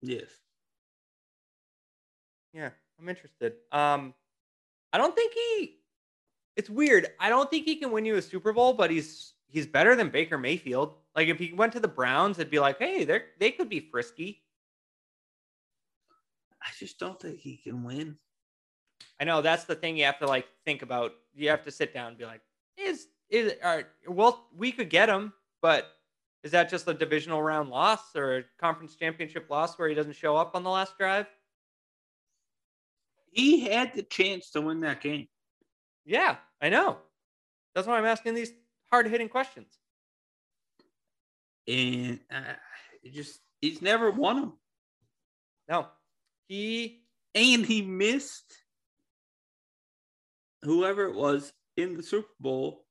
Yes. 0.00 0.28
Yeah, 2.52 2.70
I'm 2.98 3.08
interested. 3.08 3.54
Um, 3.70 4.14
I 4.92 4.98
don't 4.98 5.14
think 5.14 5.32
he. 5.34 5.78
It's 6.56 6.68
weird. 6.68 7.06
I 7.18 7.30
don't 7.30 7.50
think 7.50 7.64
he 7.64 7.76
can 7.76 7.90
win 7.90 8.04
you 8.04 8.16
a 8.16 8.22
Super 8.22 8.52
Bowl, 8.52 8.74
but 8.74 8.90
he's 8.90 9.34
he's 9.48 9.66
better 9.66 9.96
than 9.96 10.10
Baker 10.10 10.38
Mayfield. 10.38 10.94
Like 11.16 11.28
if 11.28 11.38
he 11.38 11.52
went 11.52 11.72
to 11.72 11.80
the 11.80 11.88
Browns, 11.88 12.38
it'd 12.38 12.50
be 12.50 12.58
like, 12.58 12.78
hey, 12.78 13.04
they 13.04 13.22
they 13.38 13.50
could 13.50 13.68
be 13.68 13.80
frisky. 13.80 14.42
I 16.62 16.68
just 16.78 16.98
don't 16.98 17.20
think 17.20 17.40
he 17.40 17.56
can 17.56 17.82
win. 17.82 18.16
I 19.20 19.24
know 19.24 19.42
that's 19.42 19.64
the 19.64 19.74
thing 19.74 19.96
you 19.96 20.04
have 20.04 20.18
to 20.18 20.26
like 20.26 20.46
think 20.64 20.82
about. 20.82 21.12
You 21.34 21.48
have 21.48 21.64
to 21.64 21.70
sit 21.70 21.94
down 21.94 22.08
and 22.08 22.18
be 22.18 22.24
like, 22.24 22.42
is 22.76 23.08
is 23.30 23.54
all 23.64 23.76
right, 23.76 23.86
well, 24.06 24.48
we 24.54 24.72
could 24.72 24.90
get 24.90 25.08
him, 25.08 25.32
but 25.62 25.92
is 26.44 26.50
that 26.50 26.68
just 26.68 26.86
a 26.88 26.94
divisional 26.94 27.42
round 27.42 27.70
loss 27.70 28.14
or 28.14 28.38
a 28.38 28.44
conference 28.58 28.94
championship 28.94 29.48
loss 29.48 29.78
where 29.78 29.88
he 29.88 29.94
doesn't 29.94 30.16
show 30.16 30.36
up 30.36 30.54
on 30.54 30.62
the 30.62 30.70
last 30.70 30.98
drive? 30.98 31.26
He 33.32 33.60
had 33.68 33.94
the 33.94 34.02
chance 34.02 34.50
to 34.50 34.60
win 34.60 34.80
that 34.80 35.00
game. 35.00 35.26
Yeah, 36.04 36.36
I 36.60 36.68
know. 36.68 36.98
That's 37.74 37.86
why 37.86 37.96
I'm 37.98 38.04
asking 38.04 38.34
these 38.34 38.52
hard 38.90 39.06
hitting 39.08 39.28
questions. 39.28 39.78
and 41.66 42.20
uh, 42.30 42.54
it 43.02 43.12
just 43.14 43.40
he's 43.60 43.80
never 43.80 44.10
won 44.10 44.36
them, 44.40 44.52
No, 45.68 45.86
he 46.48 47.04
and 47.34 47.64
he 47.64 47.80
missed 47.82 48.52
whoever 50.62 51.04
it 51.04 51.14
was 51.14 51.52
in 51.76 51.96
the 51.96 52.02
Super 52.02 52.28
Bowl 52.40 52.84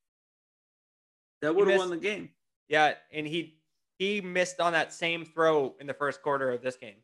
that 1.40 1.54
would 1.54 1.68
have 1.68 1.78
won 1.78 1.90
the 1.90 1.96
game. 1.96 2.30
Yeah, 2.68 2.94
and 3.12 3.26
he 3.26 3.60
he 3.98 4.20
missed 4.20 4.58
on 4.60 4.72
that 4.72 4.92
same 4.92 5.24
throw 5.24 5.74
in 5.80 5.86
the 5.86 5.94
first 5.94 6.22
quarter 6.22 6.50
of 6.50 6.62
this 6.62 6.76
game 6.76 6.96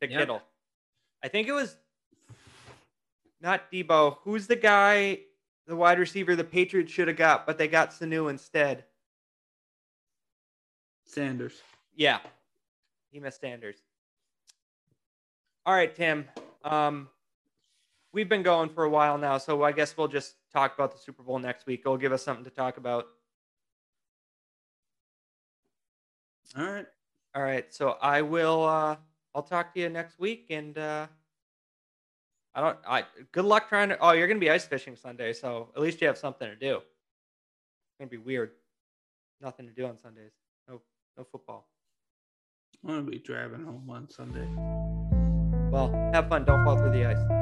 to 0.00 0.08
Yeah. 0.10 0.18
Kittle. 0.20 0.42
I 1.22 1.28
think 1.28 1.48
it 1.48 1.52
was 1.52 1.76
not 3.42 3.70
Deebo. 3.70 4.18
Who's 4.22 4.46
the 4.46 4.56
guy, 4.56 5.20
the 5.66 5.76
wide 5.76 5.98
receiver 5.98 6.36
the 6.36 6.44
Patriots 6.44 6.92
should 6.92 7.08
have 7.08 7.16
got, 7.16 7.46
but 7.46 7.58
they 7.58 7.68
got 7.68 7.90
Sanu 7.90 8.30
instead. 8.30 8.84
Sanders. 11.04 11.60
Yeah, 11.94 12.20
he 13.10 13.20
missed 13.20 13.40
Sanders. 13.40 13.76
All 15.66 15.74
right, 15.74 15.94
Tim. 15.94 16.26
Um, 16.64 17.08
we've 18.12 18.28
been 18.28 18.42
going 18.42 18.70
for 18.70 18.84
a 18.84 18.90
while 18.90 19.18
now, 19.18 19.38
so 19.38 19.62
I 19.62 19.72
guess 19.72 19.96
we'll 19.96 20.08
just 20.08 20.36
talk 20.52 20.74
about 20.74 20.92
the 20.92 20.98
Super 20.98 21.22
Bowl 21.22 21.38
next 21.38 21.66
week. 21.66 21.80
It'll 21.80 21.98
give 21.98 22.12
us 22.12 22.22
something 22.22 22.44
to 22.44 22.50
talk 22.50 22.76
about. 22.78 23.06
All 26.56 26.64
right. 26.64 26.86
All 27.34 27.42
right, 27.42 27.72
so 27.72 27.96
I 28.02 28.20
will. 28.20 28.64
Uh, 28.64 28.96
I'll 29.34 29.42
talk 29.42 29.72
to 29.72 29.80
you 29.80 29.88
next 29.88 30.18
week, 30.18 30.46
and 30.50 30.76
uh, 30.76 31.06
I 32.54 32.60
don't. 32.60 32.78
I 32.86 33.04
good 33.32 33.44
luck 33.44 33.68
trying 33.68 33.90
to. 33.90 33.98
Oh, 33.98 34.12
you're 34.12 34.28
gonna 34.28 34.40
be 34.40 34.50
ice 34.50 34.64
fishing 34.64 34.96
Sunday, 34.96 35.32
so 35.32 35.70
at 35.74 35.82
least 35.82 36.00
you 36.00 36.06
have 36.06 36.18
something 36.18 36.48
to 36.48 36.56
do. 36.56 36.76
It's 36.76 37.98
gonna 37.98 38.10
be 38.10 38.18
weird. 38.18 38.50
Nothing 39.40 39.66
to 39.66 39.72
do 39.72 39.86
on 39.86 39.98
Sundays. 39.98 40.32
No, 40.68 40.80
no 41.16 41.24
football. 41.24 41.68
I'm 42.84 42.90
gonna 42.90 43.10
be 43.10 43.18
driving 43.18 43.64
home 43.64 43.88
on 43.90 44.08
Sunday. 44.08 44.46
Well, 45.70 45.90
have 46.12 46.28
fun. 46.28 46.44
Don't 46.44 46.64
fall 46.64 46.76
through 46.76 46.92
the 46.92 47.06
ice. 47.06 47.41